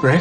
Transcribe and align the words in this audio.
Greg? 0.00 0.20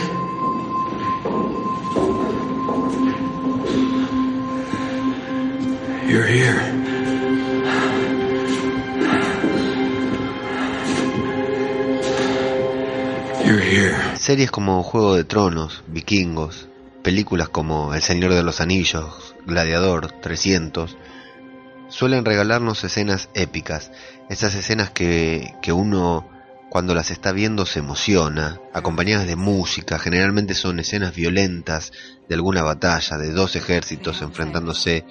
You're 6.07 6.25
here. 6.25 6.55
You're 13.43 13.59
here. 13.59 14.15
Series 14.15 14.49
como 14.49 14.81
Juego 14.81 15.15
de 15.15 15.25
Tronos, 15.25 15.83
Vikingos, 15.87 16.69
películas 17.03 17.49
como 17.49 17.93
El 17.93 18.01
Señor 18.01 18.33
de 18.33 18.43
los 18.43 18.61
Anillos, 18.61 19.35
Gladiador, 19.45 20.09
300, 20.21 20.95
suelen 21.89 22.23
regalarnos 22.23 22.83
escenas 22.85 23.29
épicas, 23.33 23.91
esas 24.29 24.55
escenas 24.55 24.89
que, 24.91 25.53
que 25.61 25.73
uno 25.73 26.29
cuando 26.75 26.93
las 26.93 27.09
está 27.09 27.31
viendo 27.31 27.65
se 27.65 27.79
emociona, 27.79 28.59
acompañadas 28.73 29.27
de 29.27 29.37
música, 29.37 29.97
generalmente 29.97 30.53
son 30.55 30.77
escenas 30.81 31.15
violentas 31.15 31.93
de 32.27 32.35
alguna 32.35 32.63
batalla, 32.63 33.17
de 33.17 33.31
dos 33.31 33.55
ejércitos 33.55 34.21
enfrentándose, 34.21 35.05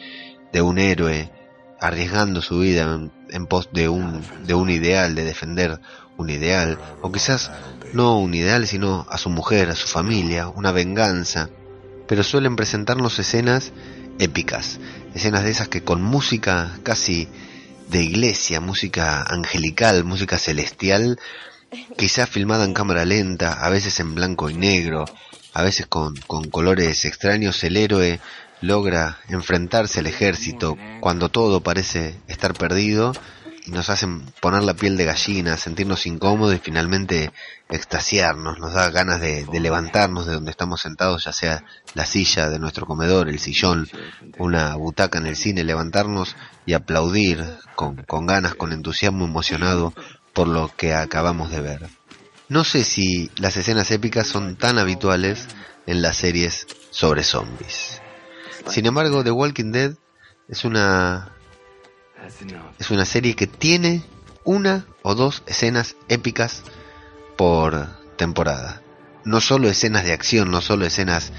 de 0.53 0.61
un 0.61 0.79
héroe 0.79 1.33
arriesgando 1.81 2.43
su 2.43 2.59
vida 2.59 2.83
en, 2.83 3.13
en 3.31 3.47
pos 3.47 3.71
de 3.73 3.89
un, 3.89 4.23
de 4.47 4.53
un 4.53 4.69
ideal, 4.69 5.15
de 5.15 5.25
defender 5.25 5.81
un 6.19 6.29
ideal, 6.29 6.79
o 7.01 7.11
quizás 7.11 7.51
no 7.95 8.19
un 8.19 8.35
ideal, 8.35 8.67
sino 8.67 9.07
a 9.09 9.17
su 9.17 9.31
mujer, 9.31 9.71
a 9.71 9.75
su 9.75 9.89
familia, 9.89 10.49
una 10.49 10.71
venganza, 10.71 11.49
pero 12.07 12.23
suelen 12.25 12.57
presentarnos 12.57 13.19
escenas 13.19 13.73
épicas, 14.19 14.81
escenas 15.15 15.45
de 15.45 15.53
esas 15.53 15.69
que 15.69 15.83
con 15.83 16.03
música 16.03 16.73
casi 16.83 17.27
de 17.89 18.03
iglesia, 18.03 18.61
música 18.61 19.23
angelical, 19.23 20.05
música 20.05 20.37
celestial, 20.37 21.19
quizás 21.97 22.29
filmada 22.29 22.65
en 22.65 22.75
cámara 22.75 23.05
lenta, 23.05 23.65
a 23.65 23.71
veces 23.71 23.99
en 24.01 24.15
blanco 24.15 24.51
y 24.51 24.55
negro, 24.55 25.05
a 25.53 25.63
veces 25.63 25.87
con, 25.87 26.17
con 26.27 26.51
colores 26.51 27.05
extraños, 27.05 27.63
el 27.65 27.77
héroe 27.77 28.21
logra 28.61 29.19
enfrentarse 29.29 30.01
al 30.01 30.07
ejército 30.07 30.77
cuando 31.01 31.29
todo 31.29 31.61
parece 31.61 32.19
estar 32.29 32.55
perdido 32.55 33.13
y 33.67 33.71
nos 33.71 33.89
hacen 33.89 34.27
poner 34.41 34.63
la 34.63 34.75
piel 34.75 34.97
de 34.97 35.07
gallina, 35.07 35.57
sentirnos 35.57 36.07
incómodos 36.07 36.55
y 36.55 36.59
finalmente 36.59 37.33
extasiarnos, 37.71 38.59
nos 38.59 38.75
da 38.75 38.91
ganas 38.91 39.21
de, 39.21 39.47
de, 39.47 39.61
levantarnos 39.61 40.27
de 40.27 40.35
donde 40.35 40.51
estamos 40.51 40.83
sentados, 40.83 41.25
ya 41.25 41.33
sea 41.33 41.65
la 41.95 42.05
silla 42.05 42.51
de 42.51 42.59
nuestro 42.59 42.85
comedor, 42.85 43.29
el 43.29 43.39
sillón, 43.39 43.89
una 44.39 44.77
butaca 44.77 45.19
en 45.19 45.27
el 45.27 45.37
cine, 45.37 45.65
levantarnos 45.65 46.37
y 46.67 46.75
aplaudir 46.75 47.43
con, 47.75 47.97
con 48.05 48.27
ganas, 48.27 48.55
con 48.55 48.73
entusiasmo 48.73 49.25
emocionado 49.25 49.95
por 50.35 50.49
lo 50.49 50.71
que 50.77 50.93
acabamos 50.93 51.51
de 51.51 51.61
ver. 51.61 51.89
No 52.49 52.65
sé 52.65 52.85
si 52.85 53.31
las 53.37 53.57
escenas 53.57 53.91
épicas 53.91 54.27
son 54.27 54.57
tan 54.57 54.79
habituales 54.79 55.47
en 55.87 56.03
las 56.03 56.17
series 56.17 56.67
sobre 56.91 57.25
zombies. 57.25 58.03
Sin 58.69 58.87
embargo, 58.87 59.25
The 59.25 59.31
Walking 59.31 59.73
Dead 59.73 59.95
es 60.49 60.65
una 60.65 61.31
es 62.79 62.91
una 62.91 63.05
serie 63.05 63.35
que 63.37 63.47
tiene 63.47 64.03
una 64.45 64.87
o 65.03 65.15
dos 65.15 65.43
escenas 65.47 65.97
épicas 66.09 66.63
por 67.37 67.89
temporada. 68.17 68.83
No 69.25 69.41
solo 69.41 69.69
escenas 69.69 70.05
de 70.05 70.13
acción, 70.13 70.51
no 70.51 70.61
solo 70.61 70.87
escenas 70.87 71.33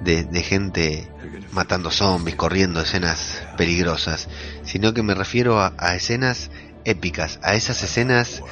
de, 0.00 0.24
de, 0.24 0.42
gente 0.42 1.10
matando 1.52 1.90
zombies, 1.90 2.36
corriendo, 2.36 2.80
escenas 2.80 3.42
peligrosas, 3.56 4.28
sino 4.64 4.94
que 4.94 5.02
me 5.02 5.14
refiero 5.14 5.60
a, 5.60 5.74
a 5.78 5.94
escenas 5.94 6.50
épicas, 6.84 7.38
a 7.42 7.54
esas 7.54 7.82
escenas 7.82 8.42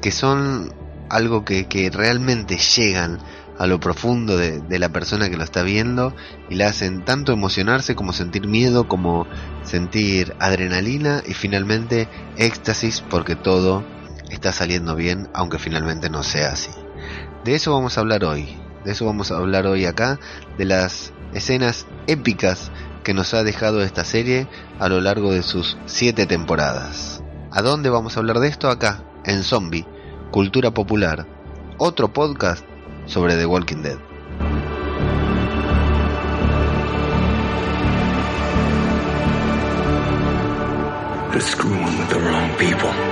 que 0.00 0.10
son 0.10 0.72
algo 1.08 1.44
que, 1.44 1.90
realmente 1.92 2.56
llegan 2.56 3.18
a 3.58 3.66
lo 3.66 3.78
profundo 3.78 4.38
de, 4.38 4.60
de, 4.60 4.78
la 4.78 4.88
persona 4.88 5.28
que 5.28 5.36
lo 5.36 5.44
está 5.44 5.62
viendo 5.62 6.14
y 6.48 6.54
la 6.54 6.68
hacen 6.68 7.04
tanto 7.04 7.32
emocionarse 7.32 7.94
como 7.94 8.12
sentir 8.12 8.46
miedo, 8.46 8.88
como 8.88 9.26
sentir 9.64 10.34
adrenalina 10.38 11.22
y 11.26 11.34
finalmente 11.34 12.08
éxtasis 12.38 13.02
porque 13.02 13.36
todo 13.36 13.84
está 14.30 14.52
saliendo 14.52 14.96
bien, 14.96 15.28
aunque 15.34 15.58
finalmente 15.58 16.08
no 16.08 16.22
sea 16.22 16.52
así. 16.52 16.70
De 17.44 17.54
eso 17.54 17.72
vamos 17.72 17.98
a 17.98 18.00
hablar 18.00 18.24
hoy, 18.24 18.56
de 18.84 18.92
eso 18.92 19.04
vamos 19.04 19.30
a 19.30 19.36
hablar 19.36 19.66
hoy 19.66 19.84
acá, 19.84 20.18
de 20.56 20.64
las 20.64 21.12
escenas 21.34 21.86
épicas 22.06 22.70
que 23.04 23.14
nos 23.14 23.34
ha 23.34 23.42
dejado 23.44 23.82
esta 23.82 24.04
serie 24.04 24.46
a 24.78 24.88
lo 24.88 25.00
largo 25.00 25.32
de 25.32 25.42
sus 25.42 25.76
siete 25.86 26.26
temporadas. 26.26 27.19
¿A 27.52 27.62
dónde 27.62 27.90
vamos 27.90 28.16
a 28.16 28.20
hablar 28.20 28.38
de 28.38 28.46
esto? 28.46 28.68
Acá, 28.68 29.02
en 29.24 29.42
Zombie, 29.42 29.84
Cultura 30.30 30.70
Popular, 30.70 31.26
otro 31.78 32.12
podcast 32.12 32.64
sobre 33.06 33.36
The 33.36 33.46
Walking 33.46 33.82
Dead. 33.82 33.98
Screwing 41.40 41.98
with 41.98 42.08
the 42.10 42.20
wrong 42.20 42.50
people. 42.58 43.09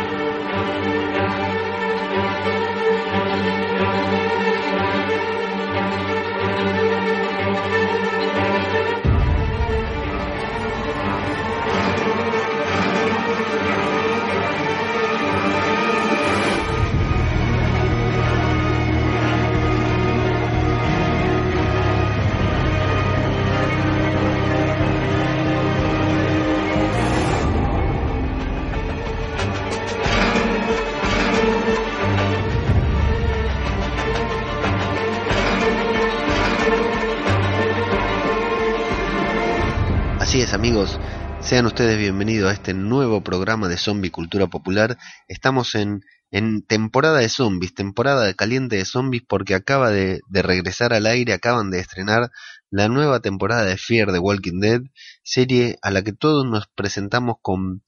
Sean 41.58 41.66
ustedes 41.66 41.98
bienvenidos 41.98 42.48
a 42.48 42.54
este 42.54 42.72
nuevo 42.72 43.24
programa 43.24 43.66
de 43.66 43.76
Zombie 43.76 44.12
Cultura 44.12 44.46
Popular. 44.46 44.96
Estamos 45.26 45.74
en, 45.74 46.02
en 46.30 46.62
temporada 46.62 47.18
de 47.18 47.28
zombies, 47.28 47.74
temporada 47.74 48.24
de 48.26 48.36
caliente 48.36 48.76
de 48.76 48.84
zombies 48.84 49.24
porque 49.28 49.56
acaba 49.56 49.90
de, 49.90 50.20
de, 50.28 50.42
regresar 50.42 50.92
al 50.92 51.04
aire, 51.06 51.32
acaban 51.32 51.72
de 51.72 51.80
estrenar 51.80 52.30
la 52.70 52.86
nueva 52.88 53.18
temporada 53.18 53.64
de 53.64 53.76
Fear 53.76 54.12
the 54.12 54.20
Walking 54.20 54.60
Dead, 54.60 54.82
serie 55.24 55.78
a 55.82 55.90
la 55.90 56.02
que 56.02 56.12
todos 56.12 56.46
nos 56.46 56.68
presentamos 56.76 57.38
con 57.42 57.82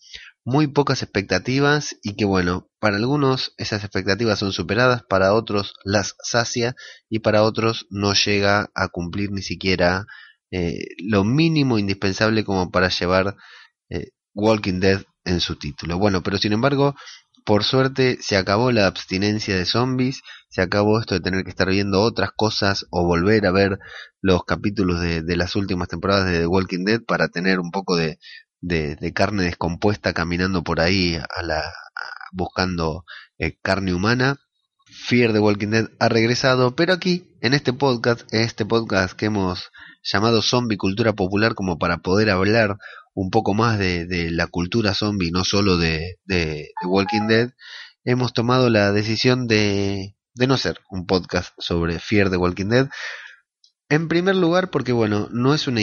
muy 0.44 0.66
pocas 0.66 1.04
expectativas 1.04 1.94
y 2.02 2.16
que 2.16 2.24
bueno, 2.24 2.68
para 2.80 2.96
algunos 2.96 3.54
esas 3.56 3.84
expectativas 3.84 4.40
son 4.40 4.52
superadas, 4.52 5.04
para 5.08 5.32
otros 5.32 5.74
las 5.84 6.16
sacia 6.24 6.74
y 7.08 7.20
para 7.20 7.44
otros 7.44 7.86
no 7.88 8.14
llega 8.14 8.68
a 8.74 8.88
cumplir 8.88 9.30
ni 9.30 9.42
siquiera 9.42 10.06
eh, 10.50 10.96
lo 10.98 11.22
mínimo 11.22 11.78
indispensable 11.78 12.42
como 12.42 12.72
para 12.72 12.88
llevar 12.88 13.36
eh, 13.90 14.08
Walking 14.34 14.80
Dead 14.80 15.02
en 15.24 15.40
su 15.40 15.56
título. 15.56 15.98
Bueno, 15.98 16.22
pero 16.22 16.38
sin 16.38 16.52
embargo, 16.52 16.94
por 17.44 17.64
suerte 17.64 18.18
se 18.20 18.36
acabó 18.36 18.72
la 18.72 18.86
abstinencia 18.86 19.56
de 19.56 19.64
zombies, 19.66 20.22
se 20.48 20.62
acabó 20.62 21.00
esto 21.00 21.14
de 21.14 21.20
tener 21.20 21.44
que 21.44 21.50
estar 21.50 21.68
viendo 21.68 22.00
otras 22.00 22.30
cosas 22.36 22.86
o 22.90 23.04
volver 23.04 23.46
a 23.46 23.52
ver 23.52 23.78
los 24.20 24.44
capítulos 24.44 25.00
de, 25.00 25.36
las 25.36 25.56
últimas 25.56 25.88
temporadas 25.88 26.26
de 26.26 26.40
The 26.40 26.46
Walking 26.46 26.84
Dead 26.84 27.00
para 27.02 27.28
tener 27.28 27.60
un 27.60 27.70
poco 27.70 27.96
de, 27.96 28.18
carne 29.14 29.44
descompuesta 29.44 30.12
caminando 30.12 30.62
por 30.62 30.80
ahí 30.80 31.16
a 31.16 31.42
la, 31.42 31.62
buscando 32.32 33.04
eh, 33.38 33.56
carne 33.62 33.94
humana. 33.94 34.36
Fear 34.92 35.32
the 35.32 35.38
Walking 35.38 35.68
Dead 35.68 35.88
ha 36.00 36.08
regresado, 36.08 36.74
pero 36.74 36.92
aquí, 36.92 37.36
en 37.40 37.54
este 37.54 37.72
podcast, 37.72 38.22
este 38.32 38.66
podcast 38.66 39.14
que 39.14 39.26
hemos 39.26 39.70
llamado 40.02 40.42
Zombie 40.42 40.76
Cultura 40.76 41.12
Popular, 41.12 41.54
como 41.54 41.78
para 41.78 41.98
poder 41.98 42.28
hablar 42.30 42.76
un 43.20 43.30
poco 43.30 43.52
más 43.52 43.78
de, 43.78 44.06
de 44.06 44.30
la 44.30 44.46
cultura 44.46 44.94
zombie, 44.94 45.30
no 45.30 45.44
solo 45.44 45.76
de, 45.76 46.18
de, 46.24 46.70
de, 46.80 46.86
Walking 46.86 47.26
Dead, 47.28 47.50
hemos 48.02 48.32
tomado 48.32 48.70
la 48.70 48.92
decisión 48.92 49.46
de, 49.46 50.16
de 50.34 50.46
no 50.46 50.56
ser 50.56 50.80
un 50.90 51.06
podcast 51.06 51.52
sobre 51.58 51.98
Fear 51.98 52.30
the 52.30 52.38
Walking 52.38 52.70
Dead. 52.70 52.88
En 53.90 54.08
primer 54.08 54.36
lugar, 54.36 54.70
porque 54.70 54.92
bueno, 54.92 55.28
no 55.32 55.52
es 55.52 55.66
una, 55.66 55.82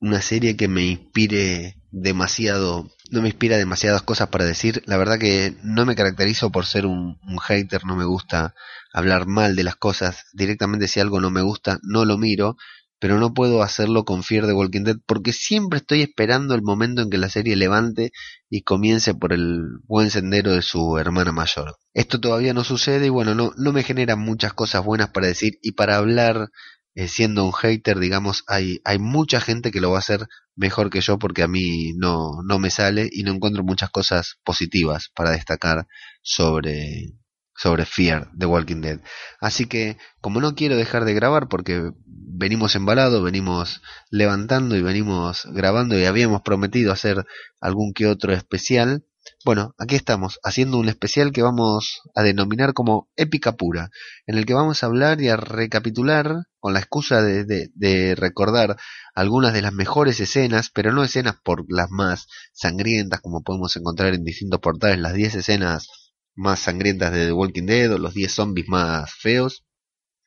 una 0.00 0.20
serie 0.22 0.56
que 0.56 0.66
me 0.66 0.84
inspire 0.84 1.76
demasiado, 1.92 2.90
no 3.12 3.22
me 3.22 3.28
inspira 3.28 3.58
demasiadas 3.58 4.02
cosas 4.02 4.30
para 4.30 4.44
decir. 4.44 4.82
La 4.86 4.96
verdad 4.96 5.20
que 5.20 5.54
no 5.62 5.86
me 5.86 5.94
caracterizo 5.94 6.50
por 6.50 6.66
ser 6.66 6.84
un, 6.86 7.16
hater, 7.46 7.84
no 7.84 7.94
me 7.94 8.04
gusta 8.04 8.56
hablar 8.92 9.28
mal 9.28 9.54
de 9.54 9.62
las 9.62 9.76
cosas. 9.76 10.24
Directamente 10.32 10.88
si 10.88 10.98
algo 10.98 11.20
no 11.20 11.30
me 11.30 11.42
gusta, 11.42 11.78
no 11.84 12.04
lo 12.04 12.18
miro. 12.18 12.56
Pero 13.02 13.18
no 13.18 13.34
puedo 13.34 13.64
hacerlo 13.64 14.04
con 14.04 14.22
Fear 14.22 14.46
the 14.46 14.52
Walking 14.52 14.84
Dead 14.84 14.96
porque 15.06 15.32
siempre 15.32 15.80
estoy 15.80 16.02
esperando 16.02 16.54
el 16.54 16.62
momento 16.62 17.02
en 17.02 17.10
que 17.10 17.18
la 17.18 17.28
serie 17.28 17.56
levante 17.56 18.12
y 18.48 18.62
comience 18.62 19.12
por 19.12 19.32
el 19.32 19.64
buen 19.88 20.08
sendero 20.08 20.52
de 20.52 20.62
su 20.62 20.96
hermana 20.98 21.32
mayor. 21.32 21.74
Esto 21.94 22.20
todavía 22.20 22.54
no 22.54 22.62
sucede 22.62 23.06
y 23.06 23.08
bueno, 23.08 23.34
no, 23.34 23.50
no 23.56 23.72
me 23.72 23.82
generan 23.82 24.20
muchas 24.20 24.52
cosas 24.52 24.84
buenas 24.84 25.10
para 25.10 25.26
decir 25.26 25.58
y 25.62 25.72
para 25.72 25.96
hablar 25.96 26.50
eh, 26.94 27.08
siendo 27.08 27.44
un 27.44 27.52
hater, 27.52 27.98
digamos, 27.98 28.44
hay, 28.46 28.80
hay 28.84 29.00
mucha 29.00 29.40
gente 29.40 29.72
que 29.72 29.80
lo 29.80 29.90
va 29.90 29.96
a 29.96 29.98
hacer 29.98 30.28
mejor 30.54 30.88
que 30.88 31.00
yo 31.00 31.18
porque 31.18 31.42
a 31.42 31.48
mí 31.48 31.94
no, 31.96 32.44
no 32.44 32.60
me 32.60 32.70
sale 32.70 33.08
y 33.10 33.24
no 33.24 33.32
encuentro 33.32 33.64
muchas 33.64 33.90
cosas 33.90 34.36
positivas 34.44 35.10
para 35.12 35.32
destacar 35.32 35.88
sobre, 36.22 37.14
sobre 37.56 37.84
Fear 37.86 38.30
de 38.32 38.46
Walking 38.46 38.80
Dead. 38.80 39.00
Así 39.40 39.66
que, 39.66 39.98
como 40.20 40.40
no 40.40 40.54
quiero 40.54 40.76
dejar 40.76 41.04
de 41.04 41.14
grabar 41.14 41.48
porque 41.48 41.92
venimos 42.06 42.74
embalados, 42.74 43.22
venimos 43.22 43.82
levantando 44.10 44.76
y 44.76 44.82
venimos 44.82 45.46
grabando 45.52 45.98
y 45.98 46.04
habíamos 46.04 46.42
prometido 46.42 46.92
hacer 46.92 47.24
algún 47.60 47.92
que 47.92 48.06
otro 48.06 48.32
especial, 48.32 49.04
bueno, 49.44 49.74
aquí 49.78 49.94
estamos, 49.94 50.38
haciendo 50.42 50.78
un 50.78 50.88
especial 50.88 51.32
que 51.32 51.42
vamos 51.42 52.00
a 52.14 52.22
denominar 52.22 52.74
como 52.74 53.08
épica 53.16 53.52
pura, 53.52 53.90
en 54.26 54.36
el 54.36 54.46
que 54.46 54.54
vamos 54.54 54.82
a 54.82 54.86
hablar 54.86 55.20
y 55.20 55.28
a 55.28 55.36
recapitular, 55.36 56.44
con 56.58 56.74
la 56.74 56.80
excusa 56.80 57.22
de, 57.22 57.44
de, 57.44 58.14
recordar 58.14 58.76
algunas 59.14 59.52
de 59.52 59.62
las 59.62 59.72
mejores 59.72 60.20
escenas, 60.20 60.70
pero 60.70 60.92
no 60.92 61.02
escenas 61.02 61.36
por 61.42 61.64
las 61.68 61.90
más 61.90 62.28
sangrientas, 62.52 63.20
como 63.20 63.42
podemos 63.42 63.74
encontrar 63.76 64.14
en 64.14 64.24
distintos 64.24 64.60
portales, 64.60 64.98
las 64.98 65.14
10 65.14 65.36
escenas 65.36 65.88
más 66.34 66.60
sangrientas 66.60 67.12
de 67.12 67.26
The 67.26 67.32
Walking 67.32 67.66
Dead 67.66 67.92
o 67.92 67.98
los 67.98 68.14
10 68.14 68.32
zombies 68.32 68.68
más 68.68 69.12
feos. 69.14 69.64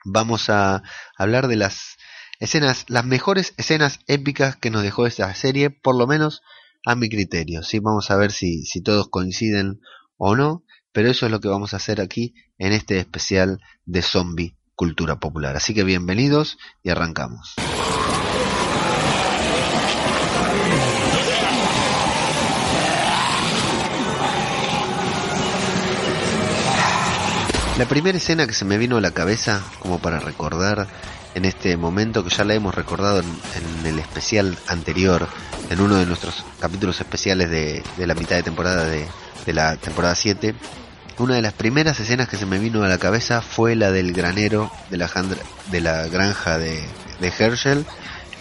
Vamos 0.05 0.49
a 0.49 0.83
hablar 1.17 1.47
de 1.47 1.55
las 1.55 1.97
escenas, 2.39 2.85
las 2.87 3.05
mejores 3.05 3.53
escenas 3.57 3.99
épicas 4.07 4.55
que 4.55 4.69
nos 4.69 4.83
dejó 4.83 5.07
esta 5.07 5.33
serie, 5.33 5.69
por 5.69 5.95
lo 5.95 6.07
menos 6.07 6.41
a 6.85 6.95
mi 6.95 7.09
criterio. 7.09 7.63
¿sí? 7.63 7.79
Vamos 7.79 8.11
a 8.11 8.17
ver 8.17 8.31
si, 8.31 8.65
si 8.65 8.81
todos 8.81 9.09
coinciden 9.09 9.79
o 10.17 10.35
no, 10.35 10.63
pero 10.91 11.09
eso 11.09 11.25
es 11.25 11.31
lo 11.31 11.39
que 11.39 11.47
vamos 11.47 11.73
a 11.73 11.77
hacer 11.77 11.99
aquí 11.99 12.33
en 12.57 12.71
este 12.71 12.99
especial 12.99 13.59
de 13.85 14.01
zombie 14.01 14.57
cultura 14.75 15.19
popular. 15.19 15.55
Así 15.55 15.73
que 15.73 15.83
bienvenidos 15.83 16.57
y 16.83 16.89
arrancamos. 16.89 17.55
La 27.77 27.85
primera 27.85 28.17
escena 28.17 28.47
que 28.47 28.53
se 28.53 28.63
me 28.63 28.77
vino 28.77 28.95
a 28.95 29.01
la 29.01 29.11
cabeza, 29.11 29.61
como 29.79 29.99
para 29.99 30.19
recordar 30.19 30.87
en 31.33 31.43
este 31.43 31.75
momento, 31.75 32.23
que 32.23 32.29
ya 32.29 32.45
la 32.45 32.53
hemos 32.53 32.73
recordado 32.73 33.19
en, 33.19 33.85
el 33.85 33.99
especial 33.99 34.57
anterior, 34.67 35.27
en 35.69 35.81
uno 35.81 35.97
de 35.97 36.05
nuestros 36.05 36.45
capítulos 36.61 37.01
especiales 37.01 37.49
de, 37.49 37.83
la 37.97 38.15
mitad 38.15 38.37
de 38.37 38.43
temporada 38.43 38.85
de, 38.85 39.07
la 39.47 39.75
temporada 39.75 40.15
7, 40.15 40.55
una 41.17 41.35
de 41.35 41.41
las 41.41 41.51
primeras 41.51 41.99
escenas 41.99 42.29
que 42.29 42.37
se 42.37 42.45
me 42.45 42.59
vino 42.59 42.81
a 42.81 42.87
la 42.87 42.97
cabeza 42.97 43.41
fue 43.41 43.75
la 43.75 43.91
del 43.91 44.13
granero 44.13 44.71
de 44.89 44.95
la, 44.95 45.11
de 45.69 45.81
la 45.81 46.07
granja 46.07 46.57
de, 46.57 46.81
de 47.19 47.33
Herschel 47.37 47.85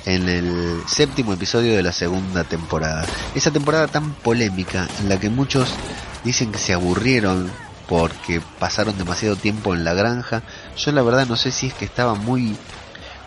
en 0.06 0.28
el 0.28 0.80
séptimo 0.86 1.32
episodio 1.32 1.74
de 1.74 1.82
la 1.82 1.92
segunda 1.92 2.44
temporada. 2.44 3.04
Esa 3.34 3.50
temporada 3.50 3.88
tan 3.88 4.12
polémica 4.14 4.86
en 5.00 5.08
la 5.08 5.18
que 5.18 5.28
muchos 5.28 5.74
dicen 6.22 6.52
que 6.52 6.58
se 6.58 6.72
aburrieron 6.72 7.50
porque 7.88 8.40
pasaron 8.58 8.96
demasiado 8.98 9.36
tiempo 9.36 9.74
en 9.74 9.84
la 9.84 9.94
granja. 9.94 10.42
Yo 10.76 10.92
la 10.92 11.02
verdad 11.02 11.26
no 11.26 11.36
sé 11.36 11.50
si 11.50 11.68
es 11.68 11.74
que 11.74 11.84
estaba 11.84 12.14
muy 12.14 12.56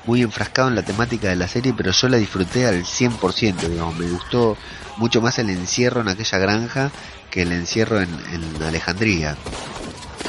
muy 0.05 0.21
enfrascado 0.21 0.69
en 0.69 0.75
la 0.75 0.83
temática 0.83 1.27
de 1.27 1.35
la 1.35 1.49
serie, 1.49 1.73
pero 1.75 1.91
yo 1.91 2.07
la 2.07 2.15
disfruté 2.15 2.65
al 2.65 2.85
100%, 2.85 3.55
digamos, 3.67 3.97
me 3.97 4.09
gustó 4.09 4.57
mucho 4.95 5.21
más 5.21 5.37
el 5.37 5.49
encierro 5.49 5.99
en 5.99 6.07
aquella 6.07 6.37
granja 6.37 6.91
que 7.29 7.41
el 7.41 7.51
encierro 7.51 7.99
en, 7.99 8.09
en 8.31 8.63
Alejandría. 8.63 9.35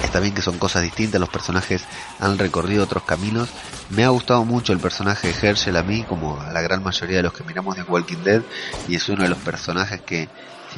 Está 0.02 0.18
bien 0.18 0.34
que 0.34 0.42
son 0.42 0.58
cosas 0.58 0.82
distintas, 0.82 1.20
los 1.20 1.28
personajes 1.28 1.84
han 2.18 2.38
recorrido 2.38 2.84
otros 2.84 3.04
caminos. 3.04 3.48
Me 3.90 4.04
ha 4.04 4.08
gustado 4.08 4.44
mucho 4.44 4.72
el 4.72 4.80
personaje 4.80 5.28
de 5.28 5.48
Herschel 5.48 5.76
a 5.76 5.82
mí, 5.82 6.02
como 6.02 6.40
a 6.40 6.52
la 6.52 6.60
gran 6.60 6.82
mayoría 6.82 7.18
de 7.18 7.22
los 7.22 7.32
que 7.32 7.44
miramos 7.44 7.76
de 7.76 7.82
Walking 7.82 8.24
Dead, 8.24 8.42
y 8.88 8.96
es 8.96 9.08
uno 9.08 9.22
de 9.22 9.28
los 9.28 9.38
personajes 9.38 10.00
que 10.00 10.28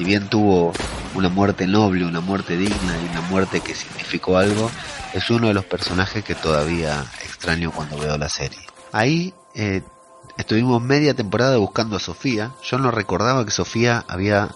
si 0.01 0.05
bien 0.05 0.29
tuvo 0.29 0.73
una 1.13 1.29
muerte 1.29 1.67
noble, 1.67 2.05
una 2.05 2.21
muerte 2.21 2.57
digna 2.57 2.97
y 2.99 3.11
una 3.11 3.21
muerte 3.29 3.59
que 3.59 3.75
significó 3.75 4.35
algo, 4.35 4.71
es 5.13 5.29
uno 5.29 5.49
de 5.49 5.53
los 5.53 5.63
personajes 5.65 6.23
que 6.23 6.33
todavía 6.33 7.05
extraño 7.23 7.71
cuando 7.71 7.99
veo 7.99 8.17
la 8.17 8.27
serie. 8.27 8.57
Ahí 8.91 9.31
eh, 9.53 9.83
estuvimos 10.39 10.81
media 10.81 11.13
temporada 11.13 11.55
buscando 11.57 11.97
a 11.97 11.99
Sofía. 11.99 12.51
Yo 12.63 12.79
no 12.79 12.89
recordaba 12.89 13.45
que 13.45 13.51
Sofía 13.51 14.03
había 14.07 14.49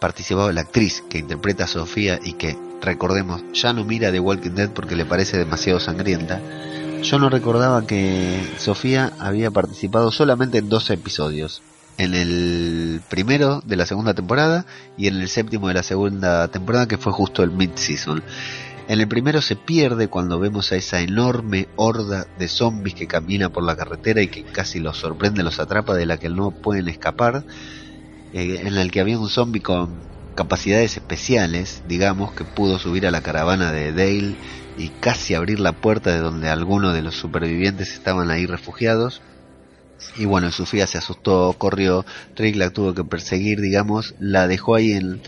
participado, 0.00 0.50
la 0.50 0.62
actriz 0.62 1.04
que 1.08 1.18
interpreta 1.18 1.62
a 1.62 1.68
Sofía 1.68 2.18
y 2.20 2.32
que, 2.32 2.58
recordemos, 2.82 3.44
ya 3.52 3.72
no 3.72 3.84
mira 3.84 4.10
The 4.10 4.18
Walking 4.18 4.56
Dead 4.56 4.70
porque 4.70 4.96
le 4.96 5.04
parece 5.04 5.38
demasiado 5.38 5.78
sangrienta. 5.78 6.40
Yo 7.02 7.20
no 7.20 7.30
recordaba 7.30 7.86
que 7.86 8.52
Sofía 8.58 9.12
había 9.20 9.52
participado 9.52 10.10
solamente 10.10 10.58
en 10.58 10.68
dos 10.68 10.90
episodios 10.90 11.62
en 11.98 12.14
el 12.14 13.00
primero 13.08 13.62
de 13.64 13.76
la 13.76 13.86
segunda 13.86 14.14
temporada 14.14 14.66
y 14.96 15.06
en 15.06 15.16
el 15.16 15.28
séptimo 15.28 15.68
de 15.68 15.74
la 15.74 15.82
segunda 15.82 16.48
temporada 16.48 16.88
que 16.88 16.98
fue 16.98 17.12
justo 17.12 17.42
el 17.42 17.50
mid-season. 17.50 18.22
En 18.88 19.00
el 19.00 19.06
primero 19.06 19.40
se 19.40 19.54
pierde 19.54 20.08
cuando 20.08 20.40
vemos 20.40 20.72
a 20.72 20.76
esa 20.76 21.00
enorme 21.00 21.68
horda 21.76 22.26
de 22.38 22.48
zombies 22.48 22.96
que 22.96 23.06
camina 23.06 23.48
por 23.48 23.62
la 23.62 23.76
carretera 23.76 24.20
y 24.20 24.28
que 24.28 24.42
casi 24.42 24.80
los 24.80 24.96
sorprende, 24.96 25.44
los 25.44 25.60
atrapa, 25.60 25.94
de 25.94 26.06
la 26.06 26.16
que 26.16 26.28
no 26.28 26.50
pueden 26.50 26.88
escapar, 26.88 27.44
eh, 28.32 28.62
en 28.64 28.76
el 28.76 28.90
que 28.90 29.00
había 29.00 29.18
un 29.18 29.28
zombie 29.28 29.62
con 29.62 29.90
capacidades 30.34 30.96
especiales, 30.96 31.82
digamos, 31.86 32.32
que 32.32 32.44
pudo 32.44 32.78
subir 32.78 33.06
a 33.06 33.10
la 33.10 33.20
caravana 33.20 33.70
de 33.70 33.92
Dale 33.92 34.34
y 34.76 34.88
casi 34.88 35.34
abrir 35.34 35.60
la 35.60 35.72
puerta 35.72 36.10
de 36.10 36.18
donde 36.18 36.48
algunos 36.48 36.94
de 36.94 37.02
los 37.02 37.14
supervivientes 37.14 37.92
estaban 37.92 38.30
ahí 38.30 38.46
refugiados 38.46 39.20
y 40.16 40.24
bueno, 40.24 40.50
Sofía 40.52 40.86
se 40.86 40.98
asustó, 40.98 41.54
corrió, 41.58 42.04
Rick 42.36 42.56
la 42.56 42.70
tuvo 42.70 42.94
que 42.94 43.04
perseguir, 43.04 43.60
digamos, 43.60 44.14
la 44.18 44.46
dejó 44.46 44.74
ahí 44.74 44.92
en... 44.92 45.20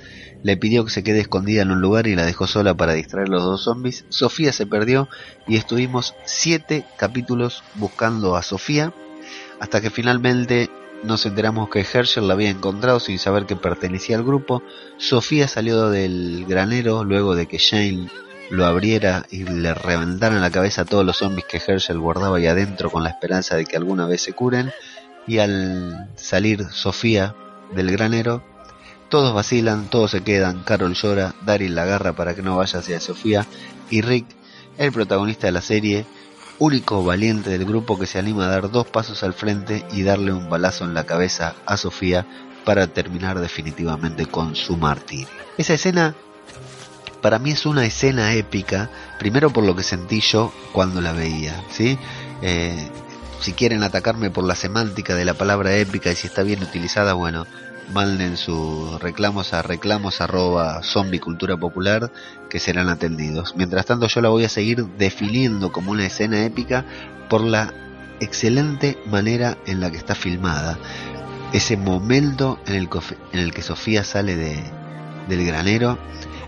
Le 0.43 0.57
pidió 0.57 0.85
que 0.85 0.91
se 0.91 1.05
quede 1.05 1.21
escondida 1.21 1.63
en 1.63 1.71
un 1.71 1.81
lugar 1.81 2.09
y 2.09 2.17
la 2.17 2.27
dejó 2.27 2.49
sola 2.49 2.75
para 2.75 2.95
distraer 2.95 3.29
a 3.29 3.31
los 3.31 3.45
dos 3.45 3.63
zombies. 3.63 4.05
Sofía 4.09 4.53
se 4.53 4.67
perdió 4.67 5.09
y 5.47 5.57
estuvimos 5.57 6.17
siete 6.25 6.85
capítulos 6.97 7.63
buscando 7.77 8.35
a 8.35 8.43
Sofía 8.43 8.93
hasta 9.61 9.81
que 9.81 9.91
finalmente 9.91 10.69
nos 11.05 11.27
enteramos 11.27 11.69
que 11.69 11.81
Herschel 11.81 12.27
la 12.27 12.35
había 12.35 12.51
encontrado 12.51 12.99
sin 12.99 13.21
saber 13.21 13.47
que 13.47 13.55
pertenecía 13.55 14.17
al 14.17 14.25
grupo. 14.25 14.65
Sofía 14.99 15.47
salió 15.47 15.91
del 15.91 16.45
granero 16.49 17.05
luego 17.05 17.37
de 17.37 17.47
que 17.47 17.59
Shane 17.59 18.09
lo 18.53 18.67
abriera 18.67 19.25
y 19.31 19.45
le 19.45 19.73
reventaran 19.73 20.43
la 20.43 20.51
cabeza 20.51 20.83
a 20.83 20.85
todos 20.85 21.07
los 21.07 21.17
zombies 21.17 21.47
que 21.47 21.57
Herschel 21.57 21.99
guardaba 21.99 22.37
ahí 22.37 22.47
adentro 22.47 22.91
con 22.91 23.03
la 23.03 23.09
esperanza 23.09 23.57
de 23.57 23.65
que 23.65 23.79
alguna 23.79 24.05
vez 24.05 24.21
se 24.21 24.35
curen. 24.35 24.71
Y 25.27 25.39
al 25.39 26.11
salir 26.17 26.67
Sofía 26.71 27.35
del 27.75 27.91
granero, 27.91 28.45
todos 29.09 29.33
vacilan, 29.33 29.89
todos 29.89 30.11
se 30.11 30.23
quedan, 30.23 30.65
Carol 30.65 30.93
llora, 30.93 31.35
Daryl 31.47 31.75
la 31.75 31.85
agarra 31.85 32.13
para 32.13 32.35
que 32.35 32.43
no 32.43 32.59
vaya 32.59 32.81
hacia 32.81 33.01
Sofía 33.01 33.47
y 33.89 34.03
Rick, 34.03 34.27
el 34.77 34.93
protagonista 34.93 35.47
de 35.47 35.53
la 35.53 35.63
serie, 35.63 36.05
único 36.59 37.03
valiente 37.03 37.49
del 37.49 37.65
grupo 37.65 37.99
que 37.99 38.07
se 38.07 38.19
anima 38.19 38.45
a 38.45 38.51
dar 38.51 38.71
dos 38.71 38.87
pasos 38.87 39.23
al 39.23 39.33
frente 39.33 39.87
y 39.93 40.03
darle 40.03 40.31
un 40.31 40.51
balazo 40.51 40.85
en 40.85 40.93
la 40.93 41.05
cabeza 41.05 41.55
a 41.65 41.79
Sofía 41.79 42.27
para 42.67 42.87
terminar 42.87 43.41
definitivamente 43.41 44.27
con 44.27 44.55
su 44.57 44.77
martirio. 44.77 45.29
Esa 45.57 45.73
escena 45.73 46.15
para 47.23 47.39
mí 47.39 47.53
es 47.53 47.65
una 47.65 47.87
escena 47.87 48.35
épica, 48.35 48.91
primero 49.19 49.51
por 49.51 49.65
lo 49.65 49.75
que 49.75 49.85
sentí 49.85 50.21
yo 50.21 50.53
cuando 50.73 51.01
la 51.01 51.13
veía, 51.13 51.65
¿sí? 51.71 51.99
Eh, 52.43 52.91
si 53.41 53.53
quieren 53.53 53.83
atacarme 53.83 54.31
por 54.31 54.45
la 54.45 54.55
semántica 54.55 55.15
de 55.15 55.25
la 55.25 55.35
palabra 55.35 55.75
épica 55.77 56.11
y 56.11 56.17
si 56.17 56.27
está 56.27 56.43
bien 56.43 56.63
utilizada, 56.63 57.15
bueno, 57.15 57.47
manden 57.93 58.37
sus 58.37 59.01
reclamos 59.01 59.53
a 59.53 59.63
reclamos 59.63 60.19
cultura 61.21 61.57
popular 61.57 62.13
que 62.51 62.59
serán 62.59 62.89
atendidos. 62.89 63.55
Mientras 63.57 63.87
tanto 63.87 64.07
yo 64.09 64.21
la 64.21 64.29
voy 64.29 64.45
a 64.45 64.49
seguir 64.49 64.87
definiendo 64.99 65.73
como 65.73 65.93
una 65.93 66.07
escena 66.07 66.45
épica 66.45 66.85
por 67.29 67.43
la 67.43 67.73
excelente 68.21 68.99
manera 69.07 69.59
en 69.67 69.81
la 69.81 69.91
que 69.91 69.97
está 69.97 70.15
filmada. 70.15 70.79
Ese 71.53 71.77
momento 71.77 72.59
en 72.67 72.75
el, 72.75 72.89
en 73.33 73.41
el 73.41 73.53
que 73.53 73.63
Sofía 73.63 74.05
sale 74.05 74.37
de, 74.37 74.63
del 75.29 75.45
granero 75.45 75.99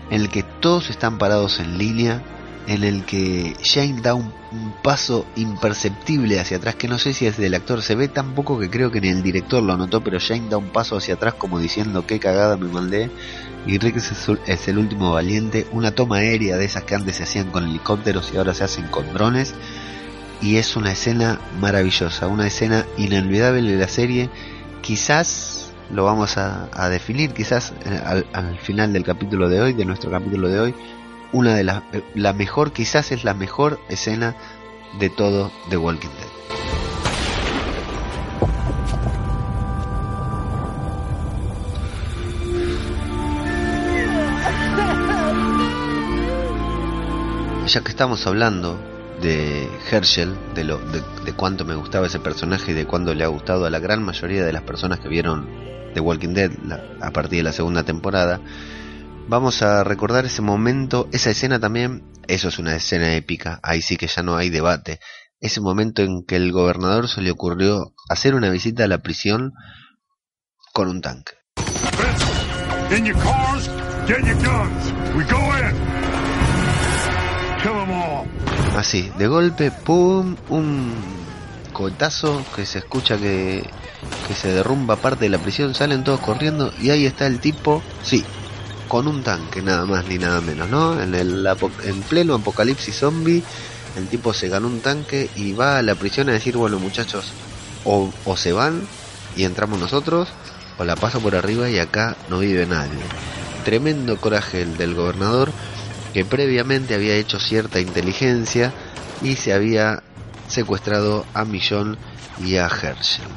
en 0.09 0.21
el 0.21 0.29
que 0.29 0.43
todos 0.43 0.89
están 0.89 1.17
parados 1.17 1.59
en 1.59 1.77
línea, 1.77 2.21
en 2.67 2.83
el 2.83 3.05
que 3.05 3.55
Shane 3.61 4.01
da 4.01 4.15
un, 4.15 4.33
paso 4.81 5.25
imperceptible 5.35 6.39
hacia 6.39 6.57
atrás, 6.57 6.75
que 6.75 6.87
no 6.87 6.97
sé 6.97 7.13
si 7.13 7.25
es 7.25 7.37
del 7.37 7.55
actor, 7.55 7.81
se 7.81 7.95
ve 7.95 8.07
tan 8.07 8.33
poco 8.33 8.57
que 8.57 8.69
creo 8.69 8.89
que 8.89 9.01
ni 9.01 9.09
el 9.09 9.21
director 9.21 9.61
lo 9.61 9.75
notó, 9.75 10.01
pero 10.01 10.19
Shane 10.19 10.49
da 10.49 10.57
un 10.57 10.69
paso 10.69 10.97
hacia 10.97 11.15
atrás 11.15 11.33
como 11.33 11.59
diciendo 11.59 12.07
qué 12.07 12.19
cagada 12.19 12.55
me 12.55 12.67
mandé, 12.67 13.11
y 13.67 13.77
Rick 13.77 13.97
es 13.97 14.67
el 14.67 14.77
último 14.77 15.11
valiente, 15.11 15.67
una 15.71 15.91
toma 15.91 16.17
aérea 16.17 16.55
de 16.55 16.65
esas 16.65 16.83
que 16.83 16.95
antes 16.95 17.17
se 17.17 17.23
hacían 17.23 17.51
con 17.51 17.65
helicópteros 17.65 18.31
y 18.33 18.37
ahora 18.37 18.53
se 18.53 18.63
hacen 18.63 18.87
con 18.87 19.11
drones, 19.13 19.53
y 20.41 20.57
es 20.57 20.75
una 20.75 20.91
escena 20.91 21.39
maravillosa, 21.59 22.27
una 22.27 22.47
escena 22.47 22.85
inolvidable 22.97 23.71
de 23.71 23.77
la 23.77 23.87
serie. 23.87 24.29
Quizás 24.81 25.64
lo 25.91 26.03
vamos 26.03 26.37
a, 26.37 26.89
definir, 26.89 27.33
quizás 27.33 27.73
eh, 27.85 28.23
al, 28.33 28.57
final 28.59 28.93
del 28.93 29.03
capítulo 29.03 29.49
de 29.49 29.61
hoy, 29.61 29.73
de 29.73 29.85
nuestro 29.85 30.11
capítulo 30.11 30.47
de 30.49 30.59
hoy, 30.59 30.75
una 31.31 31.55
de 31.55 31.63
las, 31.63 31.83
eh, 31.93 32.03
la 32.15 32.33
mejor, 32.33 32.71
quizás 32.71 33.11
es 33.11 33.23
la 33.23 33.33
mejor 33.33 33.79
escena 33.89 34.35
de 34.99 35.09
todo 35.09 35.51
The 35.69 35.77
Walking 35.77 36.09
Dead. 36.09 36.35
Ya 47.67 47.81
que 47.81 47.89
estamos 47.89 48.25
hablando 48.25 48.79
de 49.21 49.67
Herschel, 49.89 50.35
de, 50.53 50.63
lo, 50.63 50.77
de, 50.77 51.33
cuánto 51.33 51.65
me 51.65 51.75
gustaba 51.75 52.07
ese 52.07 52.19
personaje 52.19 52.71
y 52.71 52.73
de 52.73 52.85
cuánto 52.85 53.13
le 53.13 53.23
ha 53.23 53.27
gustado 53.27 53.65
a 53.65 53.69
la 53.69 53.79
gran 53.79 54.03
mayoría 54.03 54.45
de 54.45 54.53
las 54.53 54.61
personas 54.61 54.99
que 54.99 55.09
vieron 55.09 55.74
The 55.95 56.01
Walking 56.01 56.33
Dead 56.33 56.51
a 57.01 57.11
partir 57.11 57.37
de 57.37 57.43
la 57.43 57.53
segunda 57.53 57.83
temporada, 57.83 58.41
vamos 59.27 59.61
a 59.61 59.83
recordar 59.83 60.25
ese 60.25 60.41
momento, 60.41 61.07
esa 61.11 61.31
escena 61.31 61.59
también, 61.59 62.03
eso 62.27 62.49
es 62.49 62.59
una 62.59 62.75
escena 62.75 63.15
épica, 63.15 63.59
ahí 63.63 63.81
sí 63.81 63.97
que 63.97 64.07
ya 64.07 64.21
no 64.21 64.35
hay 64.35 64.49
debate, 64.49 64.99
ese 65.39 65.61
momento 65.61 66.03
en 66.03 66.25
que 66.25 66.35
el 66.35 66.51
gobernador 66.51 67.07
se 67.07 67.21
le 67.21 67.31
ocurrió 67.31 67.93
hacer 68.09 68.35
una 68.35 68.49
visita 68.49 68.83
a 68.83 68.87
la 68.87 68.99
prisión 68.99 69.53
con 70.73 70.89
un 70.89 71.01
tanque. 71.01 71.33
Así, 78.77 79.11
de 79.17 79.27
golpe, 79.27 79.71
¡pum! 79.71 80.35
Un 80.49 80.93
cohetazo 81.71 82.45
que 82.55 82.65
se 82.65 82.79
escucha 82.79 83.17
que, 83.17 83.63
que 84.27 84.33
se 84.33 84.49
derrumba 84.49 84.95
parte 84.95 85.25
de 85.25 85.29
la 85.29 85.37
prisión, 85.37 85.75
salen 85.75 86.03
todos 86.03 86.19
corriendo 86.19 86.73
y 86.81 86.89
ahí 86.89 87.05
está 87.05 87.27
el 87.27 87.39
tipo, 87.39 87.81
sí, 88.03 88.23
con 88.87 89.07
un 89.07 89.23
tanque, 89.23 89.61
nada 89.61 89.85
más 89.85 90.05
ni 90.07 90.17
nada 90.17 90.41
menos, 90.41 90.69
¿no? 90.69 91.01
En, 91.01 91.15
el, 91.15 91.47
en 91.83 92.01
pleno 92.03 92.35
apocalipsis 92.35 92.95
zombie, 92.95 93.43
el 93.95 94.07
tipo 94.07 94.33
se 94.33 94.49
ganó 94.49 94.67
un 94.67 94.81
tanque 94.81 95.29
y 95.35 95.53
va 95.53 95.77
a 95.77 95.81
la 95.81 95.95
prisión 95.95 96.29
a 96.29 96.33
decir, 96.33 96.57
bueno 96.57 96.79
muchachos, 96.79 97.31
o, 97.83 98.11
o 98.25 98.37
se 98.37 98.53
van 98.53 98.81
y 99.35 99.43
entramos 99.43 99.79
nosotros, 99.79 100.29
o 100.77 100.83
la 100.83 100.95
paso 100.95 101.19
por 101.19 101.35
arriba 101.35 101.69
y 101.69 101.79
acá 101.79 102.15
no 102.29 102.39
vive 102.39 102.65
nadie. 102.65 102.99
Tremendo 103.63 104.17
coraje 104.17 104.61
el 104.61 104.77
del 104.77 104.93
gobernador 104.93 105.51
que 106.13 106.23
previamente 106.23 106.95
había 106.95 107.15
hecho 107.15 107.39
cierta 107.39 107.79
inteligencia 107.79 108.71
y 109.21 109.35
se 109.35 109.53
había 109.53 110.03
secuestrado 110.47 111.25
a 111.33 111.45
Millón 111.45 111.97
y 112.39 112.57
a 112.57 112.67
Herschel. 112.67 113.27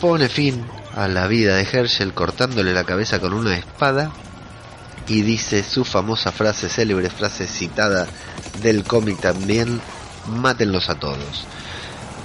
Pone 0.00 0.28
fin 0.28 0.64
a 0.94 1.08
la 1.08 1.26
vida 1.26 1.56
de 1.56 1.62
Herschel 1.62 2.14
cortándole 2.14 2.72
la 2.72 2.84
cabeza 2.84 3.20
con 3.20 3.32
una 3.32 3.56
espada 3.56 4.10
y 5.06 5.22
dice 5.22 5.62
su 5.62 5.84
famosa 5.84 6.32
frase, 6.32 6.68
célebre 6.68 7.10
frase 7.10 7.46
citada 7.46 8.06
del 8.62 8.84
cómic 8.84 9.20
también, 9.20 9.80
mátenlos 10.26 10.88
a 10.88 10.94
todos. 10.94 11.46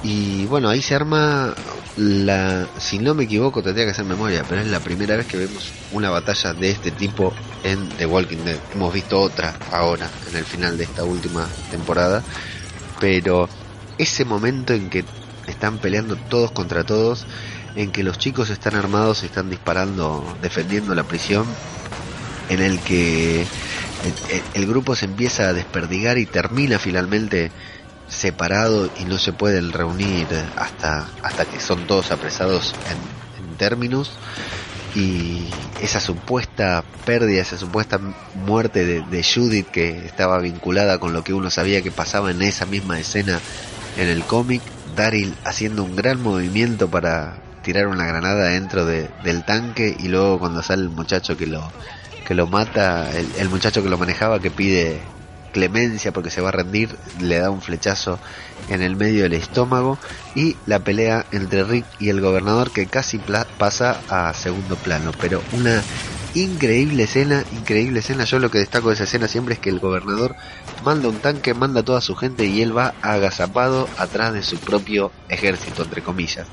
Y 0.03 0.45
bueno, 0.45 0.69
ahí 0.69 0.81
se 0.81 0.93
arma 0.93 1.55
la, 1.97 2.67
si 2.77 2.99
no 2.99 3.15
me 3.15 3.23
equivoco, 3.23 3.63
tendría 3.63 3.85
que 3.85 3.91
hacer 3.91 4.05
memoria, 4.05 4.43
pero 4.47 4.61
es 4.61 4.67
la 4.67 4.79
primera 4.79 5.15
vez 5.15 5.25
que 5.25 5.37
vemos 5.37 5.71
una 5.93 6.09
batalla 6.09 6.53
de 6.53 6.69
este 6.69 6.91
tipo 6.91 7.33
en 7.63 7.89
The 7.89 8.05
Walking 8.05 8.43
Dead. 8.45 8.59
Hemos 8.73 8.93
visto 8.93 9.19
otra 9.19 9.55
ahora, 9.71 10.07
en 10.29 10.37
el 10.37 10.45
final 10.45 10.77
de 10.77 10.83
esta 10.83 11.03
última 11.03 11.47
temporada, 11.71 12.21
pero 12.99 13.49
ese 13.97 14.25
momento 14.25 14.73
en 14.73 14.89
que 14.89 15.05
están 15.47 15.77
peleando 15.77 16.15
todos 16.15 16.51
contra 16.51 16.83
todos, 16.83 17.25
en 17.75 17.91
que 17.91 18.03
los 18.03 18.17
chicos 18.17 18.49
están 18.49 18.75
armados 18.75 19.23
y 19.23 19.25
están 19.27 19.49
disparando, 19.49 20.23
defendiendo 20.41 20.95
la 20.95 21.03
prisión, 21.03 21.45
en 22.49 22.61
el 22.61 22.79
que 22.79 23.45
el 24.53 24.67
grupo 24.67 24.95
se 24.95 25.05
empieza 25.05 25.49
a 25.49 25.53
desperdigar 25.53 26.17
y 26.17 26.25
termina 26.25 26.79
finalmente 26.79 27.51
separado 28.07 28.89
y 28.99 29.05
no 29.05 29.17
se 29.17 29.33
pueden 29.33 29.71
reunir 29.71 30.27
hasta, 30.55 31.07
hasta 31.23 31.45
que 31.45 31.59
son 31.59 31.87
todos 31.87 32.11
apresados 32.11 32.73
en, 32.89 33.25
términos. 33.57 34.11
Y 34.95 35.47
esa 35.81 36.01
supuesta 36.01 36.83
pérdida, 37.05 37.41
esa 37.41 37.57
supuesta 37.57 37.99
muerte 38.33 38.85
de, 38.85 39.01
de, 39.01 39.23
Judith 39.23 39.67
que 39.67 40.05
estaba 40.05 40.39
vinculada 40.39 40.99
con 40.99 41.13
lo 41.13 41.23
que 41.23 41.33
uno 41.33 41.49
sabía 41.49 41.81
que 41.81 41.89
pasaba 41.89 42.31
en 42.31 42.41
esa 42.41 42.65
misma 42.65 42.99
escena 42.99 43.39
en 43.97 44.09
el 44.09 44.25
cómic, 44.25 44.61
Daryl 44.95 45.35
haciendo 45.43 45.83
un 45.83 45.95
gran 45.95 46.21
movimiento 46.21 46.89
para 46.89 47.37
tirar 47.63 47.87
una 47.87 48.05
granada 48.05 48.49
dentro 48.49 48.85
de, 48.85 49.09
del 49.23 49.43
tanque 49.43 49.95
y 49.99 50.07
luego 50.07 50.39
cuando 50.39 50.61
sale 50.61 50.83
el 50.83 50.89
muchacho 50.89 51.35
que 51.35 51.47
lo 51.47 51.71
que 52.25 52.33
lo 52.33 52.47
mata, 52.47 53.11
el, 53.11 53.27
el 53.37 53.49
muchacho 53.49 53.83
que 53.83 53.89
lo 53.89 53.97
manejaba 53.97 54.39
que 54.39 54.49
pide 54.49 54.99
clemencia 55.53 56.11
porque 56.11 56.29
se 56.29 56.41
va 56.41 56.49
a 56.49 56.51
rendir, 56.51 56.97
le 57.19 57.39
da 57.39 57.49
un 57.49 57.61
flechazo 57.61 58.19
en 58.67 58.81
el 58.81 58.95
medio 58.95 59.23
del 59.23 59.33
estómago 59.33 59.97
y 60.35 60.57
la 60.65 60.79
pelea 60.79 61.25
entre 61.31 61.63
Rick 61.63 61.85
y 61.99 62.09
el 62.09 62.19
gobernador 62.19 62.71
que 62.71 62.87
casi 62.87 63.19
pasa 63.57 64.01
a 64.09 64.33
segundo 64.33 64.75
plano, 64.75 65.11
pero 65.19 65.41
una 65.51 65.83
increíble 66.35 67.03
escena, 67.03 67.43
increíble 67.53 67.99
escena, 67.99 68.25
yo 68.25 68.39
lo 68.39 68.51
que 68.51 68.59
destaco 68.59 68.89
de 68.89 68.95
esa 68.95 69.05
escena 69.05 69.27
siempre 69.27 69.55
es 69.55 69.59
que 69.59 69.69
el 69.69 69.79
gobernador 69.79 70.35
manda 70.83 71.09
un 71.09 71.17
tanque, 71.17 71.53
manda 71.53 71.79
a 71.79 71.85
toda 71.85 72.01
su 72.01 72.15
gente 72.15 72.45
y 72.45 72.61
él 72.61 72.77
va 72.77 72.93
agazapado 73.01 73.89
atrás 73.97 74.33
de 74.33 74.43
su 74.43 74.57
propio 74.57 75.11
ejército, 75.29 75.83
entre 75.83 76.03
comillas. 76.03 76.47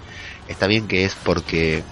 Está 0.48 0.66
bien 0.66 0.88
que 0.88 1.04
es 1.04 1.14
porque 1.14 1.82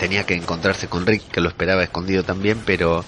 tenía 0.00 0.24
que 0.24 0.34
encontrarse 0.34 0.88
con 0.88 1.06
Rick, 1.06 1.30
que 1.30 1.40
lo 1.40 1.48
esperaba 1.48 1.84
escondido 1.84 2.24
también, 2.24 2.58
pero 2.66 3.04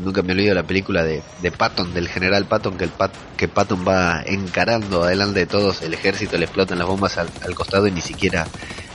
nunca 0.00 0.22
me 0.22 0.30
he 0.30 0.32
olvidado 0.32 0.56
la 0.56 0.66
película 0.66 1.02
de, 1.02 1.22
de 1.42 1.52
Patton, 1.52 1.94
del 1.94 2.08
general 2.08 2.46
Patton, 2.46 2.76
que, 2.76 2.84
el 2.84 2.90
Pat, 2.90 3.12
que 3.36 3.48
Patton 3.48 3.86
va 3.86 4.22
encarando 4.24 5.04
adelante 5.04 5.40
de 5.40 5.46
todos, 5.46 5.82
el 5.82 5.94
ejército 5.94 6.36
le 6.36 6.44
explotan 6.44 6.78
las 6.78 6.86
bombas 6.86 7.18
al, 7.18 7.54
costado 7.54 7.86
y 7.86 7.92
ni 7.92 8.00
siquiera, 8.00 8.46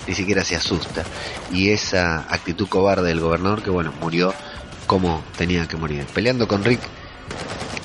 ni 0.08 0.16
siquiera 0.16 0.44
se 0.44 0.56
asusta. 0.56 1.04
Y 1.52 1.70
esa 1.70 2.26
actitud 2.30 2.68
cobarde 2.68 3.08
del 3.10 3.20
gobernador 3.20 3.64
que 3.64 3.70
bueno, 3.70 3.94
murió 4.00 4.34
como 4.88 5.24
tenía 5.38 5.68
que 5.68 5.78
morir. 5.78 6.06
Peleando 6.14 6.48
con 6.48 6.64
Rick, 6.64 6.82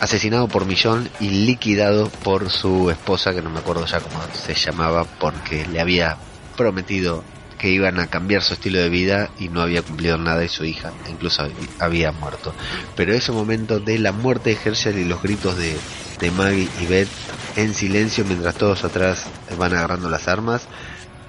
asesinado 0.01 0.49
por 0.49 0.67
Millón 0.67 1.09
y 1.21 1.31
liquidado 1.31 2.09
por 2.25 2.51
su 2.51 2.91
esposa, 2.91 3.33
que 3.33 3.43
no 3.43 3.51
me 3.51 3.61
acuerdo 3.61 3.87
ya 3.87 4.01
cómo 4.01 4.21
se 4.33 4.55
llamaba, 4.55 5.05
porque 5.05 5.67
le 5.67 5.81
había 5.81 6.17
prometido 6.57 7.23
que 7.59 7.71
iban 7.71 7.99
a 8.01 8.07
cambiar 8.09 8.43
su 8.43 8.55
estilo 8.55 8.79
de 8.79 8.89
vida 8.89 9.31
y 9.39 9.49
no 9.49 9.63
había 9.63 9.83
cumplido 9.83 10.19
nada 10.19 10.45
y 10.45 10.49
su 10.49 10.65
hija 10.65 10.93
incluso 11.09 11.49
había 11.79 12.13
muerto. 12.13 12.55
Pero 12.95 13.15
ese 13.15 13.33
momento 13.33 13.81
de 13.81 13.99
la 13.99 14.13
muerte 14.13 14.51
de 14.51 14.59
Herschel 14.63 14.99
y 14.99 15.05
los 15.05 15.23
gritos 15.23 15.57
de, 15.57 15.77
de 16.21 16.31
Maggie 16.33 16.69
y 16.81 16.87
Beth 16.87 17.09
en 17.57 17.73
silencio 17.73 18.25
mientras 18.25 18.57
todos 18.57 18.85
atrás 18.85 19.27
van 19.59 19.75
agarrando 19.75 20.11
las 20.11 20.29
armas, 20.29 20.69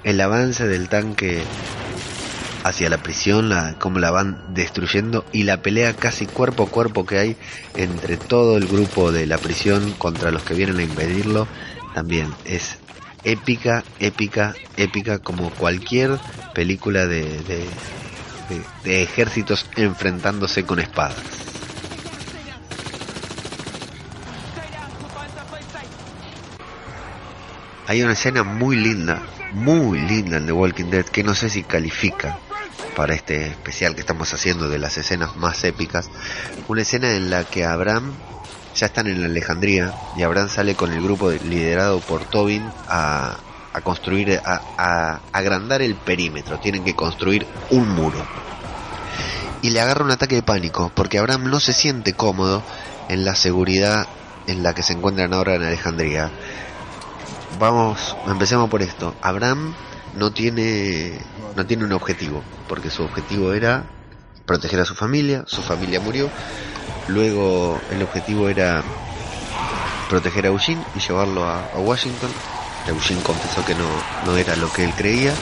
el 0.08 0.22
avance 0.22 0.66
del 0.66 0.88
tanque 0.88 1.44
hacia 2.64 2.90
la 2.90 2.98
prisión, 2.98 3.50
la, 3.50 3.76
como 3.78 4.00
la 4.00 4.10
van 4.10 4.42
destruyendo 4.54 5.26
y 5.34 5.44
la 5.44 5.62
pelea 5.62 5.98
casi 5.98 6.26
cuerpo 6.26 6.64
a 6.64 6.70
cuerpo 6.70 7.06
que 7.06 7.20
hay 7.20 7.36
entre 7.76 8.16
todo 8.16 8.56
el 8.56 8.68
grupo 8.68 9.12
de 9.12 9.26
la 9.26 9.38
prisión 9.38 9.92
contra 9.98 10.32
los 10.32 10.44
que 10.44 10.54
vienen 10.54 10.80
a 10.80 10.84
impedirlo, 10.84 11.46
también 11.94 12.34
es 12.46 12.78
épica, 13.26 13.84
épica, 14.00 14.56
épica 14.78 15.20
como 15.20 15.50
cualquier 15.50 16.18
película 16.54 17.06
de, 17.06 17.68
ejércitos 18.86 19.66
enfrentándose 19.76 20.64
con 20.64 20.80
espadas. 20.80 21.18
Hay 27.88 28.02
una 28.04 28.14
escena 28.14 28.44
muy 28.44 28.78
linda, 28.78 29.22
muy 29.54 30.00
linda 30.00 30.38
en 30.38 30.46
The 30.46 30.52
Walking 30.52 30.86
Dead 30.86 31.06
que 31.06 31.24
no 31.24 31.36
sé 31.36 31.50
si 31.50 31.64
califica 31.64 32.40
para 32.96 33.14
este 33.14 33.48
especial 33.48 33.94
que 33.94 34.02
estamos 34.02 34.34
haciendo 34.34 34.70
de 34.70 34.80
las 34.80 34.98
escenas 34.98 35.36
más 35.36 35.64
épicas. 35.64 36.10
Una 36.68 36.82
escena 36.82 37.12
en 37.12 37.30
la 37.30 37.44
que 37.44 37.64
Abraham 37.64 38.14
ya 38.76 38.88
están 38.88 39.08
en 39.08 39.24
Alejandría 39.24 39.94
y 40.16 40.24
Abraham 40.24 40.50
sale 40.50 40.76
con 40.76 40.92
el 40.92 41.02
grupo 41.02 41.32
liderado 41.32 42.00
por 42.00 42.26
Tobin 42.26 42.64
a, 42.88 43.38
a 43.74 43.82
construir, 43.82 44.40
a, 44.44 44.62
a, 44.78 45.22
agrandar 45.32 45.82
el 45.82 45.96
perímetro. 45.96 46.60
Tienen 46.60 46.84
que 46.84 46.96
construir 46.96 47.46
un 47.70 47.90
muro. 47.90 48.26
Y 49.62 49.72
le 49.72 49.82
agarra 49.82 50.06
un 50.06 50.12
ataque 50.12 50.36
de 50.36 50.44
pánico 50.44 50.92
porque 50.94 51.18
Abraham 51.18 51.50
no 51.50 51.60
se 51.60 51.74
siente 51.74 52.14
cómodo 52.14 52.64
en 53.10 53.26
la 53.26 53.36
seguridad 53.36 54.08
en 54.48 54.64
la 54.64 54.74
que 54.74 54.84
se 54.84 54.94
encuentran 54.94 55.34
ahora 55.34 55.56
en 55.56 55.64
Alejandría. 55.64 56.32
Vamos, 57.60 58.16
empecemos 58.28 58.70
por 58.70 58.82
esto. 58.82 59.16
Abraham 59.22 59.74
no 60.16 60.32
tiene 60.32 61.20
no 61.56 61.66
tiene 61.66 61.86
un 61.86 61.94
objetivo, 61.94 62.44
porque 62.68 62.90
su 62.90 63.04
objetivo 63.04 63.54
era 63.54 63.84
proteger 64.46 64.80
a 64.80 64.86
su 64.86 64.96
familia, 64.96 65.44
su 65.48 65.62
familia 65.62 66.00
murió 66.00 66.30
Luego 67.08 67.80
el 67.92 68.04
objetivo 68.04 68.50
era 68.50 68.84
proteger 70.10 70.46
a 70.46 70.50
Eugene 70.50 70.84
y 70.96 71.00
llevarlo 71.00 71.46
a, 71.46 71.70
Washington. 71.78 72.30
Eugene 72.88 73.22
confesó 73.22 73.66
que 73.66 73.76
no, 73.76 73.88
no 74.26 74.38
era 74.38 74.56
lo 74.56 74.72
que 74.72 74.84
él 74.84 74.94
creía. 74.96 75.34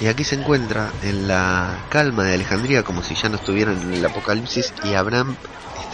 Y 0.00 0.08
aquí 0.08 0.24
se 0.24 0.34
encuentra 0.34 0.90
en 1.02 1.26
la 1.26 1.86
calma 1.88 2.24
de 2.24 2.34
Alejandría 2.34 2.82
como 2.82 3.02
si 3.02 3.14
ya 3.14 3.30
no 3.30 3.36
estuvieran 3.36 3.80
en 3.80 3.94
el 3.94 4.04
apocalipsis 4.04 4.74
y 4.84 4.92
Abraham 4.92 5.36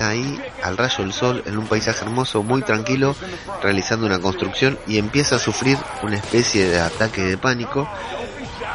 ahí 0.02 0.40
al 0.62 0.76
rayo 0.76 1.04
del 1.04 1.12
sol 1.12 1.42
en 1.46 1.58
un 1.58 1.66
paisaje 1.66 2.04
hermoso, 2.04 2.42
muy 2.42 2.62
tranquilo, 2.62 3.14
realizando 3.62 4.06
una 4.06 4.20
construcción 4.20 4.78
y 4.86 4.98
empieza 4.98 5.36
a 5.36 5.38
sufrir 5.38 5.78
una 6.02 6.16
especie 6.16 6.68
de 6.68 6.80
ataque 6.80 7.22
de 7.22 7.38
pánico 7.38 7.88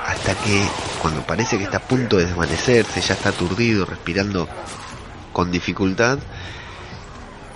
hasta 0.05 0.35
que 0.35 0.63
cuando 1.01 1.21
parece 1.21 1.57
que 1.57 1.65
está 1.65 1.77
a 1.77 1.87
punto 1.87 2.17
de 2.17 2.25
desvanecerse, 2.25 3.01
ya 3.01 3.13
está 3.13 3.29
aturdido, 3.29 3.85
respirando 3.85 4.47
con 5.33 5.51
dificultad, 5.51 6.17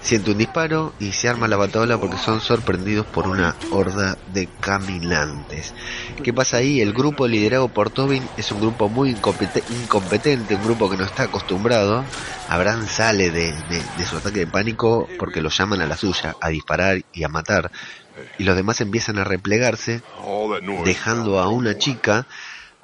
siente 0.02 0.32
un 0.32 0.38
disparo 0.38 0.94
y 1.00 1.12
se 1.12 1.30
arma 1.30 1.48
la 1.48 1.58
bataola 1.58 1.98
porque 2.00 2.18
son 2.18 2.42
sorprendidos 2.42 3.06
por 3.06 3.28
una 3.28 3.56
horda 3.72 4.18
de 4.34 4.48
caminantes. 4.60 5.74
¿Qué 6.24 6.34
pasa 6.34 6.58
ahí? 6.58 6.82
El 6.82 6.94
grupo 6.94 7.28
liderado 7.28 7.68
por 7.68 7.90
Tobin 7.90 8.28
es 8.38 8.52
un 8.52 8.62
grupo 8.62 8.90
muy 8.90 9.12
incompetente, 9.12 10.56
un 10.56 10.64
grupo 10.64 10.90
que 10.90 10.98
no 10.98 11.04
está 11.04 11.24
acostumbrado. 11.24 12.04
Abraham 12.50 12.88
sale 12.88 13.32
de, 13.32 13.54
de 13.54 14.06
su 14.06 14.18
ataque 14.18 14.40
de 14.40 14.48
pánico 14.48 15.08
porque 15.20 15.42
lo 15.42 15.50
llaman 15.50 15.82
a 15.82 15.86
la 15.86 15.98
suya, 15.98 16.36
a 16.42 16.50
disparar 16.50 17.02
y 17.14 17.24
a 17.24 17.30
matar. 17.30 17.72
Y 18.38 18.44
los 18.44 18.56
demás 18.56 18.82
empiezan 18.82 19.20
a 19.20 19.24
replegarse, 19.24 20.02
dejando 20.84 21.40
a 21.40 21.50
una 21.50 21.78
chica 21.78 22.28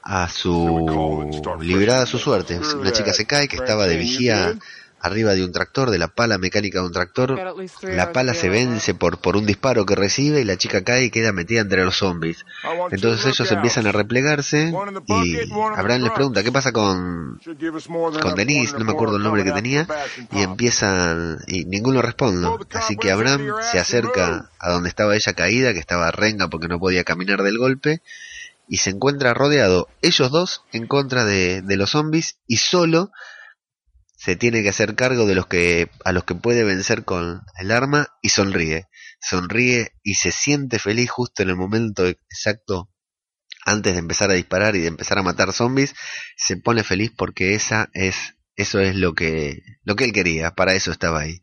a 0.04 0.30
su 0.30 1.28
liberada 1.60 2.04
a 2.04 2.06
su 2.06 2.18
suerte. 2.18 2.60
Una 2.80 2.92
chica 2.92 3.14
se 3.14 3.26
cae 3.26 3.48
que 3.48 3.58
estaba 3.58 3.88
de 3.88 3.98
vigía 3.98 4.56
arriba 5.00 5.34
de 5.34 5.44
un 5.44 5.52
tractor, 5.52 5.90
de 5.90 5.98
la 5.98 6.08
pala 6.08 6.38
mecánica 6.38 6.80
de 6.80 6.86
un 6.86 6.92
tractor. 6.92 7.40
La 7.84 8.12
pala 8.12 8.34
se 8.34 8.50
vence 8.50 8.94
por, 8.94 9.20
por 9.20 9.38
un 9.38 9.46
disparo 9.46 9.86
que 9.86 9.96
recibe 9.96 10.42
y 10.42 10.44
la 10.44 10.58
chica 10.58 10.84
cae 10.84 11.06
y 11.06 11.10
queda 11.12 11.32
metida 11.32 11.62
entre 11.62 11.84
los 11.84 11.98
zombies. 11.98 12.46
Entonces 12.92 13.26
ellos 13.26 13.52
empiezan 13.52 13.88
a 13.88 13.92
replegarse 13.92 14.74
y 15.08 15.52
Abraham 15.76 16.04
les 16.04 16.12
pregunta, 16.12 16.44
¿qué 16.44 16.52
pasa 16.52 16.72
con, 16.72 17.40
con 18.22 18.36
Denise? 18.36 18.78
No 18.78 18.86
me 18.86 18.92
acuerdo 18.92 19.18
el 19.18 19.24
nombre 19.24 19.44
que 19.44 19.52
tenía. 19.52 19.88
Y 20.32 20.42
empiezan, 20.42 21.40
y 21.48 21.66
ninguno 21.66 22.02
responde. 22.02 22.50
Así 22.74 22.98
que 22.98 23.12
Abraham 23.12 23.54
se 23.72 23.80
acerca 23.80 24.50
a 24.60 24.72
donde 24.72 24.90
estaba 24.90 25.16
ella 25.16 25.34
caída, 25.34 25.74
que 25.74 25.80
estaba 25.80 26.12
renga 26.12 26.48
porque 26.48 26.68
no 26.68 26.80
podía 26.80 27.04
caminar 27.04 27.44
del 27.44 27.58
golpe. 27.58 28.02
Y 28.70 28.78
se 28.78 28.90
encuentra 28.90 29.34
rodeado 29.34 29.88
ellos 30.02 30.30
dos 30.30 30.64
en 30.74 30.88
contra 30.88 31.24
de, 31.24 31.62
de 31.62 31.78
los 31.78 31.92
zombies 31.92 32.36
y 32.48 32.58
solo 32.58 33.12
se 34.28 34.36
tiene 34.36 34.62
que 34.62 34.68
hacer 34.68 34.96
cargo 34.96 35.26
de 35.26 35.36
los 35.36 35.48
que 35.48 35.90
a 36.04 36.12
los 36.12 36.26
que 36.26 36.36
puede 36.36 36.66
vencer 36.66 37.06
con 37.06 37.44
el 37.58 37.72
arma 37.72 38.10
y 38.22 38.28
sonríe. 38.28 38.90
Sonríe 39.22 39.94
y 40.04 40.16
se 40.16 40.34
siente 40.34 40.80
feliz 40.80 41.10
justo 41.10 41.44
en 41.44 41.50
el 41.50 41.56
momento 41.56 42.06
exacto 42.06 42.90
antes 43.64 43.94
de 43.94 44.00
empezar 44.00 44.30
a 44.30 44.34
disparar 44.34 44.76
y 44.76 44.82
de 44.82 44.90
empezar 44.90 45.18
a 45.18 45.24
matar 45.24 45.54
zombies, 45.54 45.96
se 46.36 46.58
pone 46.58 46.84
feliz 46.84 47.14
porque 47.18 47.54
esa 47.54 47.90
es 47.94 48.36
eso 48.58 48.82
es 48.82 48.98
lo 48.98 49.14
que 49.14 49.62
lo 49.86 49.96
que 49.96 50.04
él 50.04 50.12
quería, 50.12 50.52
para 50.52 50.74
eso 50.74 50.92
estaba 50.92 51.22
ahí. 51.22 51.40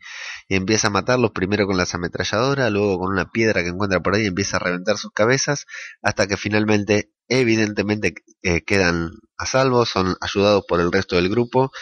Y 0.49 0.57
empieza 0.57 0.88
a 0.88 0.91
matarlos 0.91 1.31
primero 1.31 1.67
con 1.67 1.79
las 1.79 1.95
ametralladoras, 1.95 2.71
luego 2.71 2.99
con 2.99 3.12
una 3.12 3.31
piedra 3.31 3.62
que 3.62 3.71
encuentra 3.71 4.00
por 4.00 4.14
ahí 4.14 4.26
empieza 4.26 4.59
a 4.59 4.61
reventar 4.61 4.99
sus 4.99 5.12
cabezas 5.12 5.64
hasta 6.03 6.26
que 6.26 6.37
finalmente 6.37 7.14
evidentemente 7.29 8.12
eh, 8.43 8.62
quedan 8.62 9.11
a 9.38 9.47
salvo, 9.47 9.87
son 9.87 10.17
ayudados 10.21 10.64
por 10.69 10.81
el 10.81 10.93
resto 10.93 11.17
del 11.17 11.31
grupo 11.31 11.73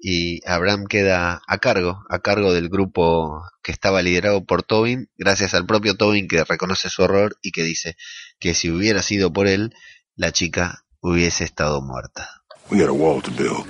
y 0.00 0.40
Abraham 0.48 0.86
queda 0.86 1.42
a 1.46 1.58
cargo, 1.58 2.04
a 2.08 2.20
cargo 2.20 2.52
del 2.54 2.70
grupo 2.70 3.44
que 3.62 3.70
estaba 3.70 4.00
liderado 4.00 4.44
por 4.44 4.62
Tobin, 4.62 5.10
gracias 5.18 5.52
al 5.52 5.66
propio 5.66 5.96
Tobin 5.96 6.26
que 6.26 6.42
reconoce 6.44 6.88
su 6.88 7.04
error 7.04 7.36
y 7.42 7.52
que 7.52 7.62
dice 7.62 7.96
que 8.38 8.54
si 8.54 8.70
hubiera 8.70 9.02
sido 9.02 9.32
por 9.32 9.46
él, 9.46 9.74
la 10.16 10.32
chica 10.32 10.84
hubiese 11.00 11.44
estado 11.44 11.82
muerta. 11.82 12.42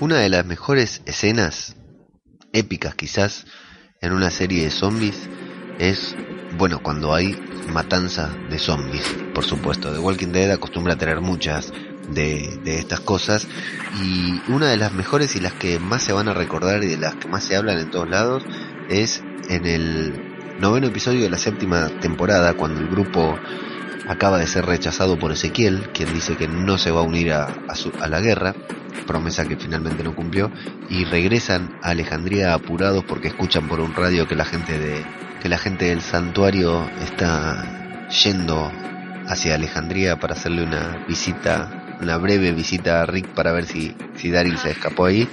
Una 0.01 0.19
de 0.19 0.29
las 0.29 0.47
mejores 0.47 1.03
escenas, 1.07 1.77
épicas 2.53 2.95
quizás, 2.95 3.47
en 4.01 4.13
una 4.13 4.31
serie 4.31 4.65
de 4.65 4.71
zombies 4.71 5.29
es, 5.79 6.15
bueno, 6.57 6.83
cuando 6.83 7.15
hay 7.15 7.35
matanza 7.73 8.29
de 8.51 8.59
zombies, 8.59 9.05
por 9.35 9.45
supuesto. 9.45 9.93
The 9.93 9.99
Walking 9.99 10.33
Dead 10.33 10.51
acostumbra 10.51 10.95
a 10.95 10.99
tener 10.99 11.21
muchas 11.21 11.73
de, 12.15 12.61
estas 12.65 13.01
cosas. 13.01 13.47
Y 14.03 14.41
una 14.49 14.69
de 14.69 14.77
las 14.77 14.93
mejores 14.93 15.37
y 15.37 15.41
las 15.41 15.53
que 15.53 15.79
más 15.79 16.03
se 16.03 16.13
van 16.13 16.29
a 16.29 16.35
recordar 16.35 16.83
y 16.85 16.89
de 16.89 16.99
las 16.99 17.15
que 17.17 17.29
más 17.29 17.45
se 17.45 17.57
hablan 17.57 17.79
en 17.79 17.91
todos 17.91 18.09
lados 18.09 18.45
es 18.89 19.23
en 19.49 19.67
el 19.67 20.59
noveno 20.61 20.89
episodio 20.89 21.23
de 21.23 21.31
la 21.31 21.39
séptima 21.39 21.89
temporada 22.01 22.55
cuando 22.55 22.81
el 22.81 22.89
grupo 22.89 23.39
acaba 24.09 24.39
de 24.39 24.47
ser 24.47 24.67
rechazado 24.67 25.19
por 25.19 25.33
Ezequiel, 25.33 25.91
quien 25.95 26.13
dice 26.13 26.37
que 26.37 26.49
no 26.49 26.79
se 26.79 26.91
va 26.91 27.01
a 27.01 27.05
unir 27.05 27.33
a, 27.33 27.47
a, 28.01 28.09
la 28.09 28.21
guerra, 28.21 28.55
promesa 29.07 29.47
que 29.47 29.57
finalmente 29.57 30.03
no 30.03 30.17
cumplió, 30.17 30.51
y 30.89 31.05
regresan 31.05 31.79
a 31.83 31.91
Alejandría 31.91 32.53
apurados 32.53 33.05
porque 33.05 33.29
escuchan 33.29 33.69
por 33.69 33.81
un 33.81 33.95
radio 33.95 34.27
que 34.27 34.35
la 34.35 34.45
gente 34.45 34.79
de 34.79 35.05
que 35.41 35.49
la 35.49 35.59
gente 35.59 35.87
del 35.87 36.03
santuario 36.03 36.91
está 37.01 38.09
yendo 38.09 38.71
hacia 39.27 39.55
Alejandría 39.55 40.19
para 40.19 40.35
hacerle 40.35 40.65
una 40.65 41.05
visita 41.09 41.90
una 42.01 42.17
breve 42.17 42.53
visita 42.53 43.03
a 43.03 43.07
Rick 43.07 43.29
para 43.29 43.53
ver 43.53 43.67
si, 43.67 43.95
si 44.17 44.31
Daryl 44.31 44.59
se 44.59 44.71
escapó 44.71 45.07
ahí. 45.07 45.29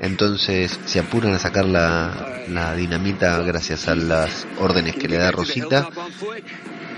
Entonces 0.00 0.78
se 0.84 1.00
apuran 1.00 1.34
a 1.34 1.38
sacar 1.38 1.64
la, 1.64 2.42
la 2.48 2.74
dinamita 2.74 3.40
gracias 3.42 3.88
a 3.88 3.94
las 3.94 4.46
órdenes 4.58 4.96
que 4.96 5.08
le 5.08 5.16
da 5.16 5.30
Rosita. 5.30 5.88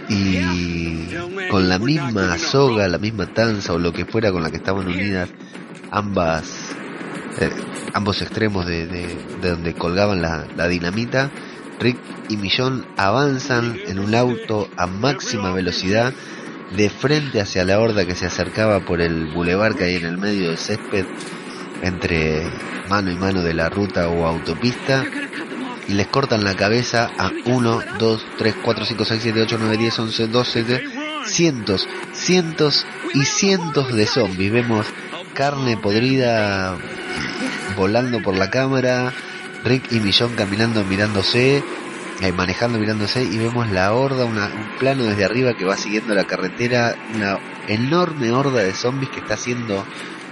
Y 0.08 1.14
con 1.50 1.68
la 1.68 1.78
misma 1.78 2.38
soga, 2.38 2.88
la 2.88 2.98
misma 2.98 3.26
tanza 3.26 3.74
o 3.74 3.78
lo 3.78 3.92
que 3.92 4.06
fuera 4.06 4.32
con 4.32 4.42
la 4.42 4.50
que 4.50 4.56
estaban 4.56 4.86
unidas 4.86 5.28
ambas, 5.90 6.74
eh, 7.38 7.50
ambos 7.92 8.22
extremos 8.22 8.66
de, 8.66 8.86
de, 8.86 9.16
donde 9.42 9.74
colgaban 9.74 10.22
la, 10.22 10.46
la 10.56 10.66
dinamita, 10.66 11.30
Rick 11.78 11.98
y 12.28 12.36
Millón 12.36 12.86
avanzan 12.96 13.78
en 13.86 13.98
un 13.98 14.14
auto 14.14 14.68
a 14.76 14.86
máxima 14.86 15.52
velocidad 15.52 16.12
de 16.70 16.90
frente 16.90 17.40
hacia 17.40 17.64
la 17.64 17.80
horda 17.80 18.04
que 18.04 18.14
se 18.14 18.26
acercaba 18.26 18.80
por 18.80 19.00
el 19.00 19.26
bulevar 19.26 19.74
que 19.74 19.84
hay 19.84 19.96
en 19.96 20.04
el 20.04 20.18
medio 20.18 20.48
del 20.48 20.58
césped, 20.58 21.06
entre 21.82 22.42
mano 22.88 23.10
y 23.10 23.16
mano 23.16 23.42
de 23.42 23.54
la 23.54 23.68
ruta 23.68 24.08
o 24.08 24.26
autopista, 24.26 25.04
y 25.86 25.94
les 25.94 26.06
cortan 26.08 26.44
la 26.44 26.54
cabeza 26.54 27.10
a 27.18 27.32
1, 27.46 27.80
2, 27.98 28.26
3, 28.36 28.54
4, 28.62 28.84
5, 28.84 29.04
6, 29.04 29.20
7, 29.22 29.42
8, 29.42 29.56
9, 29.58 29.76
10, 29.78 29.98
11, 29.98 30.26
12, 30.26 30.64
cientos, 31.24 31.88
cientos 32.12 32.86
y 33.14 33.24
cientos 33.24 33.94
de 33.94 34.06
zombies. 34.06 34.52
Vemos 34.52 34.86
carne 35.34 35.76
podrida 35.76 36.76
volando 37.76 38.20
por 38.22 38.36
la 38.36 38.50
cámara, 38.50 39.12
Rick 39.64 39.92
y 39.92 40.00
Millón 40.00 40.34
caminando 40.34 40.84
mirándose, 40.84 41.62
manejando, 42.34 42.78
mirándose 42.78 43.22
y 43.22 43.38
vemos 43.38 43.70
la 43.70 43.92
horda, 43.92 44.24
un 44.24 44.36
plano 44.78 45.04
desde 45.04 45.24
arriba 45.24 45.54
que 45.54 45.64
va 45.64 45.76
siguiendo 45.76 46.14
la 46.14 46.24
carretera, 46.24 46.96
una 47.14 47.38
enorme 47.68 48.32
horda 48.32 48.62
de 48.62 48.72
zombies 48.74 49.10
que 49.10 49.20
está 49.20 49.36
siendo 49.36 49.84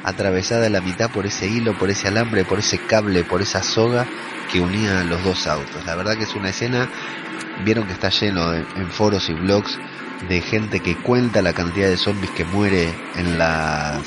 atravesada 0.03 0.67
a 0.67 0.71
la 0.71 0.81
mitad 0.81 1.11
por 1.11 1.27
ese 1.27 1.49
hilo, 1.49 1.77
por 1.79 1.91
ese 1.91 2.09
alambre, 2.09 2.45
por 2.45 2.59
ese 2.59 2.79
cable, 2.79 3.25
por 3.25 3.43
esa 3.43 3.63
soga 3.63 4.07
que 4.51 4.61
unía 4.61 5.05
los 5.05 5.23
dos 5.25 5.47
autos. 5.47 5.85
La 5.87 5.95
verdad 5.97 6.17
que 6.17 6.25
es 6.25 6.35
una 6.35 6.51
escena, 6.51 6.89
vieron 7.65 7.87
que 7.87 7.93
está 7.93 8.09
lleno 8.09 8.55
en 8.55 8.91
foros 8.91 9.29
y 9.29 9.35
blogs 9.35 9.79
de 10.29 10.41
gente 10.41 10.81
que 10.81 10.97
cuenta 10.97 11.43
la 11.43 11.53
cantidad 11.53 11.89
de 11.89 11.97
zombies 11.97 12.31
que 12.33 12.45
muere 12.45 12.93
en 13.17 13.39
las 13.39 14.01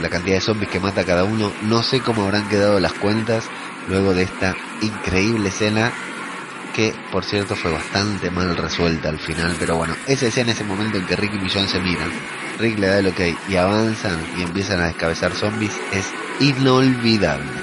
la 0.00 0.08
cantidad 0.08 0.36
de 0.36 0.40
zombies 0.40 0.70
que 0.70 0.80
mata 0.80 1.04
cada 1.04 1.24
uno. 1.24 1.52
No 1.62 1.82
sé 1.82 2.00
cómo 2.00 2.24
habrán 2.24 2.48
quedado 2.48 2.80
las 2.80 2.92
cuentas 2.94 3.44
luego 3.88 4.14
de 4.14 4.22
esta 4.22 4.56
increíble 4.80 5.48
escena 5.48 5.92
que 6.80 6.94
por 7.12 7.26
cierto 7.26 7.54
fue 7.56 7.70
bastante 7.70 8.30
mal 8.30 8.56
resuelta 8.56 9.10
al 9.10 9.18
final, 9.18 9.54
pero 9.58 9.76
bueno, 9.76 9.94
esa 10.06 10.28
escena, 10.28 10.52
ese 10.52 10.64
momento 10.64 10.96
en 10.96 11.04
que 11.04 11.14
Rick 11.14 11.34
y 11.34 11.38
Millón 11.38 11.68
se 11.68 11.78
miran, 11.78 12.10
Rick 12.58 12.78
le 12.78 12.86
da 12.86 12.98
el 13.00 13.08
ok 13.08 13.20
y 13.50 13.56
avanzan 13.56 14.18
y 14.38 14.42
empiezan 14.42 14.80
a 14.80 14.86
descabezar 14.86 15.32
zombies, 15.32 15.78
es 15.92 16.06
inolvidable. 16.40 17.59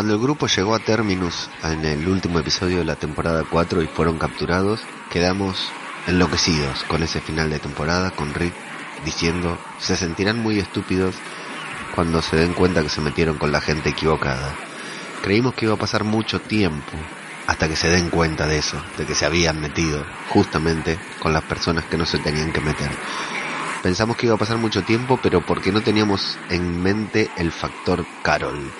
El 0.00 0.18
grupo 0.18 0.46
llegó 0.46 0.74
a 0.74 0.78
Terminus 0.78 1.50
en 1.62 1.84
el 1.84 2.06
último 2.08 2.38
episodio 2.38 2.78
de 2.78 2.84
la 2.84 2.96
temporada 2.96 3.44
4 3.48 3.82
y 3.82 3.86
fueron 3.88 4.18
capturados, 4.18 4.80
quedamos 5.10 5.70
enloquecidos 6.06 6.84
con 6.84 7.02
ese 7.02 7.20
final 7.20 7.50
de 7.50 7.58
temporada, 7.58 8.12
con 8.12 8.32
Rick 8.32 8.54
diciendo, 9.04 9.58
se 9.78 9.96
sentirán 9.96 10.38
muy 10.38 10.58
estúpidos 10.58 11.16
cuando 11.94 12.22
se 12.22 12.36
den 12.36 12.52
cuenta 12.52 12.82
que 12.82 12.88
se 12.88 13.00
metieron 13.00 13.38
con 13.38 13.50
la 13.50 13.60
gente 13.60 13.90
equivocada. 13.90 14.54
Creímos 15.22 15.54
que 15.54 15.64
iba 15.64 15.74
a 15.74 15.78
pasar 15.78 16.04
mucho 16.04 16.40
tiempo 16.40 16.92
hasta 17.46 17.68
que 17.68 17.76
se 17.76 17.88
den 17.88 18.08
cuenta 18.10 18.46
de 18.46 18.58
eso, 18.58 18.80
de 18.96 19.04
que 19.04 19.14
se 19.14 19.26
habían 19.26 19.60
metido 19.60 20.04
justamente 20.28 20.98
con 21.18 21.32
las 21.32 21.42
personas 21.42 21.84
que 21.84 21.96
no 21.96 22.06
se 22.06 22.18
tenían 22.18 22.52
que 22.52 22.60
meter. 22.60 22.90
Pensamos 23.82 24.16
que 24.16 24.26
iba 24.26 24.34
a 24.34 24.38
pasar 24.38 24.58
mucho 24.58 24.82
tiempo, 24.82 25.18
pero 25.22 25.40
porque 25.40 25.72
no 25.72 25.80
teníamos 25.80 26.38
en 26.50 26.82
mente 26.82 27.30
el 27.36 27.52
factor 27.52 28.04
Carol. 28.22 28.70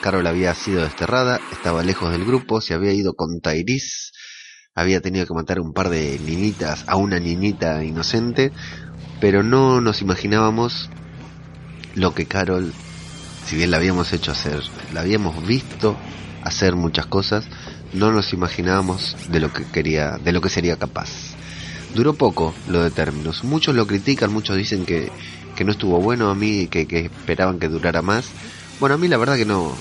Carol 0.00 0.26
había 0.26 0.54
sido 0.54 0.82
desterrada, 0.82 1.40
estaba 1.52 1.82
lejos 1.82 2.12
del 2.12 2.24
grupo, 2.24 2.60
se 2.60 2.74
había 2.74 2.92
ido 2.92 3.14
con 3.14 3.40
Tairis, 3.40 4.12
había 4.74 5.00
tenido 5.00 5.26
que 5.26 5.34
matar 5.34 5.60
un 5.60 5.72
par 5.72 5.88
de 5.88 6.18
niñitas, 6.24 6.84
a 6.86 6.96
una 6.96 7.18
niñita 7.18 7.82
inocente, 7.82 8.52
pero 9.20 9.42
no 9.42 9.80
nos 9.80 10.02
imaginábamos 10.02 10.90
lo 11.94 12.14
que 12.14 12.26
Carol, 12.26 12.72
si 13.46 13.56
bien 13.56 13.70
la 13.70 13.78
habíamos 13.78 14.12
hecho 14.12 14.32
hacer, 14.32 14.62
la 14.92 15.00
habíamos 15.00 15.46
visto 15.46 15.96
hacer 16.42 16.76
muchas 16.76 17.06
cosas, 17.06 17.44
no 17.92 18.12
nos 18.12 18.32
imaginábamos 18.32 19.16
de 19.30 19.40
lo 19.40 19.52
que 19.52 19.64
quería, 19.64 20.18
de 20.18 20.32
lo 20.32 20.40
que 20.40 20.48
sería 20.48 20.76
capaz. 20.76 21.08
Duró 21.94 22.12
poco 22.12 22.54
lo 22.68 22.82
de 22.82 22.90
términos. 22.90 23.42
Muchos 23.42 23.74
lo 23.74 23.86
critican, 23.86 24.32
muchos 24.32 24.56
dicen 24.56 24.84
que, 24.84 25.10
que 25.56 25.64
no 25.64 25.72
estuvo 25.72 25.98
bueno 26.00 26.28
a 26.28 26.34
mí, 26.34 26.66
que, 26.66 26.86
que 26.86 27.06
esperaban 27.06 27.58
que 27.58 27.68
durara 27.68 28.02
más. 28.02 28.28
Bueno, 28.78 28.96
a 28.96 28.98
mí 28.98 29.08
la 29.08 29.16
verdad 29.16 29.36
que 29.36 29.46
no 29.46 29.74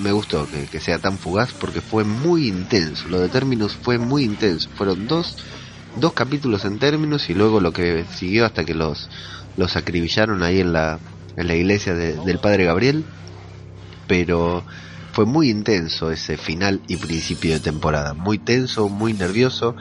me 0.00 0.12
gustó 0.12 0.48
que, 0.48 0.66
que 0.66 0.80
sea 0.80 0.98
tan 0.98 1.18
fugaz 1.18 1.52
porque 1.52 1.80
fue 1.80 2.04
muy 2.04 2.48
intenso. 2.48 3.08
Lo 3.08 3.20
de 3.20 3.28
términos 3.28 3.76
fue 3.80 3.98
muy 3.98 4.24
intenso. 4.24 4.68
Fueron 4.74 5.06
dos, 5.06 5.36
dos 5.96 6.12
capítulos 6.12 6.64
en 6.64 6.78
términos 6.78 7.30
y 7.30 7.34
luego 7.34 7.60
lo 7.60 7.72
que 7.72 8.04
siguió 8.14 8.44
hasta 8.44 8.64
que 8.64 8.74
los, 8.74 9.08
los 9.56 9.76
acribillaron 9.76 10.42
ahí 10.42 10.60
en 10.60 10.72
la, 10.72 10.98
en 11.36 11.46
la 11.46 11.54
iglesia 11.54 11.94
del 11.94 12.38
padre 12.38 12.64
Gabriel. 12.64 13.04
Pero 14.08 14.64
fue 15.12 15.24
muy 15.24 15.48
intenso 15.48 16.10
ese 16.10 16.36
final 16.36 16.82
y 16.88 16.96
principio 16.96 17.54
de 17.54 17.60
temporada. 17.60 18.14
Muy 18.14 18.38
tenso, 18.38 18.88
muy 18.88 19.12
nervioso. 19.12 19.76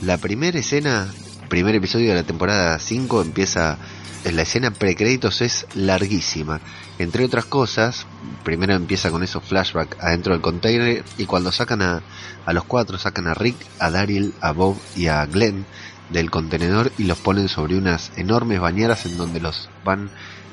La 0.00 0.18
primera 0.18 0.58
escena, 0.58 1.12
primer 1.52 1.74
episodio 1.74 2.08
de 2.08 2.14
la 2.14 2.22
temporada 2.22 2.78
5 2.78 3.20
empieza, 3.20 3.76
la 4.24 4.40
escena 4.40 4.70
precréditos 4.70 5.42
es 5.42 5.66
larguísima. 5.74 6.62
Entre 6.98 7.26
otras 7.26 7.44
cosas, 7.44 8.06
primero 8.42 8.72
empieza 8.72 9.10
con 9.10 9.22
esos 9.22 9.44
flashbacks 9.44 9.98
adentro 10.00 10.32
del 10.32 10.40
container 10.40 11.04
y 11.18 11.26
cuando 11.26 11.52
sacan 11.52 11.82
a, 11.82 12.00
a 12.46 12.52
los 12.54 12.64
cuatro, 12.64 12.96
sacan 12.96 13.26
a 13.26 13.34
Rick, 13.34 13.56
a 13.78 13.90
Daryl, 13.90 14.32
a 14.40 14.52
Bob 14.52 14.78
y 14.96 15.08
a 15.08 15.26
Glenn 15.26 15.66
del 16.08 16.30
contenedor 16.30 16.90
y 16.96 17.04
los 17.04 17.18
ponen 17.18 17.50
sobre 17.50 17.76
unas 17.76 18.12
enormes 18.16 18.58
bañeras 18.58 19.04
en 19.04 19.18
donde 19.18 19.40
los 19.40 19.68
van 19.84 20.08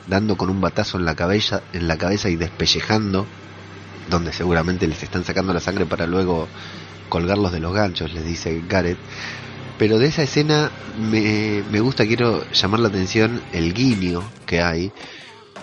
dando 0.08 0.36
con 0.36 0.50
un 0.50 0.60
batazo 0.60 0.98
en 0.98 1.06
la 1.06 1.16
cabeza, 1.16 1.62
en 1.72 1.88
la 1.88 1.98
cabeza 1.98 2.28
y 2.28 2.36
despellejando, 2.36 3.26
donde 4.10 4.34
seguramente 4.34 4.86
les 4.86 5.02
están 5.02 5.24
sacando 5.24 5.54
la 5.54 5.62
sangre 5.62 5.86
para 5.86 6.08
luego 6.08 6.50
colgarlos 7.08 7.54
de 7.54 7.62
los 7.62 7.74
ganchos, 7.74 8.14
les 8.14 8.26
dice 8.26 8.62
Gareth. 8.68 9.00
Pero 9.80 9.98
de 9.98 10.08
esa 10.08 10.24
escena 10.24 10.70
me, 11.00 11.64
me 11.72 11.80
gusta, 11.80 12.06
quiero 12.06 12.44
llamar 12.52 12.82
la 12.82 12.90
atención 12.90 13.42
el 13.54 13.74
guiño 13.74 14.22
que 14.46 14.62
hay, 14.62 14.92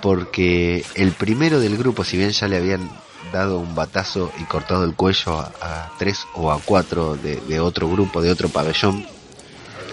porque 0.00 0.84
el 0.94 1.12
primero 1.12 1.60
del 1.60 1.76
grupo, 1.76 2.02
si 2.02 2.16
bien 2.16 2.30
ya 2.30 2.48
le 2.48 2.56
habían 2.56 2.90
dado 3.30 3.58
un 3.58 3.74
batazo 3.74 4.32
y 4.40 4.44
cortado 4.44 4.84
el 4.84 4.94
cuello 4.94 5.38
a, 5.38 5.92
tres 5.98 6.26
o 6.34 6.50
a 6.50 6.58
cuatro 6.60 7.16
de, 7.16 7.36
de, 7.42 7.60
otro 7.60 7.90
grupo, 7.90 8.22
de 8.22 8.30
otro 8.30 8.48
pabellón, 8.48 9.04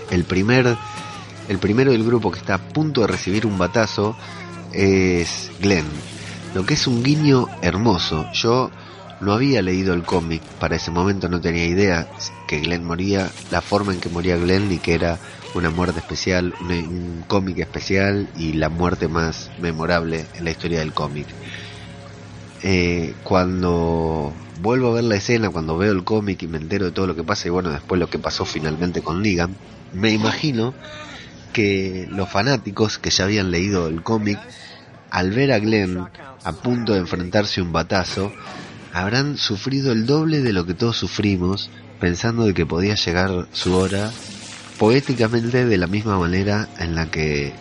el 0.09 0.23
primer, 0.23 0.77
el 1.49 1.57
primero 1.57 1.91
del 1.91 2.05
grupo 2.05 2.31
que 2.31 2.39
está 2.39 2.55
a 2.55 2.69
punto 2.69 3.01
de 3.01 3.07
recibir 3.07 3.45
un 3.45 3.57
batazo 3.57 4.15
es 4.71 5.51
Glenn, 5.59 5.85
lo 6.55 6.65
que 6.65 6.75
es 6.75 6.87
un 6.87 7.03
guiño 7.03 7.47
hermoso. 7.61 8.25
Yo 8.31 8.71
no 9.19 9.33
había 9.33 9.61
leído 9.61 9.93
el 9.93 10.03
cómic, 10.03 10.41
para 10.61 10.77
ese 10.77 10.91
momento 10.91 11.27
no 11.27 11.41
tenía 11.41 11.65
idea 11.65 12.07
que 12.53 12.59
Glenn 12.59 12.83
moría, 12.83 13.31
la 13.49 13.61
forma 13.61 13.93
en 13.93 13.99
que 13.99 14.09
moría 14.09 14.37
Glenn 14.37 14.71
y 14.71 14.77
que 14.77 14.93
era 14.93 15.17
una 15.55 15.71
muerte 15.71 15.99
especial, 15.99 16.53
un, 16.61 17.23
cómic 17.27 17.57
especial 17.57 18.29
y 18.37 18.53
la 18.53 18.69
muerte 18.69 19.07
más 19.07 19.49
memorable 19.59 20.27
en 20.35 20.45
la 20.45 20.51
historia 20.51 20.79
del 20.79 20.93
cómic. 20.93 21.25
Eh, 22.61 23.15
cuando 23.23 24.31
vuelvo 24.61 24.89
a 24.89 24.93
ver 24.93 25.03
la 25.05 25.15
escena, 25.15 25.49
cuando 25.49 25.79
veo 25.79 25.91
el 25.91 26.03
cómic 26.03 26.43
y 26.43 26.47
me 26.47 26.59
entero 26.59 26.85
de 26.85 26.91
todo 26.91 27.07
lo 27.07 27.15
que 27.15 27.23
pasa 27.23 27.47
y 27.47 27.49
bueno, 27.49 27.71
después 27.71 27.99
lo 27.99 28.07
que 28.07 28.19
pasó 28.19 28.45
finalmente 28.45 29.01
con 29.01 29.23
Negan, 29.23 29.55
me 29.91 30.11
imagino 30.11 30.75
que 31.53 32.07
los 32.11 32.29
fanáticos 32.29 32.99
que 32.99 33.09
ya 33.09 33.23
habían 33.23 33.49
leído 33.49 33.87
el 33.87 34.03
cómic, 34.03 34.37
al 35.09 35.31
ver 35.31 35.53
a 35.53 35.57
Glenn 35.57 36.05
a 36.43 36.51
punto 36.51 36.93
de 36.93 36.99
enfrentarse 36.99 37.63
un 37.63 37.71
batazo, 37.71 38.31
habrán 38.93 39.37
sufrido 39.37 39.91
el 39.91 40.05
doble 40.05 40.43
de 40.43 40.53
lo 40.53 40.67
que 40.67 40.75
todos 40.75 40.97
sufrimos, 40.97 41.71
pensando 42.03 42.43
de 42.43 42.53
que 42.53 42.65
podía 42.65 42.95
llegar 42.95 43.47
su 43.53 43.77
hora, 43.77 44.11
poéticamente 44.77 45.63
de 45.63 45.77
la 45.77 45.87
misma 45.87 46.19
manera 46.19 46.67
en 46.77 46.95
la 46.95 47.05
que 47.09 47.53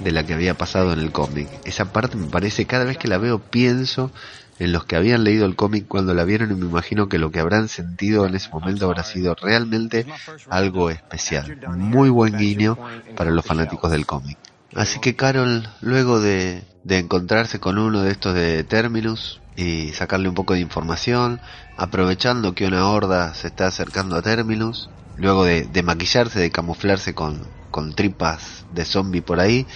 de 0.00 0.10
la 0.10 0.24
que 0.24 0.32
había 0.32 0.54
pasado 0.54 0.94
en 0.94 1.00
el 1.00 1.12
cómic. 1.12 1.50
Esa 1.66 1.92
parte 1.92 2.16
me 2.16 2.28
parece, 2.28 2.64
cada 2.64 2.84
vez 2.84 2.96
que 2.96 3.08
la 3.08 3.18
veo 3.18 3.40
pienso 3.40 4.10
en 4.58 4.72
los 4.72 4.86
que 4.86 4.96
habían 4.96 5.22
leído 5.22 5.44
el 5.44 5.54
cómic 5.54 5.86
cuando 5.86 6.14
la 6.14 6.24
vieron 6.24 6.50
y 6.50 6.54
me 6.54 6.64
imagino 6.64 7.10
que 7.10 7.18
lo 7.18 7.30
que 7.30 7.40
habrán 7.40 7.68
sentido 7.68 8.24
en 8.24 8.34
ese 8.36 8.48
momento 8.48 8.86
habrá 8.86 9.04
sido 9.04 9.34
realmente 9.34 10.06
algo 10.48 10.88
especial. 10.88 11.58
Muy 11.76 12.08
buen 12.08 12.38
guiño 12.38 12.78
para 13.16 13.32
los 13.32 13.44
fanáticos 13.44 13.90
del 13.90 14.06
cómic. 14.06 14.38
Así 14.74 14.98
que 14.98 15.14
Carol, 15.14 15.68
luego 15.82 16.20
de, 16.20 16.62
de 16.84 16.98
encontrarse 17.00 17.60
con 17.60 17.76
uno 17.76 18.00
de 18.00 18.12
estos 18.12 18.34
de 18.34 18.64
Terminus, 18.64 19.42
y 19.56 19.92
sacarle 19.92 20.28
un 20.28 20.34
poco 20.34 20.54
de 20.54 20.60
información, 20.60 21.40
aprovechando 21.76 22.54
que 22.54 22.66
una 22.66 22.88
horda 22.88 23.34
se 23.34 23.48
está 23.48 23.66
acercando 23.66 24.16
a 24.16 24.22
Terminus, 24.22 24.90
luego 25.16 25.44
de, 25.44 25.82
maquillarse, 25.82 26.40
de 26.40 26.50
camuflarse 26.50 27.14
con, 27.14 27.46
con 27.70 27.94
tripas 27.94 28.64
de 28.72 28.84
zombie 28.84 29.22
por 29.22 29.40
ahí, 29.40 29.66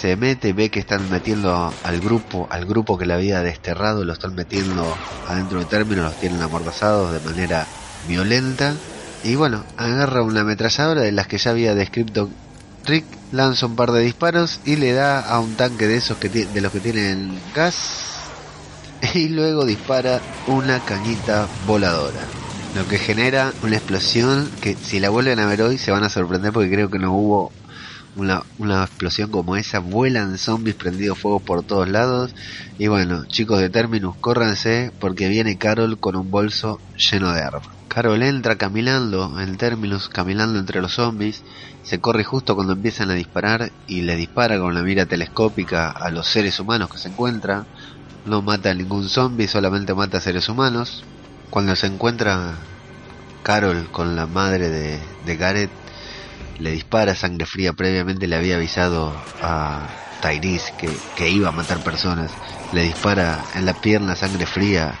se 0.00 0.16
mete, 0.16 0.52
ve 0.52 0.70
que 0.70 0.80
están 0.80 1.10
metiendo 1.10 1.72
al 1.82 2.00
grupo, 2.00 2.48
al 2.50 2.64
grupo 2.64 2.96
que 2.96 3.06
le 3.06 3.14
había 3.14 3.42
desterrado, 3.42 4.04
lo 4.04 4.14
están 4.14 4.34
metiendo 4.34 4.96
adentro 5.28 5.58
de 5.58 5.66
Terminus, 5.66 6.04
los 6.04 6.20
tienen 6.20 6.40
amordazados 6.40 7.12
de 7.12 7.20
manera 7.20 7.66
violenta, 8.08 8.74
y 9.22 9.36
bueno, 9.36 9.64
agarra 9.76 10.22
una 10.22 10.40
ametralladora 10.40 11.02
de 11.02 11.12
las 11.12 11.26
que 11.26 11.38
ya 11.38 11.50
había 11.50 11.74
descrito 11.74 12.28
Rick, 12.84 13.06
lanza 13.32 13.66
un 13.66 13.76
par 13.76 13.92
de 13.92 14.02
disparos 14.02 14.60
y 14.66 14.76
le 14.76 14.92
da 14.92 15.20
a 15.20 15.40
un 15.40 15.54
tanque 15.56 15.86
de 15.86 15.96
esos 15.96 16.18
que 16.18 16.28
de 16.28 16.60
los 16.60 16.70
que 16.70 16.80
tienen 16.80 17.38
gas 17.54 18.13
y 19.14 19.28
luego 19.28 19.64
dispara 19.64 20.20
una 20.46 20.80
cañita 20.80 21.48
voladora. 21.66 22.20
Lo 22.74 22.86
que 22.88 22.98
genera 22.98 23.52
una 23.62 23.76
explosión 23.76 24.50
que 24.60 24.74
si 24.74 24.98
la 24.98 25.10
vuelven 25.10 25.38
a 25.38 25.46
ver 25.46 25.62
hoy 25.62 25.78
se 25.78 25.90
van 25.90 26.02
a 26.02 26.08
sorprender 26.08 26.52
porque 26.52 26.70
creo 26.70 26.90
que 26.90 26.98
no 26.98 27.12
hubo 27.12 27.52
una, 28.16 28.42
una 28.58 28.82
explosión 28.82 29.30
como 29.30 29.56
esa. 29.56 29.78
Vuelan 29.78 30.38
zombies 30.38 30.74
prendidos 30.74 31.18
fuego 31.18 31.40
por 31.40 31.62
todos 31.62 31.88
lados. 31.88 32.34
Y 32.78 32.88
bueno, 32.88 33.26
chicos 33.26 33.60
de 33.60 33.70
Terminus, 33.70 34.16
córranse 34.16 34.90
porque 34.98 35.28
viene 35.28 35.58
Carol 35.58 35.98
con 35.98 36.16
un 36.16 36.30
bolso 36.30 36.80
lleno 36.96 37.32
de 37.32 37.42
armas. 37.42 37.68
Carol 37.88 38.24
entra 38.24 38.56
caminando 38.56 39.40
en 39.40 39.56
Terminus, 39.56 40.08
caminando 40.08 40.58
entre 40.58 40.80
los 40.82 40.94
zombies. 40.94 41.44
Se 41.84 42.00
corre 42.00 42.24
justo 42.24 42.56
cuando 42.56 42.72
empiezan 42.72 43.10
a 43.10 43.14
disparar 43.14 43.70
y 43.86 44.00
le 44.00 44.16
dispara 44.16 44.58
con 44.58 44.74
la 44.74 44.82
mira 44.82 45.06
telescópica 45.06 45.90
a 45.90 46.10
los 46.10 46.26
seres 46.26 46.58
humanos 46.58 46.90
que 46.90 46.98
se 46.98 47.08
encuentran 47.08 47.66
no 48.24 48.42
mata 48.42 48.70
a 48.70 48.74
ningún 48.74 49.08
zombie, 49.08 49.48
solamente 49.48 49.94
mata 49.94 50.18
a 50.18 50.20
seres 50.20 50.48
humanos. 50.48 51.04
Cuando 51.50 51.76
se 51.76 51.86
encuentra 51.86 52.54
Carol 53.42 53.88
con 53.90 54.16
la 54.16 54.26
madre 54.26 54.68
de, 54.70 55.00
de 55.26 55.36
Gareth, 55.36 55.70
le 56.58 56.70
dispara 56.72 57.14
sangre 57.14 57.46
fría. 57.46 57.72
Previamente 57.72 58.26
le 58.26 58.36
había 58.36 58.56
avisado 58.56 59.12
a 59.42 59.86
Tyrese 60.22 60.72
que, 60.78 60.90
que 61.16 61.28
iba 61.28 61.48
a 61.48 61.52
matar 61.52 61.82
personas. 61.82 62.30
Le 62.72 62.82
dispara 62.82 63.44
en 63.54 63.66
la 63.66 63.74
pierna 63.74 64.16
sangre 64.16 64.46
fría 64.46 64.94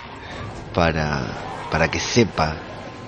para, 0.74 1.22
para 1.70 1.90
que 1.90 2.00
sepa 2.00 2.54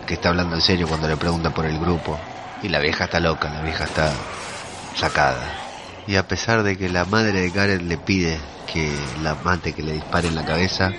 que 0.06 0.14
está 0.14 0.30
hablando 0.30 0.54
en 0.54 0.62
serio 0.62 0.88
cuando 0.88 1.08
le 1.08 1.16
pregunta 1.16 1.50
por 1.50 1.66
el 1.66 1.78
grupo. 1.78 2.18
Y 2.62 2.68
la 2.68 2.78
vieja 2.78 3.04
está 3.04 3.20
loca, 3.20 3.50
la 3.50 3.62
vieja 3.62 3.84
está 3.84 4.12
sacada. 4.94 5.65
Y 6.06 6.16
a 6.16 6.28
pesar 6.28 6.62
de 6.62 6.76
que 6.76 6.88
la 6.88 7.04
madre 7.04 7.40
de 7.40 7.50
Gareth 7.50 7.82
le 7.82 7.98
pide 7.98 8.38
que 8.72 8.92
la 9.22 9.34
mate, 9.34 9.72
que 9.72 9.82
le 9.82 9.92
dispare 9.92 10.28
en 10.28 10.34
la 10.34 10.44
cabeza, 10.44 10.92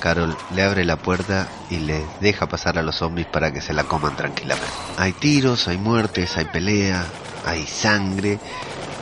Carol 0.00 0.36
le 0.54 0.62
abre 0.62 0.84
la 0.84 0.96
puerta 0.96 1.48
y 1.70 1.78
le 1.78 2.04
deja 2.20 2.48
pasar 2.48 2.78
a 2.78 2.82
los 2.82 2.96
zombies 2.96 3.26
para 3.26 3.52
que 3.52 3.60
se 3.60 3.72
la 3.72 3.84
coman 3.84 4.16
tranquilamente. 4.16 4.70
Hay 4.98 5.12
tiros, 5.12 5.68
hay 5.68 5.78
muertes, 5.78 6.36
hay 6.36 6.46
pelea, 6.46 7.04
hay 7.46 7.66
sangre, 7.66 8.38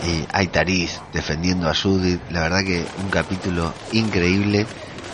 y 0.06 0.24
hay 0.32 0.48
Taris 0.48 1.00
defendiendo 1.12 1.68
a 1.68 1.74
Judith. 1.74 2.20
La 2.30 2.40
verdad 2.42 2.64
que 2.64 2.84
un 3.02 3.10
capítulo 3.10 3.72
increíble 3.92 4.66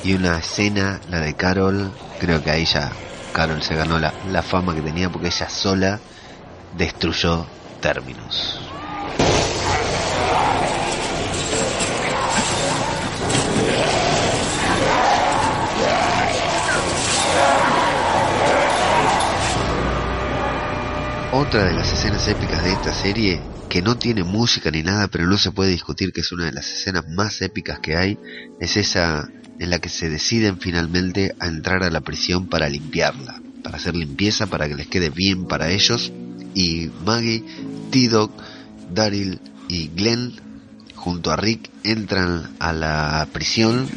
y 0.02 0.14
una 0.14 0.38
escena, 0.38 1.00
la 1.08 1.20
de 1.20 1.34
Carol, 1.34 1.92
creo 2.20 2.42
que 2.42 2.50
ahí 2.50 2.64
ya 2.64 2.90
Carol 3.32 3.62
se 3.62 3.74
ganó 3.74 3.98
la, 3.98 4.12
la 4.30 4.42
fama 4.42 4.74
que 4.74 4.82
tenía 4.82 5.10
porque 5.10 5.28
ella 5.28 5.48
sola 5.48 6.00
destruyó 6.76 7.46
términos. 7.80 8.60
Otra 21.36 21.64
de 21.64 21.74
las 21.74 21.92
escenas 21.92 22.28
épicas 22.28 22.62
de 22.62 22.70
esta 22.70 22.92
serie, 22.92 23.42
que 23.68 23.82
no 23.82 23.98
tiene 23.98 24.22
música 24.22 24.70
ni 24.70 24.84
nada, 24.84 25.08
pero 25.08 25.26
no 25.26 25.36
se 25.36 25.50
puede 25.50 25.72
discutir 25.72 26.12
que 26.12 26.20
es 26.20 26.30
una 26.30 26.44
de 26.44 26.52
las 26.52 26.70
escenas 26.70 27.08
más 27.08 27.42
épicas 27.42 27.80
que 27.80 27.96
hay, 27.96 28.16
es 28.60 28.76
esa 28.76 29.28
en 29.58 29.68
la 29.68 29.80
que 29.80 29.88
se 29.88 30.08
deciden 30.08 30.60
finalmente 30.60 31.34
a 31.40 31.48
entrar 31.48 31.82
a 31.82 31.90
la 31.90 32.02
prisión 32.02 32.46
para 32.46 32.68
limpiarla, 32.68 33.42
para 33.64 33.78
hacer 33.78 33.96
limpieza, 33.96 34.46
para 34.46 34.68
que 34.68 34.76
les 34.76 34.86
quede 34.86 35.10
bien 35.10 35.46
para 35.48 35.72
ellos. 35.72 36.12
Y 36.54 36.88
Maggie, 37.04 37.42
T-Dog, 37.90 38.30
Daryl 38.92 39.40
y 39.66 39.88
Glenn 39.88 40.36
junto 40.94 41.32
a 41.32 41.36
Rick 41.36 41.68
entran 41.82 42.54
a 42.60 42.72
la 42.72 43.26
prisión 43.32 43.88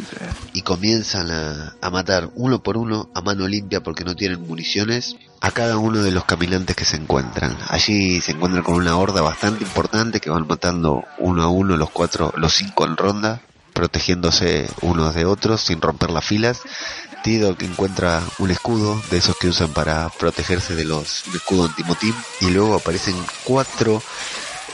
y 0.53 0.63
comienzan 0.63 1.29
a, 1.29 1.89
matar 1.91 2.31
uno 2.33 2.63
por 2.63 2.77
uno 2.77 3.11
a 3.13 3.21
mano 3.21 3.47
limpia 3.47 3.83
porque 3.83 4.03
no 4.03 4.15
tienen 4.15 4.41
municiones 4.41 5.15
a 5.41 5.51
cada 5.51 5.77
uno 5.77 6.01
de 6.01 6.11
los 6.11 6.25
caminantes 6.25 6.75
que 6.75 6.85
se 6.85 6.97
encuentran. 6.97 7.57
Allí 7.69 8.21
se 8.21 8.31
encuentran 8.31 8.63
con 8.63 8.75
una 8.75 8.97
horda 8.97 9.21
bastante 9.21 9.63
importante 9.63 10.19
que 10.19 10.29
van 10.29 10.47
matando 10.47 11.03
uno 11.19 11.43
a 11.43 11.49
uno 11.49 11.77
los 11.77 11.89
cuatro, 11.89 12.33
los 12.37 12.53
cinco 12.53 12.85
en 12.85 12.97
ronda, 12.97 13.41
protegiéndose 13.73 14.69
unos 14.81 15.13
de 15.13 15.25
otros 15.25 15.61
sin 15.61 15.81
romper 15.81 16.09
las 16.09 16.25
filas. 16.25 16.61
Tido 17.23 17.57
que 17.57 17.65
encuentra 17.65 18.21
un 18.39 18.51
escudo 18.51 19.01
de 19.11 19.17
esos 19.17 19.37
que 19.37 19.49
usan 19.49 19.73
para 19.73 20.09
protegerse 20.09 20.75
de 20.75 20.85
los 20.85 21.27
escudo 21.27 21.65
antimotín 21.65 22.15
y 22.41 22.49
luego 22.49 22.75
aparecen 22.75 23.15
cuatro 23.43 24.01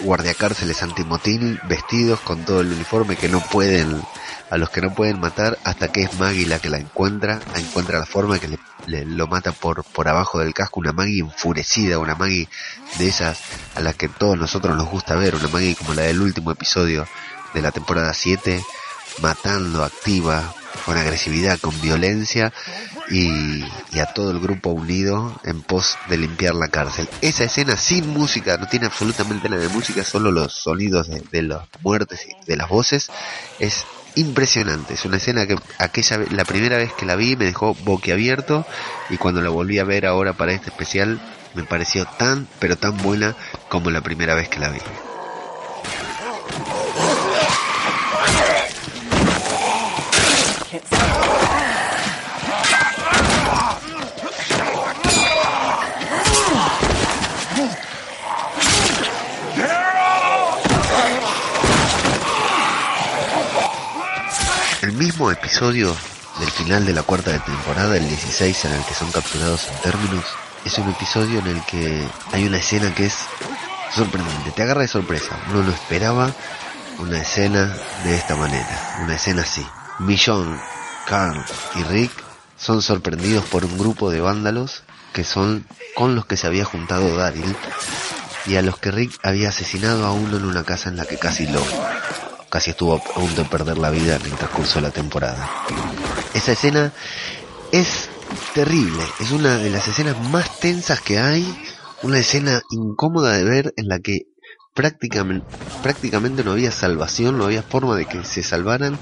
guardiacárceles 0.02 0.84
antimotín 0.84 1.60
vestidos 1.68 2.20
con 2.22 2.44
todo 2.46 2.62
el 2.62 2.72
uniforme 2.72 3.16
que 3.16 3.30
no 3.30 3.40
pueden 3.42 4.02
a 4.50 4.58
los 4.58 4.70
que 4.70 4.82
no 4.82 4.94
pueden 4.94 5.20
matar 5.20 5.58
hasta 5.64 5.92
que 5.92 6.04
es 6.04 6.20
Maggie 6.20 6.46
la 6.46 6.60
que 6.60 6.70
la 6.70 6.78
encuentra 6.78 7.40
encuentra 7.56 8.00
la 8.00 8.06
forma 8.06 8.40
que 8.40 8.58
le, 8.88 9.06
lo 9.06 9.28
mata 9.28 9.52
por 9.52 9.84
por 9.84 10.08
abajo 10.08 10.40
del 10.40 10.54
casco 10.54 10.80
una 10.80 10.92
Maggie 10.92 11.22
enfurecida 11.22 12.00
una 12.00 12.16
Maggie 12.16 12.48
de 12.98 13.08
esas 13.08 13.40
a 13.76 13.82
las 13.82 13.96
que 13.96 14.10
todos 14.10 14.38
nosotros 14.38 14.76
nos 14.76 14.90
gusta 14.90 15.16
ver 15.16 15.36
una 15.36 15.48
Maggie 15.48 15.76
como 15.76 15.94
la 15.94 16.04
del 16.04 16.22
último 16.22 16.52
episodio 16.52 17.08
de 17.54 17.62
la 17.62 17.72
temporada 17.72 18.14
7 18.14 18.64
matando 19.22 19.84
activa 19.84 20.54
con 20.86 20.98
agresividad 20.98 21.60
con 21.60 21.80
violencia 21.82 22.52
y, 23.10 23.64
a 24.00 24.06
todo 24.14 24.32
el 24.32 24.40
grupo 24.40 24.70
unido 24.72 25.40
en 25.44 25.62
pos 25.62 25.98
de 26.10 26.18
limpiar 26.18 26.56
la 26.56 26.68
cárcel. 26.68 27.08
Esa 27.22 27.44
escena 27.44 27.78
sin 27.78 28.10
música, 28.10 28.58
no 28.58 28.68
tiene 28.68 28.88
absolutamente 28.88 29.50
nada 29.50 29.62
de 29.62 29.70
música, 29.70 30.04
solo 30.04 30.32
los 30.32 30.54
sonidos 30.54 31.08
de, 31.08 31.22
de 31.32 31.44
las 31.44 31.68
muertes 31.82 32.26
y 32.28 32.46
de 32.46 32.58
las 32.58 32.70
voces, 32.70 33.12
es 33.60 33.86
impresionante. 34.16 34.94
Es 34.94 35.06
una 35.06 35.18
escena 35.18 35.48
que 35.48 35.58
aquella 35.78 36.20
la 36.32 36.46
primera 36.46 36.78
vez 36.78 36.94
que 36.94 37.06
la 37.06 37.16
vi 37.16 37.36
me 37.36 37.46
dejó 37.46 37.74
boquiabierto 37.84 38.66
y 39.10 39.18
cuando 39.18 39.42
la 39.42 39.50
volví 39.50 39.80
a 39.80 39.84
ver 39.84 40.06
ahora 40.06 40.34
para 40.34 40.54
este 40.54 40.70
especial 40.70 41.20
me 41.56 41.64
pareció 41.64 42.06
tan 42.06 42.48
pero 42.60 42.78
tan 42.78 42.98
buena 42.98 43.36
como 43.70 43.90
la 43.92 44.02
primera 44.02 44.36
vez 44.36 44.50
que 44.50 44.60
la 44.60 44.70
vi. 44.70 44.80
El 64.84 64.92
mismo 64.92 65.32
episodio 65.44 65.94
del 66.40 66.50
final 66.52 66.86
de 66.86 66.94
la 66.94 67.04
cuarta 67.04 67.38
temporada, 67.44 67.98
el 67.98 68.08
16 68.08 68.64
en 68.64 68.72
el 68.76 68.86
que 68.86 68.94
son 68.94 69.12
capturados 69.12 69.68
en 69.68 69.82
términos, 69.82 70.24
es 70.64 70.78
un 70.78 70.90
episodio 70.90 71.40
en 71.40 71.48
el 71.48 71.62
que 71.66 72.08
hay 72.32 72.46
una 72.48 72.60
escena 72.60 72.96
que 72.96 73.08
es 73.08 73.18
sorprendente, 73.94 74.52
te 74.52 74.64
agarra 74.64 74.84
de 74.84 74.88
sorpresa. 74.88 75.38
Uno 75.50 75.64
no 75.64 75.72
esperaba 75.72 76.32
una 76.98 77.22
escena 77.22 77.76
de 78.06 78.16
esta 78.16 78.38
manera, 78.38 79.00
una 79.04 79.16
escena 79.16 79.42
así. 79.42 79.68
Millón, 80.00 80.58
Carl 81.08 81.44
y 81.76 81.84
Rick 81.84 82.12
son 82.58 82.82
sorprendidos 82.82 83.44
por 83.44 83.66
un 83.66 83.78
grupo 83.78 84.12
de 84.12 84.22
vándalos 84.22 84.84
que 85.12 85.26
son 85.26 85.68
con 85.94 86.16
los 86.16 86.26
que 86.26 86.38
se 86.38 86.48
había 86.48 86.64
juntado 86.64 87.18
Daryl 87.18 87.54
y 88.46 88.56
a 88.56 88.62
los 88.62 88.78
que 88.78 88.92
Rick 88.92 89.20
había 89.24 89.50
asesinado 89.50 90.06
a 90.06 90.14
uno 90.14 90.38
en 90.38 90.46
una 90.46 90.64
casa 90.64 90.88
en 90.88 90.96
la 90.96 91.06
que 91.06 91.18
casi 91.18 91.48
lo 91.48 91.62
casi 92.54 92.70
estuvo 92.70 92.94
a 92.94 93.00
punto 93.00 93.42
de 93.42 93.50
perder 93.50 93.80
la 93.80 93.90
vida 93.90 94.16
en 94.16 94.22
el 94.22 94.34
transcurso 94.34 94.76
de 94.76 94.84
la 94.84 94.92
temporada. 94.92 95.50
Esa 96.36 96.52
escena 96.52 96.94
es 97.72 98.10
terrible, 98.54 99.02
es 99.20 99.32
una 99.32 99.58
de 99.58 99.72
las 99.72 99.88
escenas 99.88 100.20
más 100.30 100.60
tensas 100.60 101.02
que 101.02 101.18
hay, 101.18 101.44
una 102.04 102.20
escena 102.20 102.62
incómoda 102.70 103.32
de 103.32 103.44
ver 103.44 103.74
en 103.76 103.88
la 103.88 103.98
que 103.98 104.28
prácticamente, 104.76 105.48
prácticamente 105.82 106.44
no 106.44 106.52
había 106.52 106.70
salvación, 106.70 107.40
no 107.40 107.46
había 107.46 107.64
forma 107.64 107.96
de 107.96 108.06
que 108.06 108.24
se 108.24 108.44
salvaran, 108.44 109.00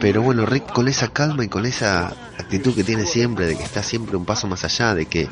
pero 0.00 0.22
bueno, 0.22 0.44
Rick 0.44 0.72
con 0.72 0.88
esa 0.88 1.12
calma 1.12 1.44
y 1.44 1.48
con 1.48 1.66
esa 1.66 2.08
actitud 2.36 2.74
que 2.74 2.82
tiene 2.82 3.06
siempre, 3.06 3.46
de 3.46 3.56
que 3.56 3.62
está 3.62 3.84
siempre 3.84 4.16
un 4.16 4.24
paso 4.24 4.48
más 4.48 4.64
allá, 4.64 4.92
de 4.92 5.06
que 5.06 5.28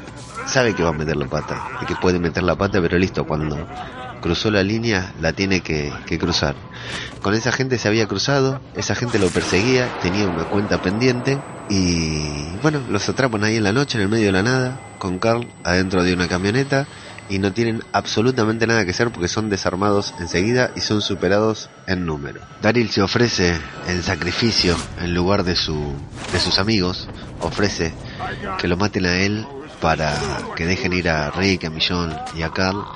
sabe 0.46 0.76
que 0.76 0.84
va 0.84 0.90
a 0.90 0.92
meter 0.92 1.16
la 1.16 1.26
pata, 1.26 1.68
de 1.80 1.86
que 1.86 1.96
puede 1.96 2.20
meter 2.20 2.44
la 2.44 2.54
pata, 2.54 2.80
pero 2.80 2.96
listo, 2.96 3.26
cuando 3.26 3.56
cruzó 4.24 4.50
la 4.50 4.62
línea, 4.62 5.12
la 5.20 5.34
tiene 5.34 5.60
que, 5.60 5.92
cruzar. 6.18 6.54
Con 7.20 7.34
esa 7.34 7.52
gente 7.52 7.76
se 7.76 7.88
había 7.88 8.06
cruzado, 8.06 8.58
esa 8.74 8.94
gente 8.94 9.18
lo 9.18 9.28
perseguía, 9.28 9.98
tenía 10.00 10.26
una 10.26 10.44
cuenta 10.44 10.80
pendiente 10.80 11.38
y 11.68 12.46
bueno, 12.62 12.80
los 12.88 13.06
atrapan 13.06 13.44
ahí 13.44 13.56
en 13.56 13.64
la 13.64 13.72
noche, 13.72 13.98
en 13.98 14.04
el 14.04 14.08
medio 14.08 14.24
de 14.24 14.32
la 14.32 14.42
nada, 14.42 14.80
con 14.98 15.18
Carl 15.18 15.46
adentro 15.62 16.02
de 16.02 16.14
una 16.14 16.26
camioneta 16.26 16.87
y 17.28 17.38
no 17.38 17.52
tienen 17.52 17.82
absolutamente 17.92 18.66
nada 18.66 18.87
que 18.87 18.92
hacer 18.92 19.10
porque 19.10 19.28
son 19.28 19.50
desarmados 19.50 20.14
enseguida 20.18 20.70
y 20.74 20.80
son 20.80 21.02
superados 21.02 21.68
en 21.87 22.06
número. 22.06 22.40
Daryl 22.62 22.88
se 22.88 23.02
ofrece 23.02 23.54
en 23.88 24.02
sacrificio 24.02 24.74
en 25.02 25.12
lugar 25.12 25.44
de, 25.44 25.54
su, 25.54 25.92
de 26.32 26.40
sus 26.40 26.58
amigos, 26.58 27.08
ofrece 27.40 27.92
que 28.56 28.68
lo 28.68 28.78
maten 28.78 29.04
a 29.04 29.16
él 29.16 29.46
para 29.84 30.16
que 30.56 30.64
dejen 30.64 30.94
ir 30.94 31.10
a 31.10 31.30
Rick, 31.30 31.66
a 31.66 31.68
Millón 31.68 32.16
y 32.34 32.40
a 32.40 32.48
Carl 32.48 32.86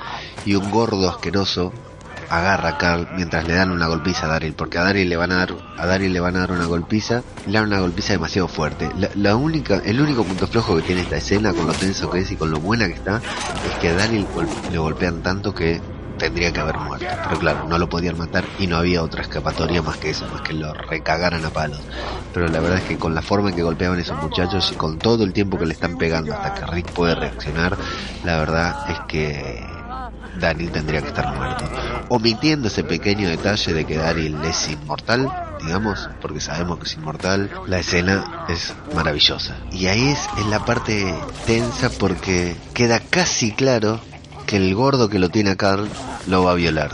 y 0.43 0.55
un 0.55 0.71
gordo 0.71 1.07
asqueroso 1.07 1.71
agarra 2.31 2.69
a 2.69 2.77
Carl 2.79 3.07
mientras 3.15 3.47
le 3.47 3.53
dan 3.53 3.69
una 3.69 3.85
golpiza 3.85 4.25
a 4.25 4.29
Daryl, 4.29 4.55
porque 4.55 4.79
a 4.79 4.83
Daryl 4.83 5.07
le 5.07 5.15
van 5.15 5.31
a 5.31 5.35
dar, 5.35 5.55
a 5.77 5.85
Daryl 5.85 6.11
le 6.11 6.19
van 6.19 6.35
a 6.35 6.39
dar 6.39 6.51
una 6.51 6.65
golpiza, 6.65 7.21
le 7.45 7.59
dan 7.59 7.67
una 7.67 7.81
golpiza 7.81 8.13
demasiado 8.13 8.47
fuerte. 8.47 8.89
La, 9.13 9.35
única, 9.35 9.83
el 9.85 10.01
único 10.01 10.23
punto 10.23 10.47
flojo 10.47 10.77
que 10.77 10.81
tiene 10.81 11.01
esta 11.01 11.17
escena, 11.17 11.53
con 11.53 11.67
lo 11.67 11.73
tenso 11.73 12.09
que 12.09 12.21
es 12.21 12.31
y 12.31 12.35
con 12.35 12.49
lo 12.49 12.59
buena 12.59 12.87
que 12.87 12.93
está, 12.93 13.17
es 13.17 13.77
que 13.79 13.89
a 13.89 13.93
Daryl 13.93 14.25
le 14.71 14.77
golpean 14.79 15.21
tanto 15.21 15.53
que 15.53 15.79
tendría 16.19 16.53
que 16.53 16.59
haber 16.59 16.77
muerto. 16.77 17.07
Pero 17.23 17.39
claro, 17.39 17.65
no 17.67 17.79
lo 17.79 17.89
podían 17.89 18.17
matar 18.17 18.45
y 18.59 18.67
no 18.67 18.77
había 18.77 19.01
otra 19.01 19.23
escapatoria 19.23 19.81
más 19.81 19.97
que 19.97 20.11
eso, 20.11 20.27
más 20.31 20.41
que 20.41 20.53
lo 20.53 20.71
recagaran 20.73 21.43
a 21.43 21.49
palos. 21.49 21.81
Pero 22.31 22.47
la 22.47 22.59
verdad 22.59 22.77
es 22.77 22.83
que 22.83 22.97
con 22.97 23.15
la 23.15 23.23
forma 23.23 23.49
en 23.49 23.55
que 23.55 23.63
golpeaban 23.63 23.99
esos 23.99 24.21
muchachos 24.21 24.71
y 24.71 24.75
con 24.75 24.99
todo 24.99 25.23
el 25.23 25.33
tiempo 25.33 25.57
que 25.57 25.65
le 25.65 25.73
están 25.73 25.97
pegando 25.97 26.33
hasta 26.33 26.53
que 26.53 26.71
Rick 26.71 26.91
puede 26.91 27.15
reaccionar, 27.15 27.75
la 28.23 28.37
verdad 28.37 28.91
es 28.91 28.99
que 29.07 29.65
Daryl 30.39 30.71
tendría 30.71 31.01
que 31.01 31.07
estar 31.07 31.35
muerto. 31.35 31.65
Omitiendo 32.09 32.67
ese 32.67 32.83
pequeño 32.83 33.29
detalle 33.29 33.73
de 33.73 33.85
que 33.85 33.97
Daryl 33.97 34.43
es 34.43 34.69
inmortal, 34.69 35.31
digamos, 35.63 36.09
porque 36.21 36.39
sabemos 36.39 36.79
que 36.79 36.85
es 36.85 36.93
inmortal, 36.93 37.49
la 37.67 37.79
escena 37.79 38.45
es 38.49 38.73
maravillosa. 38.93 39.57
Y 39.71 39.87
ahí 39.87 40.09
es 40.09 40.27
en 40.37 40.49
la 40.49 40.65
parte 40.65 41.13
tensa 41.45 41.89
porque 41.89 42.55
queda 42.73 42.99
casi 42.99 43.51
claro 43.51 43.99
que 44.49 44.57
el 44.57 44.73
gordo 44.73 45.09
que 45.09 45.19
lo 45.19 45.29
tiene 45.29 45.51
a 45.51 45.55
Carl 45.55 45.87
lo 46.25 46.43
va 46.43 46.53
a 46.53 46.55
violar. 46.55 46.89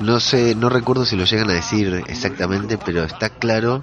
No 0.00 0.18
sé, 0.18 0.56
no 0.56 0.68
recuerdo 0.68 1.04
si 1.04 1.14
lo 1.14 1.24
llegan 1.24 1.48
a 1.48 1.52
decir 1.52 2.02
exactamente, 2.08 2.76
pero 2.76 3.04
está 3.04 3.28
claro 3.28 3.82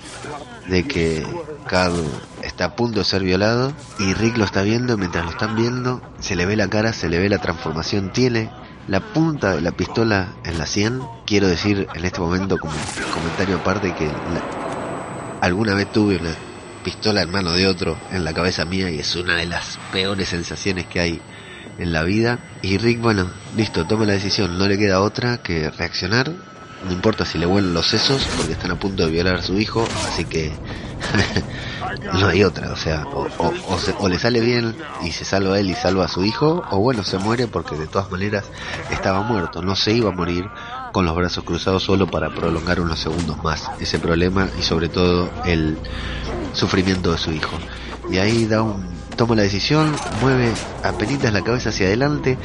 de 0.67 0.83
que 0.83 1.25
Carl 1.65 2.03
está 2.43 2.65
a 2.65 2.75
punto 2.75 2.99
de 2.99 3.05
ser 3.05 3.23
violado 3.23 3.71
y 3.99 4.13
Rick 4.13 4.37
lo 4.37 4.43
está 4.43 4.63
viendo 4.63 4.97
mientras 4.97 5.23
lo 5.23 5.31
están 5.31 5.55
viendo, 5.55 6.01
se 6.19 6.35
le 6.35 6.45
ve 6.45 6.57
la 6.57 6.67
cara, 6.67 6.91
se 6.91 7.07
le 7.07 7.19
ve 7.19 7.29
la 7.29 7.37
transformación, 7.37 8.11
tiene 8.11 8.51
la 8.89 8.99
punta 8.99 9.55
de 9.55 9.61
la 9.61 9.71
pistola 9.71 10.33
en 10.43 10.57
la 10.57 10.65
sien. 10.65 10.99
Quiero 11.25 11.47
decir 11.47 11.87
en 11.95 12.03
este 12.03 12.19
momento 12.19 12.57
como 12.57 12.73
comentario 13.13 13.55
aparte 13.55 13.95
que 13.95 14.11
alguna 15.39 15.73
vez 15.73 15.89
tuve 15.93 16.17
una 16.17 16.35
pistola 16.83 17.21
en 17.21 17.31
mano 17.31 17.53
de 17.53 17.65
otro 17.65 17.97
en 18.11 18.25
la 18.25 18.33
cabeza 18.33 18.65
mía 18.65 18.89
y 18.89 18.99
es 18.99 19.15
una 19.15 19.37
de 19.37 19.45
las 19.45 19.79
peores 19.93 20.27
sensaciones 20.27 20.85
que 20.87 20.99
hay 20.99 21.21
en 21.77 21.93
la 21.93 22.03
vida. 22.03 22.39
Y 22.61 22.77
Rick, 22.77 23.01
bueno, 23.01 23.29
listo, 23.55 23.85
toma 23.85 24.05
la 24.05 24.13
decisión, 24.13 24.57
no 24.57 24.67
le 24.67 24.77
queda 24.77 25.01
otra 25.01 25.37
que 25.37 25.69
reaccionar. 25.69 26.31
No 26.85 26.91
importa 26.91 27.25
si 27.25 27.37
le 27.37 27.45
vuelan 27.47 27.73
los 27.73 27.87
sesos 27.87 28.27
porque 28.37 28.53
están 28.53 28.71
a 28.71 28.79
punto 28.79 29.05
de 29.05 29.11
violar 29.11 29.35
a 29.37 29.41
su 29.41 29.59
hijo, 29.59 29.87
así 30.07 30.25
que 30.25 30.51
no 32.13 32.27
hay 32.27 32.43
otra, 32.43 32.71
o 32.71 32.75
sea, 32.75 33.03
o, 33.05 33.27
o, 33.99 34.09
le 34.09 34.19
sale 34.19 34.41
bien 34.41 34.75
y 35.03 35.11
se 35.11 35.25
salva 35.25 35.59
él 35.59 35.71
y 35.71 35.73
salva 35.73 36.05
a 36.05 36.07
su 36.07 36.23
hijo, 36.23 36.63
o 36.69 36.77
bueno, 36.77 37.03
se 37.03 37.17
muere 37.17 37.47
porque 37.47 37.75
de 37.75 37.87
todas 37.87 38.11
maneras 38.11 38.45
estaba 38.91 39.21
muerto, 39.21 39.63
no 39.63 39.75
se 39.75 39.93
iba 39.93 40.09
a 40.09 40.13
morir 40.13 40.45
con 40.91 41.05
los 41.05 41.15
brazos 41.15 41.43
cruzados 41.43 41.83
solo 41.83 42.07
para 42.07 42.29
prolongar 42.29 42.79
unos 42.79 42.99
segundos 42.99 43.43
más 43.43 43.69
ese 43.79 43.97
problema 43.97 44.47
y 44.59 44.61
sobre 44.61 44.87
todo 44.87 45.29
el 45.45 45.77
sufrimiento 46.53 47.11
de 47.11 47.17
su 47.17 47.31
hijo. 47.31 47.57
Y 48.09 48.19
ahí 48.19 48.45
da 48.45 48.61
un, 48.61 48.87
toma 49.17 49.35
la 49.35 49.41
decisión, 49.41 49.93
mueve 50.21 50.53
apenas 50.83 51.33
la 51.33 51.43
cabeza 51.43 51.69
hacia 51.69 51.87
adelante, 51.87 52.37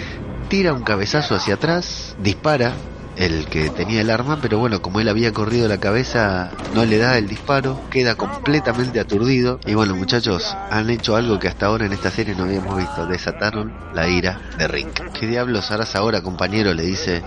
tira 0.49 0.73
un 0.73 0.83
cabezazo 0.83 1.35
hacia 1.37 1.55
atrás, 1.55 2.17
dispara 2.21 2.73
el 3.17 3.45
que 3.47 3.69
tenía 3.69 4.01
el 4.01 4.11
arma, 4.11 4.39
pero 4.41 4.59
bueno, 4.59 4.81
como 4.81 4.99
él 5.01 5.09
había 5.09 5.33
corrido 5.33 5.69
la 5.69 5.79
cabeza, 5.79 6.51
no 6.75 6.85
le 6.85 6.97
da 6.99 7.19
el 7.19 7.29
disparo, 7.29 7.79
queda 7.91 8.15
completamente 8.15 9.01
aturdido. 9.01 9.61
Y 9.67 9.75
bueno, 9.75 9.95
muchachos, 9.95 10.57
han 10.71 10.89
hecho 10.89 11.15
algo 11.15 11.39
que 11.39 11.49
hasta 11.49 11.67
ahora 11.67 11.87
en 11.87 11.93
esta 11.93 12.11
serie 12.11 12.35
no 12.35 12.45
habíamos 12.45 12.77
visto, 12.77 13.07
desataron 13.07 13.73
la 13.95 14.09
ira 14.09 14.41
de 14.57 14.67
Rick. 14.67 15.13
¿Qué 15.13 15.27
diablos 15.27 15.71
harás 15.71 15.95
ahora, 15.95 16.23
compañero? 16.23 16.73
Le 16.73 16.85
dice 16.85 17.23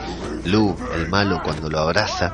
Lu, 0.45 0.75
el 0.95 1.07
malo, 1.07 1.41
cuando 1.43 1.69
lo 1.69 1.79
abraza 1.79 2.33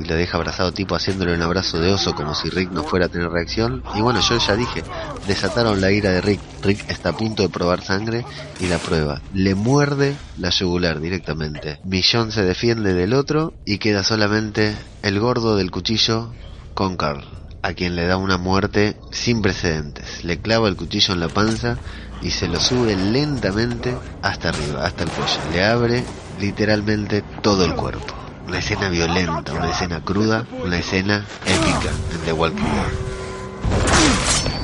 y 0.00 0.04
lo 0.04 0.14
deja 0.14 0.36
abrazado 0.36 0.72
tipo 0.72 0.94
haciéndole 0.94 1.34
un 1.34 1.42
abrazo 1.42 1.80
de 1.80 1.92
oso 1.92 2.14
como 2.14 2.34
si 2.34 2.50
Rick 2.50 2.70
no 2.70 2.84
fuera 2.84 3.06
a 3.06 3.08
tener 3.08 3.30
reacción. 3.30 3.82
Y 3.94 4.00
bueno, 4.00 4.20
yo 4.20 4.38
ya 4.38 4.56
dije, 4.56 4.82
desataron 5.26 5.80
la 5.80 5.90
ira 5.90 6.10
de 6.10 6.20
Rick. 6.20 6.40
Rick 6.62 6.88
está 6.90 7.10
a 7.10 7.16
punto 7.16 7.42
de 7.42 7.48
probar 7.48 7.82
sangre 7.82 8.24
y 8.60 8.66
la 8.66 8.78
prueba. 8.78 9.20
Le 9.34 9.54
muerde 9.54 10.16
la 10.38 10.50
yugular 10.50 11.00
directamente. 11.00 11.80
Millón 11.84 12.32
se 12.32 12.42
defiende 12.42 12.94
del 12.94 13.14
otro 13.14 13.54
y 13.64 13.78
queda 13.78 14.02
solamente 14.02 14.76
el 15.02 15.18
gordo 15.20 15.56
del 15.56 15.70
cuchillo 15.70 16.32
con 16.74 16.96
Carl, 16.96 17.24
a 17.62 17.72
quien 17.72 17.96
le 17.96 18.06
da 18.06 18.16
una 18.16 18.38
muerte 18.38 18.96
sin 19.10 19.42
precedentes. 19.42 20.24
Le 20.24 20.38
clava 20.38 20.68
el 20.68 20.76
cuchillo 20.76 21.14
en 21.14 21.20
la 21.20 21.28
panza 21.28 21.76
y 22.22 22.30
se 22.30 22.48
lo 22.48 22.60
sube 22.60 22.96
lentamente 22.96 23.96
hasta 24.22 24.50
arriba, 24.50 24.84
hasta 24.84 25.04
el 25.04 25.10
cuello. 25.10 25.40
Le 25.52 25.64
abre 25.64 26.04
literalmente 26.40 27.22
todo 27.42 27.64
el 27.64 27.74
cuerpo 27.74 28.27
una 28.48 28.58
escena 28.58 28.88
violenta, 28.88 29.52
una 29.52 29.70
escena 29.70 30.00
cruda, 30.00 30.46
una 30.64 30.78
escena 30.78 31.24
épica 31.44 31.90
en 32.12 32.20
The 32.24 32.32
Walking 32.32 32.64
Dead. 32.64 34.57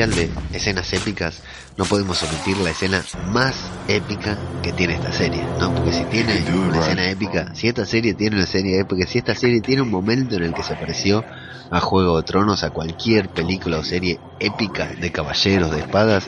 Especial 0.00 0.14
de 0.50 0.56
escenas 0.56 0.92
épicas, 0.92 1.42
no 1.76 1.84
podemos 1.84 2.22
omitir 2.22 2.56
la 2.58 2.70
escena 2.70 3.04
más 3.32 3.56
épica 3.88 4.38
que 4.62 4.72
tiene 4.72 4.94
esta 4.94 5.12
serie, 5.12 5.44
¿no? 5.58 5.74
Porque 5.74 5.92
si 5.92 6.04
tiene 6.04 6.42
una 6.54 6.80
escena 6.80 7.10
épica, 7.10 7.54
si 7.54 7.68
esta 7.68 7.84
serie 7.84 8.14
tiene 8.14 8.36
una 8.36 8.44
escena 8.44 8.70
épica, 8.80 9.06
si 9.06 9.18
esta 9.18 9.34
serie 9.34 9.60
tiene 9.60 9.82
un 9.82 9.90
momento 9.90 10.36
en 10.36 10.44
el 10.44 10.54
que 10.54 10.62
se 10.62 10.74
apareció 10.74 11.24
a 11.70 11.80
Juego 11.80 12.16
de 12.16 12.22
Tronos, 12.22 12.64
a 12.64 12.70
cualquier 12.70 13.28
película 13.28 13.78
o 13.78 13.84
serie 13.84 14.18
épica 14.38 14.86
de 14.86 15.12
caballeros, 15.12 15.70
de 15.70 15.80
espadas, 15.80 16.26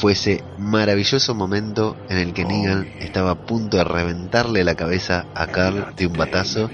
fue 0.00 0.12
ese 0.12 0.42
maravilloso 0.58 1.34
momento 1.34 1.96
en 2.08 2.18
el 2.18 2.32
que 2.34 2.44
Negan 2.44 2.88
estaba 3.00 3.30
a 3.32 3.46
punto 3.46 3.76
de 3.76 3.84
reventarle 3.84 4.64
la 4.64 4.74
cabeza 4.74 5.26
a 5.34 5.46
Carl 5.46 5.94
de 5.96 6.06
un 6.06 6.12
batazo 6.12 6.70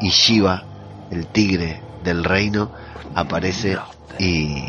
y 0.00 0.10
Shiva, 0.10 0.64
el 1.10 1.26
tigre 1.26 1.80
del 2.04 2.24
reino, 2.24 2.70
aparece 3.14 3.78
y, 4.18 4.64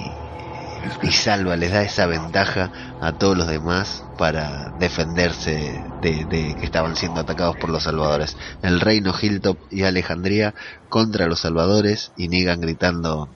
y 1.02 1.12
salva, 1.12 1.56
les 1.56 1.72
da 1.72 1.84
esa 1.84 2.06
ventaja 2.06 2.72
a 3.02 3.14
todos 3.14 3.38
los 3.38 3.48
demás 3.48 4.04
para 4.18 4.74
defenderse 4.80 5.84
de, 6.02 6.56
que 6.60 6.66
estaban 6.66 6.96
siendo 6.96 7.22
atacados 7.22 7.56
por 7.58 7.70
los 7.70 7.84
salvadores. 7.84 8.38
El 8.62 8.80
reino 8.80 9.14
Hilltop 9.20 9.58
y 9.72 9.84
Alejandría 9.84 10.54
contra 10.90 11.28
los 11.28 11.42
salvadores 11.42 12.12
y 12.18 12.28
Negan 12.28 12.62
gritando 12.62 13.30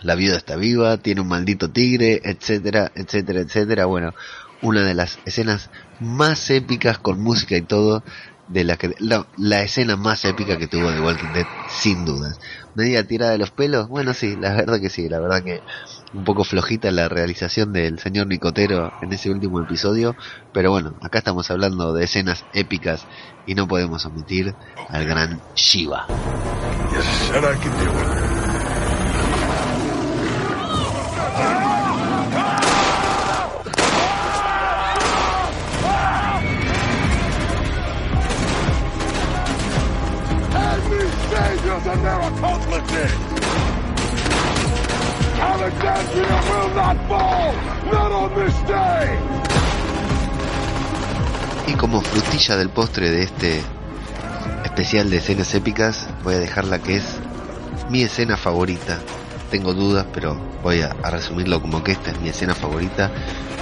la 0.00 0.14
viuda 0.14 0.36
está 0.36 0.56
viva, 0.56 0.98
tiene 0.98 1.20
un 1.20 1.28
maldito 1.28 1.70
tigre, 1.70 2.20
etcétera, 2.24 2.92
etcétera, 2.94 3.40
etcétera. 3.40 3.86
Bueno, 3.86 4.14
una 4.62 4.82
de 4.82 4.94
las 4.94 5.18
escenas 5.24 5.70
más 6.00 6.50
épicas 6.50 6.98
con 6.98 7.20
música 7.20 7.56
y 7.56 7.62
todo 7.62 8.02
de 8.48 8.64
la 8.64 8.76
que 8.76 8.94
la 8.98 9.62
escena 9.62 9.96
más 9.96 10.24
épica 10.24 10.56
que 10.56 10.66
tuvo 10.66 10.90
The 10.92 11.00
Walking 11.00 11.32
Dead 11.34 11.46
sin 11.68 12.04
dudas. 12.04 12.40
Media 12.74 13.06
tirada 13.06 13.32
de 13.32 13.38
los 13.38 13.50
pelos 13.50 13.88
bueno 13.88 14.14
sí 14.14 14.36
la 14.40 14.54
verdad 14.54 14.80
que 14.80 14.88
sí 14.88 15.08
la 15.08 15.20
verdad 15.20 15.42
que 15.42 15.60
un 16.14 16.24
poco 16.24 16.44
flojita 16.44 16.90
la 16.90 17.08
realización 17.08 17.72
del 17.72 17.98
señor 17.98 18.26
Nicotero 18.28 18.92
en 19.02 19.12
ese 19.12 19.30
último 19.30 19.60
episodio 19.60 20.16
pero 20.52 20.70
bueno 20.70 20.94
acá 21.02 21.18
estamos 21.18 21.50
hablando 21.50 21.92
de 21.92 22.04
escenas 22.04 22.44
épicas 22.54 23.04
y 23.46 23.54
no 23.54 23.66
podemos 23.66 24.04
omitir 24.06 24.54
al 24.88 25.06
gran 25.06 25.40
Shiva 25.54 26.06
Y 51.66 51.72
como 51.74 52.00
frutilla 52.00 52.56
del 52.56 52.70
postre 52.70 53.10
de 53.10 53.22
este 53.24 53.62
especial 54.64 55.10
de 55.10 55.16
escenas 55.16 55.54
épicas, 55.54 56.08
voy 56.22 56.34
a 56.34 56.38
dejar 56.38 56.64
la 56.64 56.78
que 56.78 56.96
es 56.96 57.04
mi 57.90 58.02
escena 58.02 58.36
favorita. 58.36 58.98
Tengo 59.50 59.74
dudas, 59.74 60.06
pero 60.12 60.38
voy 60.62 60.82
a, 60.82 60.94
resumirlo 61.10 61.60
como 61.60 61.82
que 61.82 61.92
esta 61.92 62.10
es 62.12 62.20
mi 62.20 62.28
escena 62.28 62.54
favorita. 62.54 63.10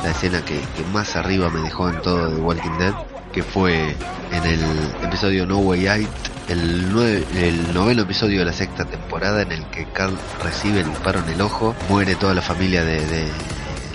La 0.03 0.11
escena 0.11 0.45
que, 0.45 0.61
que 0.61 0.85
más 0.93 1.17
arriba 1.17 1.49
me 1.49 1.61
dejó 1.61 1.89
en 1.89 2.03
todo 2.03 2.31
de 2.31 2.37
Walking 2.37 2.79
Dead, 2.79 2.95
que 3.37 3.43
fue 3.43 3.95
en 4.33 4.45
el 4.47 4.61
episodio 5.05 5.45
No 5.45 5.59
Way 5.59 5.87
Out 5.89 6.09
el, 6.49 7.27
el 7.37 7.75
noveno 7.75 8.05
episodio 8.05 8.39
de 8.39 8.47
la 8.47 8.53
sexta 8.55 8.87
temporada 8.87 9.43
en 9.43 9.53
el 9.53 9.67
que 9.67 9.85
Carl 9.93 10.17
recibe 10.43 10.81
el 10.81 10.89
disparo 10.89 11.21
en 11.21 11.35
el 11.35 11.43
ojo, 11.43 11.77
muere 11.91 12.15
toda 12.15 12.33
la 12.33 12.41
familia 12.41 12.83
de, 12.83 13.29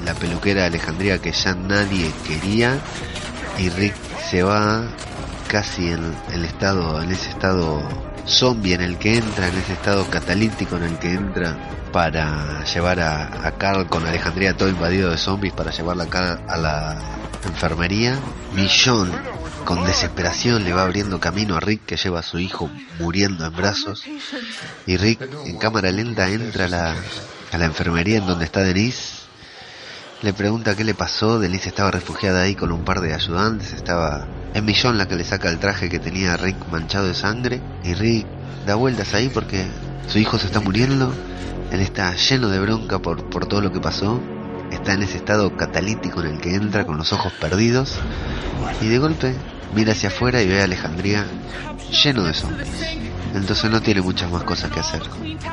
la 0.05 0.13
peluquera 0.13 0.61
de 0.61 0.67
Alejandría 0.67 1.17
que 1.17 1.31
ya 1.31 1.55
nadie 1.55 2.11
quería. 2.27 2.77
Y 3.57 3.69
Rick 3.69 3.95
se 4.29 4.43
va 4.43 4.83
casi 5.47 5.89
en 5.89 6.15
el 6.33 6.45
estado, 6.45 7.01
en 7.01 7.11
ese 7.11 7.31
estado 7.31 7.81
zombie 8.27 8.73
en 8.73 8.81
el 8.81 8.97
que 8.97 9.17
entra, 9.17 9.47
en 9.47 9.57
ese 9.57 9.73
estado 9.73 10.09
catalítico 10.09 10.77
en 10.77 10.83
el 10.83 10.99
que 10.99 11.11
entra 11.11 11.57
para 11.91 12.63
llevar 12.63 12.99
a, 12.99 13.47
a 13.47 13.51
Carl 13.57 13.87
con 13.87 14.05
Alejandría 14.05 14.55
todo 14.55 14.69
invadido 14.69 15.11
de 15.11 15.17
zombies 15.17 15.53
para 15.53 15.71
llevarla 15.71 16.05
acá 16.05 16.39
a 16.47 16.57
la 16.57 16.97
enfermería. 17.45 18.17
Millón 18.53 19.11
con 19.65 19.85
desesperación 19.85 20.63
le 20.63 20.73
va 20.73 20.83
abriendo 20.83 21.19
camino 21.19 21.55
a 21.55 21.59
Rick 21.59 21.85
que 21.85 21.97
lleva 21.97 22.19
a 22.19 22.23
su 22.23 22.39
hijo 22.39 22.69
muriendo 22.99 23.45
en 23.45 23.55
brazos. 23.55 24.03
Y 24.85 24.97
Rick 24.97 25.27
en 25.45 25.57
cámara 25.57 25.91
lenta 25.91 26.29
entra 26.29 26.65
a 26.65 26.67
la, 26.67 26.95
a 27.51 27.57
la 27.57 27.65
enfermería 27.65 28.17
en 28.17 28.25
donde 28.25 28.45
está 28.45 28.61
Denise. 28.61 29.20
Le 30.21 30.33
pregunta 30.33 30.75
qué 30.75 30.83
le 30.83 30.93
pasó. 30.93 31.39
Denise 31.39 31.69
estaba 31.69 31.89
refugiada 31.89 32.43
ahí 32.43 32.53
con 32.53 32.71
un 32.71 32.83
par 32.83 33.01
de 33.01 33.13
ayudantes. 33.13 33.73
Estaba 33.73 34.27
en 34.53 34.65
Millón 34.65 34.99
la 34.99 35.07
que 35.07 35.15
le 35.15 35.23
saca 35.23 35.49
el 35.49 35.57
traje 35.57 35.89
que 35.89 35.97
tenía 35.97 36.37
Rick 36.37 36.57
manchado 36.71 37.07
de 37.07 37.15
sangre. 37.15 37.59
Y 37.83 37.95
Rick 37.95 38.27
da 38.67 38.75
vueltas 38.75 39.15
ahí 39.15 39.29
porque 39.29 39.65
su 40.07 40.19
hijo 40.19 40.37
se 40.37 40.45
está 40.45 40.59
muriendo. 40.59 41.11
Él 41.71 41.79
está 41.79 42.13
lleno 42.15 42.49
de 42.49 42.59
bronca 42.59 42.99
por, 42.99 43.29
por 43.31 43.47
todo 43.47 43.61
lo 43.61 43.71
que 43.71 43.79
pasó. 43.79 44.21
está 44.71 44.93
en 44.93 45.01
ese 45.01 45.17
estado 45.17 45.57
catalítico 45.57 46.21
en 46.21 46.35
el 46.35 46.39
que 46.39 46.53
entra 46.53 46.85
con 46.85 46.97
los 46.97 47.11
ojos 47.13 47.33
perdidos 47.33 47.97
y 48.79 48.87
de 48.87 48.99
golpe 48.99 49.35
mira 49.75 49.93
hacia 49.93 50.09
afuera 50.09 50.41
y 50.41 50.47
ve 50.47 50.61
a 50.61 50.65
Alejandría 50.65 51.25
lleno 52.03 52.23
de 52.23 52.33
zombies. 52.33 52.69
Entonces 53.33 53.71
no 53.71 53.81
tiene 53.81 54.01
muchas 54.01 54.29
más 54.31 54.43
cosas 54.43 54.69
que 54.69 54.81
hacer. 54.81 55.01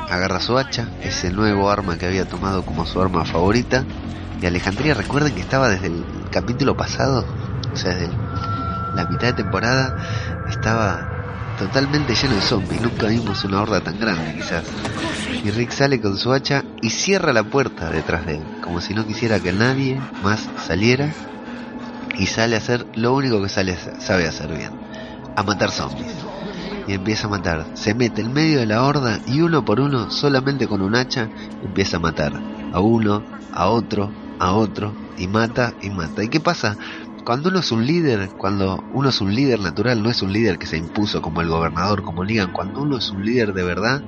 Agarra 0.09 0.39
su 0.39 0.57
hacha, 0.57 0.87
ese 1.01 1.31
nuevo 1.31 1.71
arma 1.71 1.97
que 1.97 2.05
había 2.05 2.25
tomado 2.25 2.63
como 2.63 2.85
su 2.85 3.01
arma 3.01 3.25
favorita. 3.25 3.83
Y 4.41 4.45
Alejandría, 4.45 4.93
recuerden 4.93 5.35
que 5.35 5.41
estaba 5.41 5.67
desde 5.69 5.87
el 5.87 6.03
capítulo 6.31 6.77
pasado, 6.77 7.25
o 7.73 7.75
sea, 7.75 7.93
desde 7.93 8.13
la 8.95 9.05
mitad 9.09 9.27
de 9.27 9.33
temporada, 9.33 9.97
estaba 10.49 11.55
totalmente 11.57 12.15
lleno 12.15 12.35
de 12.35 12.41
zombies. 12.41 12.81
Nunca 12.81 13.07
vimos 13.07 13.43
una 13.43 13.61
horda 13.61 13.81
tan 13.81 13.99
grande, 13.99 14.33
quizás. 14.35 14.63
Y 15.43 15.51
Rick 15.51 15.71
sale 15.71 15.99
con 15.99 16.17
su 16.17 16.31
hacha 16.31 16.63
y 16.81 16.89
cierra 16.89 17.33
la 17.33 17.43
puerta 17.43 17.89
detrás 17.89 18.25
de 18.25 18.35
él, 18.35 18.43
como 18.63 18.79
si 18.79 18.93
no 18.93 19.05
quisiera 19.05 19.39
que 19.39 19.51
nadie 19.51 19.99
más 20.23 20.49
saliera. 20.65 21.13
Y 22.17 22.25
sale 22.25 22.55
a 22.55 22.59
hacer 22.59 22.85
lo 22.95 23.13
único 23.13 23.41
que 23.41 23.49
sale, 23.49 23.77
sabe 23.99 24.27
hacer 24.27 24.49
bien, 24.57 24.71
a 25.35 25.43
matar 25.43 25.71
zombies. 25.71 26.13
Y 26.87 26.93
empieza 26.93 27.27
a 27.27 27.29
matar. 27.29 27.65
Se 27.73 27.93
mete 27.93 28.21
en 28.21 28.33
medio 28.33 28.59
de 28.59 28.65
la 28.65 28.83
horda 28.83 29.19
y 29.27 29.41
uno 29.41 29.63
por 29.63 29.79
uno, 29.79 30.09
solamente 30.11 30.67
con 30.67 30.81
un 30.81 30.95
hacha, 30.95 31.29
empieza 31.63 31.97
a 31.97 31.99
matar. 31.99 32.33
A 32.73 32.79
uno, 32.79 33.23
a 33.53 33.67
otro, 33.67 34.11
a 34.39 34.53
otro, 34.53 34.93
y 35.17 35.27
mata 35.27 35.73
y 35.81 35.89
mata. 35.89 36.23
¿Y 36.23 36.29
qué 36.29 36.39
pasa? 36.39 36.77
cuando 37.29 37.49
uno 37.49 37.59
es 37.59 37.71
un 37.71 37.85
líder, 37.85 38.31
cuando 38.37 38.83
uno 38.91 39.09
es 39.09 39.21
un 39.21 39.35
líder 39.35 39.59
natural, 39.59 40.01
no 40.01 40.09
es 40.09 40.23
un 40.23 40.33
líder 40.33 40.57
que 40.57 40.65
se 40.65 40.77
impuso 40.77 41.21
como 41.21 41.41
el 41.41 41.47
gobernador, 41.47 42.01
como 42.01 42.25
digan, 42.25 42.51
cuando 42.51 42.81
uno 42.81 42.97
es 42.97 43.11
un 43.11 43.23
líder 43.23 43.53
de 43.53 43.61
verdad, 43.61 44.01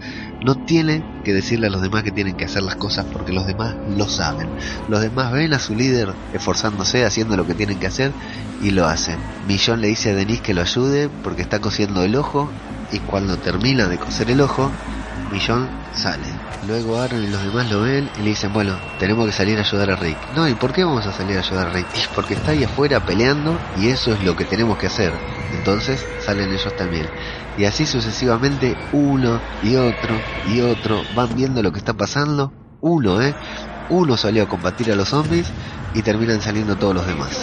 no 0.44 0.56
tiene 0.56 1.04
que 1.24 1.32
decirle 1.32 1.68
a 1.68 1.70
los 1.70 1.84
demás 1.84 2.02
que 2.02 2.10
tienen 2.10 2.36
que 2.36 2.46
hacer 2.46 2.64
las 2.64 2.78
cosas 2.78 3.06
porque 3.14 3.32
los 3.32 3.46
demás 3.46 3.76
lo 3.96 4.08
saben. 4.08 4.50
Los 4.90 5.02
demás 5.02 5.32
ven 5.34 5.54
a 5.54 5.60
su 5.60 5.76
líder 5.76 6.16
esforzándose, 6.34 7.06
haciendo 7.06 7.38
lo 7.38 7.46
que 7.46 7.54
tienen 7.54 7.80
que 7.80 7.86
hacer 7.86 8.12
y 8.64 8.72
lo 8.72 8.88
hacen. 8.88 9.20
Millón 9.48 9.82
le 9.82 9.90
dice 9.90 10.10
a 10.10 10.16
Denise 10.16 10.42
que 10.42 10.56
lo 10.56 10.62
ayude 10.62 11.08
porque 11.24 11.44
está 11.44 11.60
cosiendo 11.60 12.04
el 12.04 12.16
ojo 12.16 12.50
y 12.92 12.98
cuando 12.98 13.38
termina 13.38 13.88
de 13.88 14.00
coser 14.00 14.32
el 14.32 14.42
ojo, 14.42 14.72
Millón 15.32 15.70
sale. 15.94 16.31
Luego 16.68 17.00
Aaron 17.00 17.24
y 17.24 17.28
los 17.28 17.44
demás 17.44 17.72
lo 17.72 17.82
ven 17.82 18.10
y 18.18 18.22
le 18.22 18.30
dicen, 18.30 18.54
bueno, 18.54 18.78
tenemos 19.00 19.26
que 19.26 19.32
salir 19.32 19.58
a 19.58 19.62
ayudar 19.62 19.92
a 19.92 19.96
Rick. 19.96 20.18
No, 20.36 20.48
¿y 20.48 20.54
por 20.54 20.72
qué 20.74 20.84
vamos 20.84 21.06
a 21.08 21.12
salir 21.12 21.38
a 21.38 21.40
ayudar 21.40 21.68
a 21.68 21.72
Rick? 21.72 21.88
Es 21.96 22.08
porque 22.10 22.36
está 22.36 22.52
ahí 22.52 22.64
afuera 22.64 23.00
peleando 23.06 23.58
y 23.78 23.90
eso 23.90 24.14
es 24.14 24.24
lo 24.24 24.36
que 24.36 24.46
tenemos 24.46 24.78
que 24.78 24.88
hacer. 24.88 25.12
Entonces 25.52 26.06
salen 26.20 26.52
ellos 26.54 26.76
también. 26.76 27.10
Y 27.58 27.66
así 27.66 27.86
sucesivamente 27.86 28.76
uno 28.92 29.42
y 29.64 29.76
otro 29.76 30.16
y 30.46 30.62
otro 30.62 31.04
van 31.16 31.36
viendo 31.36 31.64
lo 31.64 31.72
que 31.72 31.80
está 31.80 31.94
pasando. 31.94 32.54
Uno, 32.80 33.22
¿eh? 33.22 33.36
Uno 33.90 34.16
salió 34.18 34.44
a 34.44 34.48
combatir 34.48 34.92
a 34.92 34.96
los 34.96 35.10
zombies 35.10 35.48
y 35.94 36.02
terminan 36.04 36.42
saliendo 36.42 36.78
todos 36.78 36.94
los 36.96 37.06
demás. 37.06 37.38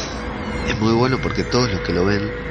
Es 0.68 0.78
muy 0.78 0.92
bueno 0.92 1.18
porque 1.22 1.44
todos 1.44 1.70
los 1.70 1.80
que 1.80 1.92
lo 1.92 2.04
ven 2.04 2.47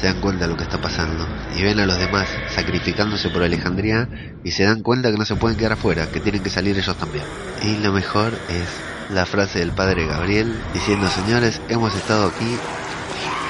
se 0.00 0.06
dan 0.06 0.20
cuenta 0.20 0.44
de 0.44 0.50
lo 0.50 0.56
que 0.56 0.64
está 0.64 0.80
pasando 0.80 1.26
y 1.56 1.62
ven 1.62 1.80
a 1.80 1.86
los 1.86 1.98
demás 1.98 2.28
sacrificándose 2.54 3.30
por 3.30 3.42
Alejandría 3.42 4.08
y 4.44 4.50
se 4.50 4.64
dan 4.64 4.82
cuenta 4.82 5.10
que 5.10 5.16
no 5.16 5.24
se 5.24 5.36
pueden 5.36 5.56
quedar 5.56 5.72
afuera, 5.72 6.06
que 6.06 6.20
tienen 6.20 6.42
que 6.42 6.50
salir 6.50 6.78
ellos 6.78 6.96
también. 6.96 7.24
Y 7.62 7.76
lo 7.78 7.92
mejor 7.92 8.32
es 8.48 8.68
la 9.10 9.26
frase 9.26 9.60
del 9.60 9.72
padre 9.72 10.06
Gabriel 10.06 10.54
diciendo, 10.74 11.08
señores, 11.08 11.60
hemos 11.68 11.94
estado 11.94 12.26
aquí, 12.28 12.56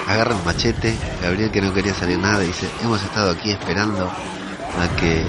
agarra 0.06 0.36
el 0.36 0.44
machete, 0.44 0.96
Gabriel 1.22 1.50
que 1.50 1.60
no 1.60 1.72
quería 1.72 1.94
salir 1.94 2.18
nada, 2.18 2.40
dice, 2.40 2.68
hemos 2.82 3.02
estado 3.02 3.30
aquí 3.32 3.50
esperando 3.50 4.06
a 4.08 4.96
que 4.96 5.24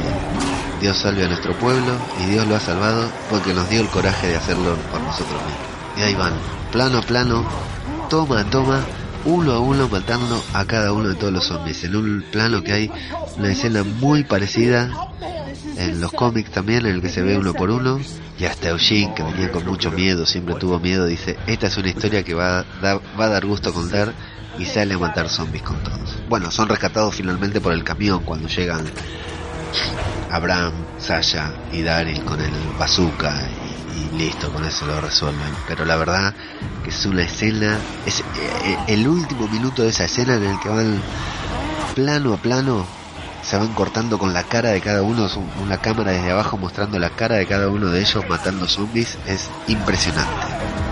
Dios 0.82 0.98
salve 0.98 1.24
a 1.24 1.28
nuestro 1.28 1.54
pueblo 1.58 1.94
y 2.22 2.30
Dios 2.30 2.48
lo 2.48 2.56
ha 2.56 2.60
salvado 2.60 3.10
porque 3.30 3.54
nos 3.54 3.70
dio 3.70 3.82
el 3.82 3.88
coraje 3.88 4.28
de 4.28 4.36
hacerlo 4.36 4.76
por 4.92 5.02
nosotros 5.02 5.42
mismos. 5.42 5.78
Y 5.98 6.02
ahí 6.02 6.14
van, 6.14 6.34
plano 6.72 7.00
a 7.00 7.02
plano, 7.02 7.46
toma 8.10 8.42
a 8.42 8.44
toma, 8.46 8.82
uno 9.26 9.52
a 9.54 9.60
uno 9.60 9.88
matando 9.90 10.44
a 10.54 10.66
cada 10.66 10.92
uno 10.92 11.10
de 11.10 11.16
todos 11.16 11.34
los 11.34 11.46
zombies. 11.46 11.84
En 11.84 11.96
un 11.96 12.26
plano 12.32 12.64
que 12.64 12.72
hay 12.72 12.92
una 13.38 13.52
escena 13.52 13.84
muy 13.84 14.24
parecida 14.24 14.90
en 15.78 16.02
los 16.02 16.12
cómics 16.12 16.52
también, 16.52 16.86
en 16.86 16.96
el 16.96 17.02
que 17.02 17.10
se 17.10 17.22
ve 17.22 17.38
uno 17.38 17.54
por 17.54 17.70
uno. 17.70 18.00
Y 18.40 18.46
hasta 18.46 18.70
Eugene, 18.70 19.14
que 19.16 19.24
venía 19.24 19.52
con 19.52 19.66
mucho 19.66 19.92
miedo, 19.92 20.26
siempre 20.26 20.56
tuvo 20.56 20.80
miedo, 20.80 21.06
dice, 21.06 21.38
esta 21.48 21.68
es 21.68 21.78
una 21.78 21.90
historia 21.90 22.24
que 22.24 22.36
va 22.36 22.60
a, 22.60 22.66
dar, 22.82 23.02
va 23.20 23.26
a 23.26 23.30
dar 23.30 23.46
gusto 23.46 23.74
contar 23.74 24.14
y 24.60 24.66
sale 24.66 24.94
a 24.94 24.98
matar 25.00 25.30
zombies 25.30 25.64
con 25.64 25.78
todos. 25.84 26.16
Bueno, 26.30 26.52
son 26.52 26.70
rescatados 26.70 27.16
finalmente 27.16 27.62
por 27.62 27.74
el 27.74 27.84
camión 27.84 28.24
cuando 28.24 28.48
llegan 28.48 28.86
Abraham, 30.30 30.74
Sasha 31.00 31.54
y 31.72 31.82
Daryl 31.82 32.24
con 32.24 32.40
el 32.42 32.52
bazooka 32.78 33.34
y 33.96 34.18
listo, 34.18 34.52
con 34.52 34.66
eso 34.66 34.86
lo 34.86 35.02
resuelven. 35.02 35.56
Pero 35.68 35.86
la 35.86 35.96
verdad 35.96 36.34
que 36.84 36.90
es 36.90 37.06
una 37.06 37.24
escena, 37.24 37.80
es 38.06 38.22
eh, 38.22 38.78
el 38.88 39.08
último 39.08 39.48
minuto 39.48 39.84
de 39.84 39.90
esa 39.90 40.06
escena 40.06 40.36
en 40.36 40.44
el 40.44 40.60
que 40.60 40.70
van 40.70 41.02
plano 41.96 42.34
a 42.34 42.38
plano, 42.38 42.86
se 43.42 43.58
van 43.58 43.74
cortando 43.74 44.20
con 44.20 44.34
la 44.34 44.44
cara 44.44 44.70
de 44.70 44.82
cada 44.82 45.02
uno, 45.02 45.28
una 45.62 45.78
cámara 45.78 46.12
desde 46.12 46.32
abajo 46.32 46.58
mostrando 46.58 47.00
la 47.00 47.10
cara 47.10 47.36
de 47.36 47.46
cada 47.46 47.70
uno 47.70 47.88
de 47.88 48.02
ellos 48.02 48.28
matando 48.28 48.68
zombies, 48.68 49.18
es 49.26 49.50
impresionante. 49.68 50.87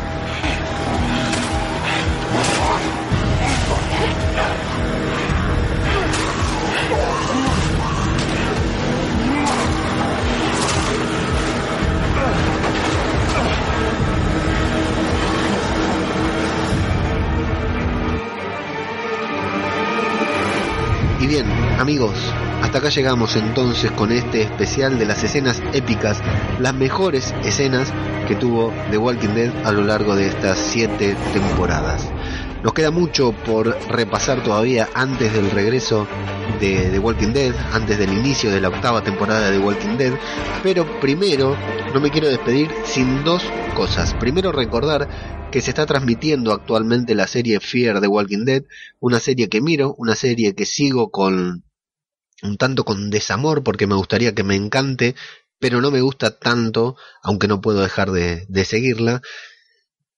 Amigos, 21.85 22.17
hasta 22.63 22.79
acá 22.79 22.89
llegamos 22.89 23.35
entonces 23.35 23.91
con 23.91 24.11
este 24.11 24.41
especial 24.41 24.97
de 24.97 25.05
las 25.05 25.23
escenas 25.23 25.61
épicas, 25.71 26.19
las 26.59 26.73
mejores 26.73 27.31
escenas 27.43 27.93
que 28.27 28.33
tuvo 28.33 28.73
The 28.89 28.97
Walking 28.97 29.35
Dead 29.35 29.51
a 29.63 29.71
lo 29.71 29.83
largo 29.83 30.15
de 30.15 30.25
estas 30.25 30.57
siete 30.57 31.15
temporadas. 31.31 32.09
Nos 32.63 32.73
queda 32.73 32.89
mucho 32.89 33.33
por 33.33 33.77
repasar 33.91 34.41
todavía 34.41 34.89
antes 34.95 35.31
del 35.31 35.51
regreso 35.51 36.07
de 36.59 36.89
The 36.89 36.97
Walking 36.97 37.33
Dead, 37.33 37.53
antes 37.71 37.99
del 37.99 38.13
inicio 38.13 38.49
de 38.49 38.61
la 38.61 38.69
octava 38.69 39.03
temporada 39.03 39.51
de 39.51 39.59
The 39.59 39.63
Walking 39.63 39.97
Dead, 39.97 40.13
pero 40.63 40.87
primero 40.99 41.55
no 41.93 41.99
me 41.99 42.09
quiero 42.09 42.29
despedir 42.29 42.71
sin 42.83 43.23
dos 43.23 43.43
cosas. 43.75 44.15
Primero 44.15 44.51
recordar 44.51 45.07
que 45.51 45.61
se 45.61 45.69
está 45.69 45.85
transmitiendo 45.85 46.51
actualmente 46.51 47.13
la 47.13 47.27
serie 47.27 47.59
Fear 47.59 48.01
de 48.01 48.07
Walking 48.07 48.43
Dead, 48.43 48.63
una 48.99 49.19
serie 49.19 49.49
que 49.49 49.61
miro, 49.61 49.93
una 49.99 50.15
serie 50.15 50.55
que 50.55 50.65
sigo 50.65 51.11
con 51.11 51.64
un 52.45 52.57
tanto 52.57 52.85
con 52.85 53.09
desamor 53.09 53.63
porque 53.63 53.87
me 53.87 53.95
gustaría 53.95 54.35
que 54.35 54.43
me 54.43 54.55
encante, 54.55 55.15
pero 55.59 55.81
no 55.81 55.91
me 55.91 56.01
gusta 56.01 56.37
tanto, 56.37 56.95
aunque 57.23 57.47
no 57.47 57.61
puedo 57.61 57.81
dejar 57.81 58.11
de, 58.11 58.45
de 58.47 58.65
seguirla. 58.65 59.21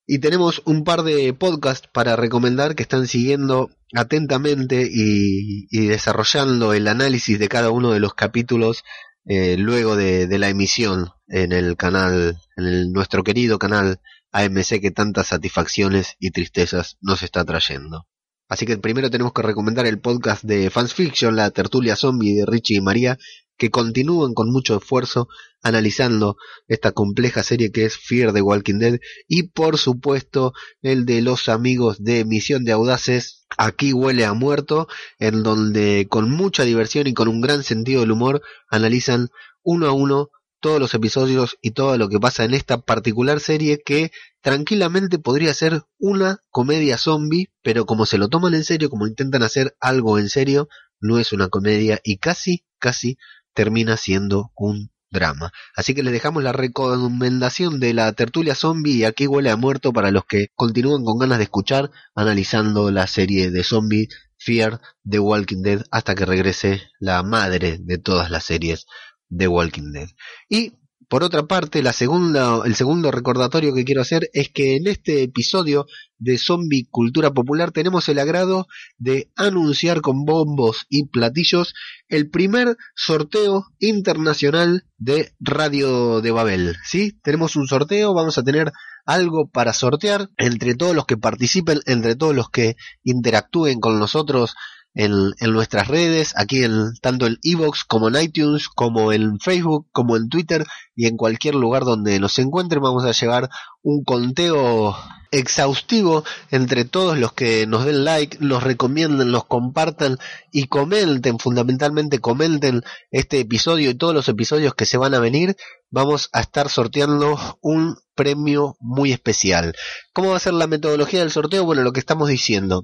Y 0.05 0.19
tenemos 0.19 0.61
un 0.65 0.83
par 0.83 1.03
de 1.03 1.33
podcasts 1.33 1.89
para 1.91 2.15
recomendar 2.15 2.75
que 2.75 2.83
están 2.83 3.07
siguiendo 3.07 3.69
atentamente 3.93 4.87
y, 4.89 5.87
desarrollando 5.87 6.73
el 6.73 6.87
análisis 6.87 7.39
de 7.39 7.49
cada 7.49 7.71
uno 7.71 7.91
de 7.91 7.99
los 7.99 8.13
capítulos 8.13 8.83
eh, 9.25 9.57
luego 9.57 9.95
de, 9.95 10.27
de, 10.27 10.39
la 10.39 10.49
emisión 10.49 11.09
en 11.27 11.51
el 11.51 11.75
canal, 11.75 12.39
en 12.55 12.65
el, 12.65 12.91
nuestro 12.91 13.23
querido 13.23 13.59
canal 13.59 13.99
AMC 14.31 14.79
que 14.81 14.91
tantas 14.91 15.27
satisfacciones 15.27 16.15
y 16.19 16.31
tristezas 16.31 16.97
nos 17.01 17.23
está 17.23 17.43
trayendo. 17.43 18.07
Así 18.49 18.65
que 18.65 18.77
primero 18.77 19.09
tenemos 19.09 19.33
que 19.33 19.41
recomendar 19.41 19.85
el 19.85 19.99
podcast 19.99 20.43
de 20.43 20.69
Fans 20.69 20.93
Fiction, 20.93 21.35
la 21.35 21.51
tertulia 21.51 21.95
zombie 21.95 22.35
de 22.35 22.45
Richie 22.45 22.77
y 22.77 22.81
María, 22.81 23.17
que 23.57 23.71
continúan 23.71 24.33
con 24.33 24.51
mucho 24.51 24.77
esfuerzo 24.77 25.27
analizando 25.63 26.37
esta 26.67 26.91
compleja 26.91 27.43
serie 27.43 27.71
que 27.71 27.85
es 27.85 27.97
Fear 27.97 28.31
the 28.31 28.41
Walking 28.41 28.79
Dead 28.79 28.99
y 29.27 29.49
por 29.49 29.77
supuesto 29.77 30.53
el 30.81 31.05
de 31.05 31.21
los 31.21 31.49
amigos 31.49 32.03
de 32.03 32.23
Misión 32.23 32.63
de 32.63 32.71
Audaces, 32.73 33.37
Aquí 33.57 33.93
huele 33.93 34.25
a 34.25 34.33
muerto, 34.33 34.87
en 35.19 35.41
donde 35.41 36.07
con 36.09 36.29
mucha 36.29 36.63
diversión 36.63 37.07
y 37.07 37.13
con 37.13 37.27
un 37.27 37.41
gran 37.41 37.63
sentido 37.63 38.01
del 38.01 38.11
humor 38.11 38.41
analizan 38.69 39.29
uno 39.63 39.87
a 39.87 39.93
uno 39.93 40.29
todos 40.59 40.79
los 40.79 40.93
episodios 40.93 41.57
y 41.61 41.71
todo 41.71 41.97
lo 41.97 42.09
que 42.09 42.19
pasa 42.19 42.43
en 42.43 42.53
esta 42.53 42.79
particular 42.81 43.39
serie 43.39 43.81
que 43.83 44.11
tranquilamente 44.41 45.19
podría 45.19 45.53
ser 45.53 45.83
una 45.99 46.39
comedia 46.49 46.97
zombie, 46.97 47.51
pero 47.61 47.85
como 47.85 48.05
se 48.05 48.17
lo 48.17 48.27
toman 48.27 48.53
en 48.53 48.63
serio, 48.63 48.89
como 48.89 49.07
intentan 49.07 49.43
hacer 49.43 49.75
algo 49.79 50.17
en 50.19 50.29
serio, 50.29 50.67
no 50.99 51.19
es 51.19 51.31
una 51.33 51.49
comedia 51.49 51.99
y 52.03 52.17
casi, 52.17 52.65
casi 52.79 53.17
termina 53.53 53.97
siendo 53.97 54.51
un 54.55 54.91
drama. 55.09 55.51
Así 55.75 55.93
que 55.93 56.03
les 56.03 56.13
dejamos 56.13 56.43
la 56.43 56.51
recomendación 56.51 57.79
de 57.79 57.93
la 57.93 58.11
tertulia 58.13 58.55
zombie 58.55 58.97
y 58.97 59.03
aquí 59.05 59.27
huele 59.27 59.49
a 59.49 59.55
muerto 59.55 59.93
para 59.93 60.11
los 60.11 60.25
que 60.25 60.47
continúan 60.55 61.03
con 61.03 61.17
ganas 61.17 61.37
de 61.37 61.45
escuchar 61.45 61.91
analizando 62.15 62.91
la 62.91 63.07
serie 63.07 63.51
de 63.51 63.63
zombie 63.63 64.09
Fear 64.37 64.81
The 65.09 65.19
Walking 65.19 65.61
Dead 65.61 65.83
hasta 65.91 66.13
que 66.13 66.25
regrese 66.25 66.83
la 66.99 67.23
madre 67.23 67.77
de 67.79 67.97
todas 67.97 68.29
las 68.29 68.43
series 68.43 68.85
de 69.29 69.47
Walking 69.47 69.91
Dead. 69.91 70.09
Y 70.49 70.73
por 71.09 71.23
otra 71.23 71.47
parte, 71.47 71.81
la 71.81 71.93
segunda, 71.93 72.61
el 72.65 72.75
segundo 72.75 73.11
recordatorio 73.11 73.73
que 73.73 73.85
quiero 73.85 74.01
hacer 74.01 74.29
es 74.33 74.49
que 74.49 74.75
en 74.75 74.87
este 74.87 75.23
episodio 75.23 75.85
de 76.17 76.37
Zombie 76.37 76.87
Cultura 76.91 77.31
Popular 77.31 77.71
tenemos 77.71 78.09
el 78.09 78.19
agrado 78.19 78.67
de 78.97 79.29
anunciar 79.37 80.01
con 80.01 80.25
bombos 80.25 80.85
y 80.89 81.05
platillos 81.05 81.73
el 82.09 82.29
primer 82.29 82.75
sorteo 82.93 83.67
internacional 83.79 84.85
de 84.97 85.31
Radio 85.39 86.19
de 86.19 86.31
Babel. 86.31 86.75
¿Sí? 86.83 87.17
Tenemos 87.23 87.55
un 87.55 87.67
sorteo, 87.67 88.13
vamos 88.13 88.37
a 88.37 88.43
tener 88.43 88.73
algo 89.05 89.47
para 89.49 89.71
sortear 89.71 90.29
entre 90.35 90.75
todos 90.75 90.93
los 90.93 91.05
que 91.05 91.15
participen, 91.15 91.79
entre 91.85 92.17
todos 92.17 92.35
los 92.35 92.49
que 92.49 92.75
interactúen 93.03 93.79
con 93.79 93.97
nosotros 93.97 94.55
en, 94.97 95.53
nuestras 95.53 95.87
redes, 95.87 96.33
aquí 96.35 96.63
en 96.63 96.93
tanto 97.01 97.27
en 97.27 97.37
Evox 97.43 97.83
como 97.83 98.07
en 98.07 98.19
iTunes, 98.19 98.67
como 98.67 99.13
en 99.13 99.39
Facebook, 99.39 99.87
como 99.91 100.17
en 100.17 100.27
Twitter 100.27 100.65
y 100.95 101.05
en 101.05 101.17
cualquier 101.17 101.53
lugar 101.53 101.85
donde 101.85 102.19
nos 102.19 102.39
encuentren 102.39 102.81
vamos 102.81 103.05
a 103.05 103.11
llevar 103.11 103.49
un 103.83 104.03
conteo 104.03 104.97
exhaustivo 105.29 106.23
entre 106.49 106.83
todos 106.83 107.17
los 107.17 107.33
que 107.33 107.67
nos 107.67 107.85
den 107.85 108.05
like, 108.05 108.37
nos 108.39 108.63
recomienden, 108.63 109.29
nos 109.29 109.45
compartan 109.45 110.17
y 110.51 110.65
comenten, 110.65 111.37
fundamentalmente 111.37 112.17
comenten 112.17 112.81
este 113.11 113.39
episodio 113.39 113.91
y 113.91 113.95
todos 113.95 114.15
los 114.15 114.27
episodios 114.29 114.73
que 114.73 114.85
se 114.87 114.97
van 114.97 115.13
a 115.13 115.19
venir, 115.19 115.55
vamos 115.91 116.29
a 116.33 116.41
estar 116.41 116.69
sorteando 116.69 117.37
un 117.61 117.97
premio 118.15 118.77
muy 118.79 119.11
especial. 119.11 119.75
¿Cómo 120.11 120.31
va 120.31 120.37
a 120.37 120.39
ser 120.39 120.53
la 120.53 120.65
metodología 120.65 121.19
del 121.19 121.31
sorteo? 121.31 121.65
Bueno, 121.65 121.83
lo 121.83 121.93
que 121.93 121.99
estamos 121.99 122.29
diciendo 122.29 122.83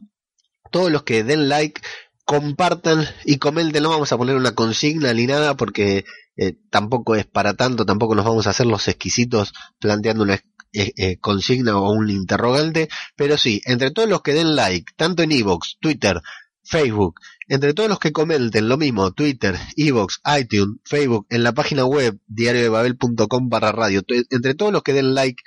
todos 0.74 0.92
los 0.92 1.04
que 1.04 1.24
den 1.24 1.48
like, 1.48 1.80
compartan 2.26 3.06
y 3.24 3.38
comenten. 3.38 3.84
No 3.84 3.90
vamos 3.92 4.12
a 4.12 4.18
poner 4.18 4.36
una 4.36 4.56
consigna 4.56 5.14
ni 5.14 5.28
nada 5.28 5.56
porque 5.56 6.04
eh, 6.36 6.58
tampoco 6.70 7.16
es 7.16 7.26
para 7.26 7.54
tanto, 7.54 7.86
tampoco 7.86 8.16
nos 8.16 8.26
vamos 8.26 8.48
a 8.48 8.50
hacer 8.50 8.66
los 8.66 8.88
exquisitos 8.88 9.54
planteando 9.80 10.24
una 10.24 10.42
eh, 10.74 10.92
eh, 10.98 11.18
consigna 11.20 11.78
o 11.78 11.92
un 11.92 12.10
interrogante, 12.10 12.90
pero 13.16 13.38
sí, 13.38 13.62
entre 13.66 13.92
todos 13.92 14.10
los 14.10 14.24
que 14.24 14.34
den 14.34 14.56
like, 14.56 14.92
tanto 14.98 15.22
en 15.22 15.32
Evox, 15.32 15.78
Twitter, 15.80 16.20
Facebook, 16.64 17.20
entre 17.48 17.76
todos 17.76 17.90
los 17.90 18.00
que 18.00 18.12
comenten 18.12 18.68
lo 18.68 18.78
mismo, 18.78 19.12
Twitter, 19.12 19.56
Evox, 19.76 20.22
iTunes, 20.40 20.80
Facebook, 20.86 21.28
en 21.30 21.44
la 21.44 21.52
página 21.54 21.86
web 21.86 22.18
diariodebabel.com 22.26 23.50
barra 23.50 23.72
radio, 23.72 24.02
entre 24.32 24.56
todos 24.56 24.74
los 24.74 24.82
que 24.82 24.94
den 24.94 25.14
like 25.14 25.44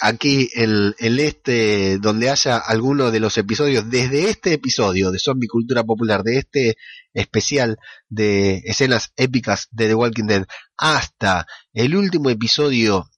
aquí 0.00 0.50
el 0.54 0.94
este, 0.98 1.98
donde 1.98 2.30
haya 2.30 2.56
alguno 2.58 3.10
de 3.10 3.20
los 3.20 3.38
episodios, 3.38 3.88
desde 3.90 4.28
este 4.28 4.54
episodio 4.54 5.10
de 5.10 5.18
Zombie 5.18 5.48
Cultura 5.48 5.84
Popular, 5.84 6.22
de 6.22 6.38
este 6.38 6.76
especial 7.12 7.78
de 8.08 8.62
escenas 8.64 9.12
épicas 9.16 9.68
de 9.70 9.88
The 9.88 9.94
Walking 9.94 10.26
Dead, 10.26 10.46
hasta 10.76 11.46
el 11.72 11.96
último 11.96 12.30
episodio 12.30 13.08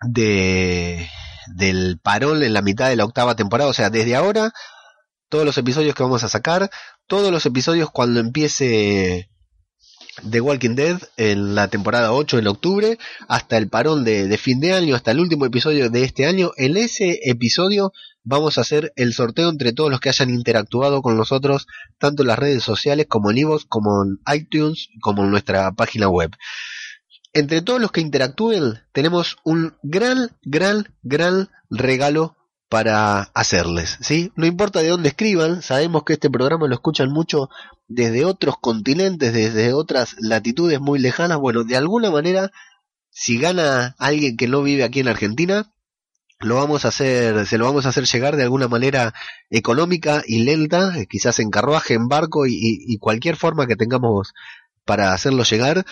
de 0.00 1.08
del 1.56 1.98
parón 2.00 2.42
en 2.42 2.52
la 2.52 2.62
mitad 2.62 2.88
de 2.88 2.96
la 2.96 3.04
octava 3.04 3.34
temporada, 3.34 3.70
o 3.70 3.74
sea, 3.74 3.90
desde 3.90 4.14
ahora, 4.14 4.52
todos 5.28 5.44
los 5.44 5.58
episodios 5.58 5.94
que 5.94 6.02
vamos 6.02 6.22
a 6.24 6.28
sacar, 6.28 6.70
todos 7.06 7.32
los 7.32 7.46
episodios 7.46 7.90
cuando 7.90 8.20
empiece 8.20 9.30
The 10.30 10.40
Walking 10.40 10.74
Dead 10.74 11.00
en 11.16 11.54
la 11.54 11.68
temporada 11.68 12.12
8 12.12 12.38
en 12.38 12.46
octubre 12.46 12.98
hasta 13.28 13.56
el 13.56 13.68
parón 13.68 14.04
de, 14.04 14.36
fin 14.36 14.60
de 14.60 14.74
año, 14.74 14.94
hasta 14.94 15.10
el 15.10 15.20
último 15.20 15.46
episodio 15.46 15.88
de 15.88 16.04
este 16.04 16.26
año. 16.26 16.52
En 16.56 16.76
ese 16.76 17.20
episodio 17.24 17.92
vamos 18.22 18.58
a 18.58 18.60
hacer 18.60 18.92
el 18.96 19.14
sorteo 19.14 19.48
entre 19.48 19.72
todos 19.72 19.90
los 19.90 20.00
que 20.00 20.10
hayan 20.10 20.30
interactuado 20.30 21.00
con 21.00 21.16
nosotros, 21.16 21.66
tanto 21.98 22.22
en 22.22 22.28
las 22.28 22.38
redes 22.38 22.62
sociales 22.62 23.06
como 23.08 23.30
en 23.30 23.38
Ivo's, 23.38 23.64
como 23.64 24.04
en 24.04 24.18
iTunes, 24.34 24.88
como 25.00 25.24
en 25.24 25.30
nuestra 25.30 25.72
página 25.72 26.08
web. 26.08 26.36
Entre 27.32 27.62
todos 27.62 27.80
los 27.80 27.90
que 27.90 28.02
interactúen 28.02 28.80
tenemos 28.92 29.38
un 29.44 29.74
gran, 29.82 30.30
gran, 30.42 30.94
gran 31.02 31.48
regalo 31.70 32.36
para 32.72 33.24
hacerles, 33.34 33.98
¿sí? 34.00 34.32
No 34.34 34.46
importa 34.46 34.80
de 34.80 34.88
dónde 34.88 35.10
escriban, 35.10 35.60
sabemos 35.60 36.04
que 36.04 36.14
este 36.14 36.30
programa 36.30 36.66
lo 36.68 36.74
escuchan 36.74 37.12
mucho 37.12 37.50
desde 37.86 38.24
otros 38.24 38.54
continentes, 38.58 39.34
desde 39.34 39.74
otras 39.74 40.16
latitudes 40.18 40.80
muy 40.80 40.98
lejanas. 40.98 41.36
Bueno, 41.36 41.64
de 41.64 41.76
alguna 41.76 42.10
manera, 42.10 42.50
si 43.10 43.36
gana 43.36 43.94
alguien 43.98 44.38
que 44.38 44.48
no 44.48 44.62
vive 44.62 44.84
aquí 44.84 45.00
en 45.00 45.08
Argentina, 45.08 45.70
lo 46.38 46.54
vamos 46.54 46.86
a 46.86 46.88
hacer, 46.88 47.46
se 47.46 47.58
lo 47.58 47.66
vamos 47.66 47.84
a 47.84 47.90
hacer 47.90 48.06
llegar 48.06 48.36
de 48.36 48.44
alguna 48.44 48.68
manera 48.68 49.12
económica 49.50 50.22
y 50.26 50.44
lenta, 50.44 50.98
eh, 50.98 51.06
quizás 51.06 51.40
en 51.40 51.50
carruaje, 51.50 51.92
en 51.92 52.08
barco 52.08 52.46
y 52.46 52.96
cualquier 53.00 53.36
forma 53.36 53.66
que 53.66 53.76
tengamos 53.76 54.32
para 54.86 55.12
hacerlo 55.12 55.42
llegar 55.42 55.84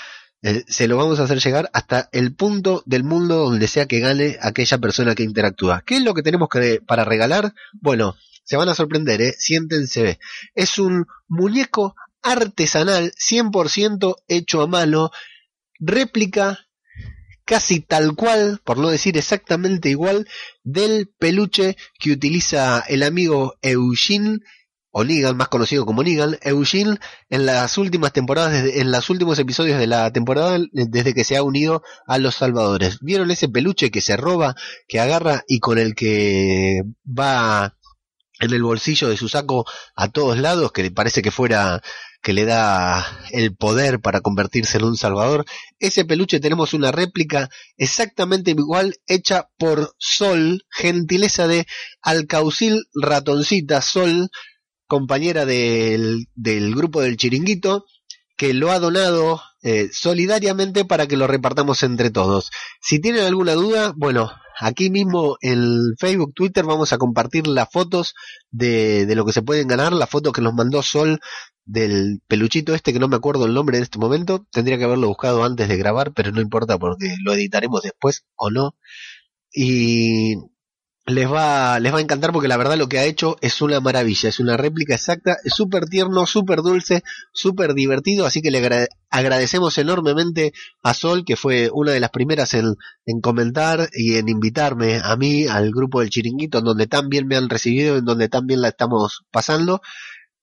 eh, 0.43 0.65
se 0.67 0.89
lo 0.89 0.97
vamos 0.97 1.21
a 1.21 1.25
hacer 1.25 1.39
llegar 1.39 1.71
hasta 1.73 2.09
el 2.13 2.35
punto 2.35 2.83
del 2.87 3.05
mundo 3.05 3.37
donde 3.37 3.69
sea 3.69 3.87
que 3.87 4.01
gane 4.01 4.39
aquella 4.41 4.79
persona 4.79 5.15
que 5.15 5.23
interactúa. 5.23 5.83
¿Qué 5.85 5.97
es 5.97 6.03
lo 6.03 6.15
que 6.15 6.23
tenemos 6.23 6.49
que, 6.49 6.81
para 6.87 7.05
regalar? 7.05 7.55
Bueno, 7.81 8.17
se 8.45 8.57
van 8.57 8.69
a 8.69 8.75
sorprender, 8.75 9.21
¿eh? 9.21 9.35
Siéntense. 9.37 10.19
Es 10.55 10.79
un 10.79 11.07
muñeco 11.29 11.95
artesanal, 12.23 13.13
100% 13.13 14.17
hecho 14.29 14.63
a 14.63 14.67
mano, 14.67 15.11
réplica 15.79 16.59
casi 17.45 17.81
tal 17.81 18.15
cual, 18.15 18.61
por 18.65 18.79
no 18.79 18.91
decir 18.91 19.19
exactamente 19.19 19.89
igual, 19.91 20.29
del 20.63 21.09
peluche 21.19 21.77
que 21.99 22.13
utiliza 22.13 22.81
el 22.89 23.03
amigo 23.03 23.57
Eugene 23.61 24.39
o 24.91 25.05
Negan, 25.05 25.37
más 25.37 25.49
conocido 25.49 25.87
como 25.87 26.03
Negan, 26.03 26.39
Eugene 26.43 26.99
en 27.29 27.47
las 27.47 27.79
últimas 27.79 28.13
temporadas, 28.13 28.65
en 28.75 28.91
los 28.91 29.11
últimos 29.11 29.39
episodios 29.39 29.79
de 29.79 29.87
la 29.87 30.13
temporada, 30.13 30.59
desde 30.73 31.15
que 31.15 31.25
se 31.25 31.37
ha 31.37 31.43
unido 31.43 31.83
a 32.07 32.19
los 32.19 32.37
salvadores. 32.37 32.99
¿Vieron 33.01 33.31
ese 33.31 33.49
peluche 33.49 33.91
que 33.91 34.01
se 34.01 34.17
roba, 34.17 34.55
que 34.89 35.01
agarra 35.01 35.45
y 35.47 35.61
con 35.61 35.79
el 35.79 35.95
que 35.95 36.83
va 37.07 37.77
en 38.41 38.53
el 38.53 38.63
bolsillo 38.63 39.09
de 39.09 39.17
su 39.17 39.29
saco 39.29 39.67
a 39.95 40.09
todos 40.09 40.39
lados, 40.39 40.73
que 40.73 40.91
parece 40.91 41.23
que 41.23 41.31
fuera 41.31 41.83
que 42.23 42.33
le 42.33 42.45
da 42.45 43.07
el 43.31 43.55
poder 43.55 44.01
para 44.01 44.21
convertirse 44.21 44.79
en 44.79 44.85
un 44.85 44.97
salvador. 44.97 45.45
Ese 45.79 46.05
peluche 46.05 46.41
tenemos 46.41 46.75
una 46.75 46.93
réplica 46.93 47.49
exactamente 47.77 48.51
igual 48.51 48.97
hecha 49.07 49.49
por 49.59 49.95
Sol, 49.99 50.65
gentileza 50.71 51.47
de 51.47 51.67
Alcaucil 52.03 52.85
Ratoncita 52.95 53.81
Sol, 53.81 54.31
compañera 54.91 55.47
del, 55.47 56.27
del 56.35 56.75
grupo 56.75 57.01
del 57.01 57.17
chiringuito, 57.17 57.87
que 58.37 58.53
lo 58.53 58.73
ha 58.73 58.81
donado 58.81 59.41
eh, 59.63 59.89
solidariamente 59.93 60.85
para 60.85 61.07
que 61.07 61.17
lo 61.17 61.29
repartamos 61.29 61.83
entre 61.85 62.11
todos. 62.11 62.51
Si 62.83 63.01
tienen 63.01 63.25
alguna 63.25 63.53
duda, 63.55 63.95
bueno, 63.97 64.33
aquí 64.59 64.91
mismo 64.91 65.37
en 65.43 65.95
Facebook, 65.97 66.35
Twitter 66.35 66.65
vamos 66.65 66.93
a 66.93 66.99
compartir 66.99 67.47
las 67.47 67.71
fotos 67.71 68.15
de, 68.51 69.07
de 69.07 69.15
lo 69.15 69.25
que 69.25 69.33
se 69.33 69.43
pueden 69.43 69.69
ganar, 69.69 69.93
la 69.93 70.09
foto 70.09 70.33
que 70.33 70.43
nos 70.43 70.55
mandó 70.55 70.83
Sol 70.83 71.21
del 71.65 72.21
peluchito 72.27 72.75
este 72.75 72.93
que 72.93 72.99
no 72.99 73.07
me 73.07 73.17
acuerdo 73.17 73.47
el 73.47 73.55
nombre 73.55 73.77
en 73.77 73.85
este 73.85 73.99
momento, 73.99 74.45
tendría 74.51 74.77
que 74.77 74.85
haberlo 74.85 75.07
buscado 75.07 75.45
antes 75.45 75.69
de 75.69 75.77
grabar, 75.77 76.13
pero 76.13 76.33
no 76.33 76.41
importa 76.41 76.79
porque 76.79 77.15
lo 77.25 77.33
editaremos 77.33 77.83
después 77.83 78.25
o 78.35 78.51
no. 78.51 78.75
Y 79.53 80.35
les 81.07 81.31
va, 81.31 81.81
les 81.81 81.93
va 81.93 81.99
a 81.99 82.01
encantar 82.01 82.33
porque 82.33 82.49
la 82.49 82.57
verdad 82.57 82.77
lo 82.77 82.89
que 82.89 82.99
ha 82.99 83.05
hecho 83.05 83.37
es 83.41 83.63
una 83.63 83.81
maravilla, 83.81 84.29
es 84.29 84.39
una 84.39 84.57
réplica 84.57 84.95
exacta, 84.95 85.37
es 85.45 85.55
súper 85.55 85.87
tierno, 85.87 86.27
súper 86.27 86.63
dulce, 86.63 87.03
súper 87.33 87.75
divertido, 87.75 88.27
así 88.27 88.43
que 88.43 88.51
le 88.51 88.89
agradecemos 89.11 89.77
enormemente 89.79 90.53
a 90.83 90.95
Sol, 90.95 91.25
que 91.25 91.37
fue 91.37 91.71
una 91.73 91.93
de 91.93 92.01
las 92.01 92.11
primeras 92.11 92.55
en, 92.55 92.77
en, 93.07 93.21
comentar 93.21 93.89
y 93.93 94.17
en 94.17 94.29
invitarme 94.29 95.01
a 95.03 95.17
mí, 95.17 95.47
al 95.47 95.71
grupo 95.73 96.01
del 96.01 96.11
Chiringuito, 96.11 96.59
en 96.59 96.65
donde 96.65 96.87
tan 96.87 97.09
bien 97.09 97.27
me 97.27 97.37
han 97.37 97.49
recibido, 97.49 97.97
en 97.97 98.05
donde 98.05 98.29
tan 98.29 98.47
bien 98.47 98.61
la 98.61 98.69
estamos 98.69 99.25
pasando, 99.31 99.81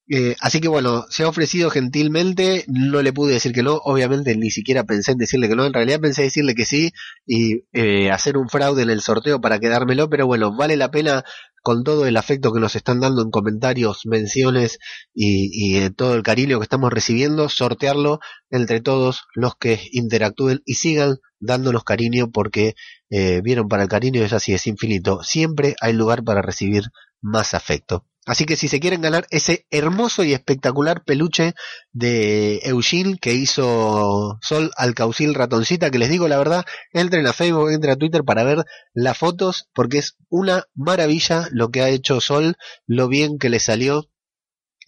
eh, 0.10 0.36
así 0.40 0.62
que 0.62 0.68
bueno, 0.68 1.06
se 1.10 1.24
ha 1.24 1.28
ofrecido 1.28 1.70
gentilmente, 1.70 2.66
no 2.68 3.02
le 3.02 3.14
pude 3.14 3.34
decir 3.34 3.52
que 3.54 3.64
no, 3.64 3.76
obviamente 3.84 4.36
ni 4.38 4.52
siquiera 4.52 4.86
pensé 4.86 5.12
en 5.12 5.18
decirle 5.18 5.50
que 5.50 5.56
no, 5.56 5.66
en 5.66 5.74
realidad 5.74 6.00
pensé 6.00 6.24
decirle 6.24 6.56
que 6.56 6.66
sí 6.66 6.92
y 7.26 7.64
eh, 7.74 8.12
hacer 8.12 8.38
un 8.38 8.50
fraude 8.50 8.84
en 8.84 8.90
el 8.90 9.02
sorteo 9.02 9.42
para 9.42 9.60
quedármelo, 9.60 10.10
pero 10.10 10.26
bueno, 10.26 10.56
vale 10.56 10.78
la 10.78 10.92
pena 10.92 11.24
con 11.62 11.84
todo 11.84 12.06
el 12.06 12.16
afecto 12.16 12.54
que 12.54 12.62
nos 12.62 12.76
están 12.78 13.02
dando 13.02 13.22
en 13.22 13.30
comentarios, 13.32 14.06
menciones 14.06 14.80
y, 15.14 15.78
y 15.78 15.90
todo 15.90 16.16
el 16.16 16.24
cariño 16.24 16.60
que 16.60 16.64
estamos 16.64 16.94
recibiendo, 16.94 17.50
sortearlo 17.50 18.20
entre 18.50 18.80
todos 18.80 19.26
los 19.36 19.56
que 19.58 19.82
interactúen 19.92 20.62
y 20.66 20.76
sigan 20.76 21.18
dándonos 21.40 21.84
cariño 21.84 22.32
porque 22.32 22.76
eh, 23.10 23.42
vieron 23.42 23.68
para 23.68 23.84
el 23.84 23.90
cariño 23.90 24.24
es 24.24 24.34
así, 24.34 24.54
es 24.54 24.68
infinito. 24.68 25.24
Siempre 25.24 25.76
hay 25.82 25.94
lugar 25.94 26.24
para 26.24 26.42
recibir 26.42 26.84
más 27.22 27.54
afecto. 27.54 28.06
Así 28.28 28.46
que 28.46 28.58
si 28.58 28.68
se 28.68 28.82
quieren 28.82 29.00
ganar 29.02 29.26
ese 29.30 29.66
hermoso 29.72 30.22
y 30.26 30.34
espectacular 30.34 31.02
peluche 31.06 31.54
de 31.94 32.60
Eugene 32.64 33.18
que 33.22 33.34
hizo 33.34 34.38
Sol 34.42 34.72
Alcaucil 34.76 35.34
Ratoncita, 35.34 35.90
que 35.90 35.98
les 35.98 36.10
digo 36.10 36.28
la 36.28 36.38
verdad, 36.38 36.66
entren 36.92 37.26
a 37.26 37.32
Facebook, 37.32 37.72
entren 37.72 37.94
a 37.94 37.96
Twitter 37.96 38.26
para 38.26 38.44
ver 38.44 38.66
las 38.94 39.18
fotos, 39.18 39.70
porque 39.74 40.00
es 40.00 40.18
una 40.28 40.66
maravilla 40.76 41.48
lo 41.52 41.70
que 41.70 41.82
ha 41.82 41.90
hecho 41.90 42.20
Sol, 42.20 42.58
lo 42.86 43.08
bien 43.08 43.38
que 43.40 43.50
le 43.50 43.62
salió 43.62 44.10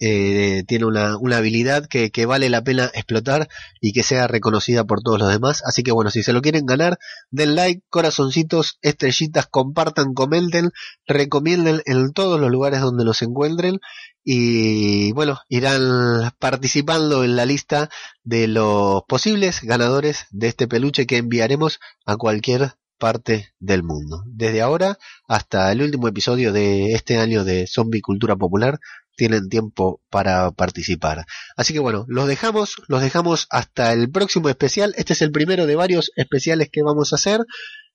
eh, 0.00 0.64
tiene 0.66 0.86
una, 0.86 1.18
una 1.18 1.36
habilidad 1.36 1.86
que, 1.86 2.10
que, 2.10 2.26
vale 2.26 2.48
la 2.48 2.64
pena 2.64 2.90
explotar 2.94 3.48
y 3.80 3.92
que 3.92 4.02
sea 4.02 4.26
reconocida 4.26 4.84
por 4.84 5.02
todos 5.02 5.18
los 5.18 5.28
demás. 5.30 5.62
Así 5.66 5.82
que 5.82 5.92
bueno, 5.92 6.10
si 6.10 6.22
se 6.22 6.32
lo 6.32 6.40
quieren 6.40 6.64
ganar, 6.66 6.98
den 7.30 7.54
like, 7.54 7.82
corazoncitos, 7.90 8.78
estrellitas, 8.80 9.46
compartan, 9.46 10.14
comenten, 10.14 10.70
recomienden 11.06 11.82
en 11.84 12.12
todos 12.12 12.40
los 12.40 12.50
lugares 12.50 12.80
donde 12.80 13.04
los 13.04 13.20
encuentren 13.20 13.80
y 14.24 15.12
bueno, 15.12 15.40
irán 15.48 16.32
participando 16.38 17.24
en 17.24 17.36
la 17.36 17.46
lista 17.46 17.90
de 18.22 18.48
los 18.48 19.02
posibles 19.08 19.62
ganadores 19.62 20.26
de 20.30 20.48
este 20.48 20.68
peluche 20.68 21.06
que 21.06 21.18
enviaremos 21.18 21.80
a 22.06 22.16
cualquier 22.16 22.74
parte 23.00 23.52
del 23.58 23.82
mundo. 23.82 24.22
Desde 24.26 24.60
ahora 24.60 24.98
hasta 25.26 25.72
el 25.72 25.82
último 25.82 26.06
episodio 26.06 26.52
de 26.52 26.92
este 26.92 27.18
año 27.18 27.42
de 27.42 27.66
Zombie 27.66 28.02
Cultura 28.02 28.36
Popular 28.36 28.78
tienen 29.16 29.48
tiempo 29.48 30.00
para 30.10 30.52
participar. 30.52 31.26
Así 31.56 31.72
que 31.72 31.80
bueno, 31.80 32.04
los 32.08 32.28
dejamos, 32.28 32.76
los 32.86 33.00
dejamos 33.02 33.48
hasta 33.50 33.92
el 33.92 34.10
próximo 34.10 34.48
especial. 34.48 34.94
Este 34.96 35.14
es 35.14 35.22
el 35.22 35.32
primero 35.32 35.66
de 35.66 35.74
varios 35.74 36.12
especiales 36.14 36.68
que 36.70 36.82
vamos 36.82 37.12
a 37.12 37.16
hacer 37.16 37.40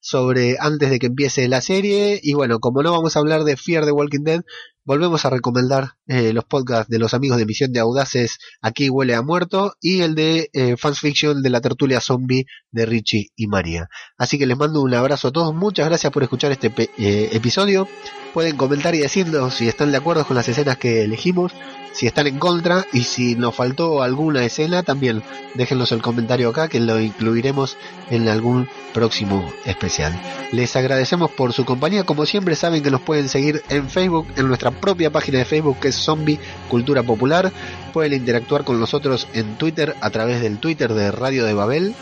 sobre 0.02 0.58
antes 0.60 0.90
de 0.90 1.00
que 1.00 1.08
empiece 1.08 1.48
la 1.48 1.62
serie 1.62 2.20
y 2.22 2.34
bueno, 2.34 2.60
como 2.60 2.84
no 2.84 2.92
vamos 2.92 3.16
a 3.16 3.20
hablar 3.20 3.44
de 3.44 3.58
Fear 3.58 3.86
the 3.86 3.92
Walking 3.92 4.24
Dead, 4.24 4.42
volvemos 4.86 5.26
a 5.26 5.30
recomendar 5.30 5.94
eh, 6.08 6.32
los 6.32 6.46
podcasts 6.46 6.90
de 6.90 7.00
los 7.00 7.14
amigos 7.14 7.38
de 7.38 7.46
Misión 7.46 7.72
de 7.72 7.80
Audaces 7.80 8.38
Aquí 8.62 8.90
huele 8.90 9.16
a 9.16 9.22
muerto 9.22 9.74
y 9.82 10.02
el 10.02 10.16
de 10.16 10.50
eh, 10.54 10.78
Fans 10.78 11.00
Fiction 11.00 11.42
de 11.42 11.50
la 11.50 11.62
tertulia 11.62 12.00
zombie 12.00 12.46
de 12.72 12.86
Richie 12.86 13.32
y 13.36 13.48
María. 13.48 13.90
Así 14.18 14.38
que 14.38 14.46
les 14.46 14.58
mando 14.58 14.82
un 14.82 14.94
abrazo 14.94 15.30
a 15.30 15.32
todos, 15.32 15.54
muchas 15.54 15.88
gracias 15.88 16.14
por 16.14 16.24
escuchar 16.24 16.52
este 16.52 16.72
eh, 16.98 17.30
episodio. 17.34 17.88
Pueden 18.34 18.58
comentar 18.58 18.94
y 18.96 19.00
decirnos 19.00 19.56
si 19.56 19.68
están 19.68 19.92
de 19.92 19.98
acuerdo 19.98 20.26
con 20.26 20.36
las 20.36 20.48
escenas 20.48 20.78
que 20.78 21.04
elegimos 21.04 21.52
si 21.96 22.08
están 22.08 22.28
en 22.28 22.40
contra 22.40 22.86
y 22.92 23.04
si 23.04 23.36
nos 23.36 23.56
faltó 23.56 24.04
alguna 24.04 24.44
escena 24.44 24.84
también 24.84 25.24
déjenos 25.54 25.94
el 25.94 26.02
comentario 26.02 26.50
acá 26.50 26.68
que 26.68 26.82
lo 26.82 27.00
incluiremos 27.00 27.78
en 28.10 28.28
algún 28.28 28.68
próximo 28.94 29.50
especial. 29.66 30.14
Les 30.52 30.76
agradecemos 30.76 31.32
por 31.32 31.54
su 31.54 31.64
compañía, 31.64 32.04
como 32.04 32.26
siempre 32.26 32.56
saben 32.56 32.84
que 32.84 32.92
nos 32.92 33.02
pueden 33.02 33.30
seguir 33.30 33.64
en 33.70 33.90
Facebook, 33.90 34.28
en 34.36 34.48
nuestra 34.50 34.72
propia 34.82 35.12
página 35.12 35.40
de 35.40 35.46
Facebook 35.46 35.80
que 35.80 35.90
es 35.90 35.96
Zombie 35.96 36.40
Cultura 36.70 37.04
Popular, 37.04 37.52
pueden 37.94 38.14
interactuar 38.14 38.64
con 38.64 38.80
nosotros 38.80 39.28
en 39.34 39.56
Twitter 39.58 39.96
a 40.02 40.10
través 40.10 40.42
del 40.42 40.58
Twitter 40.58 40.94
de 40.94 41.12
Radio 41.12 41.46
de 41.46 41.54
Babel 41.54 41.96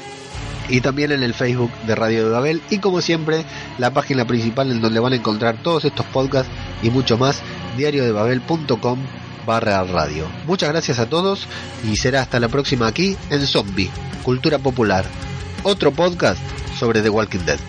y 0.69 0.81
también 0.81 1.11
en 1.11 1.23
el 1.23 1.33
Facebook 1.33 1.71
de 1.85 1.95
Radio 1.95 2.25
de 2.25 2.31
Babel 2.31 2.61
y 2.69 2.79
como 2.79 3.01
siempre 3.01 3.45
la 3.77 3.91
página 3.91 4.25
principal 4.25 4.71
en 4.71 4.81
donde 4.81 4.99
van 4.99 5.13
a 5.13 5.17
encontrar 5.17 5.57
todos 5.61 5.85
estos 5.85 6.05
podcasts 6.07 6.51
y 6.81 6.89
mucho 6.89 7.17
más 7.17 7.41
diariodebabel.com 7.77 8.99
barra 9.45 9.83
radio. 9.83 10.27
Muchas 10.45 10.69
gracias 10.69 10.99
a 10.99 11.09
todos 11.09 11.47
y 11.83 11.97
será 11.97 12.21
hasta 12.21 12.39
la 12.39 12.47
próxima 12.47 12.87
aquí 12.87 13.17
en 13.29 13.45
Zombie, 13.45 13.91
Cultura 14.23 14.57
Popular, 14.57 15.05
otro 15.63 15.91
podcast 15.91 16.41
sobre 16.77 17.01
The 17.01 17.09
Walking 17.09 17.45
Dead. 17.45 17.59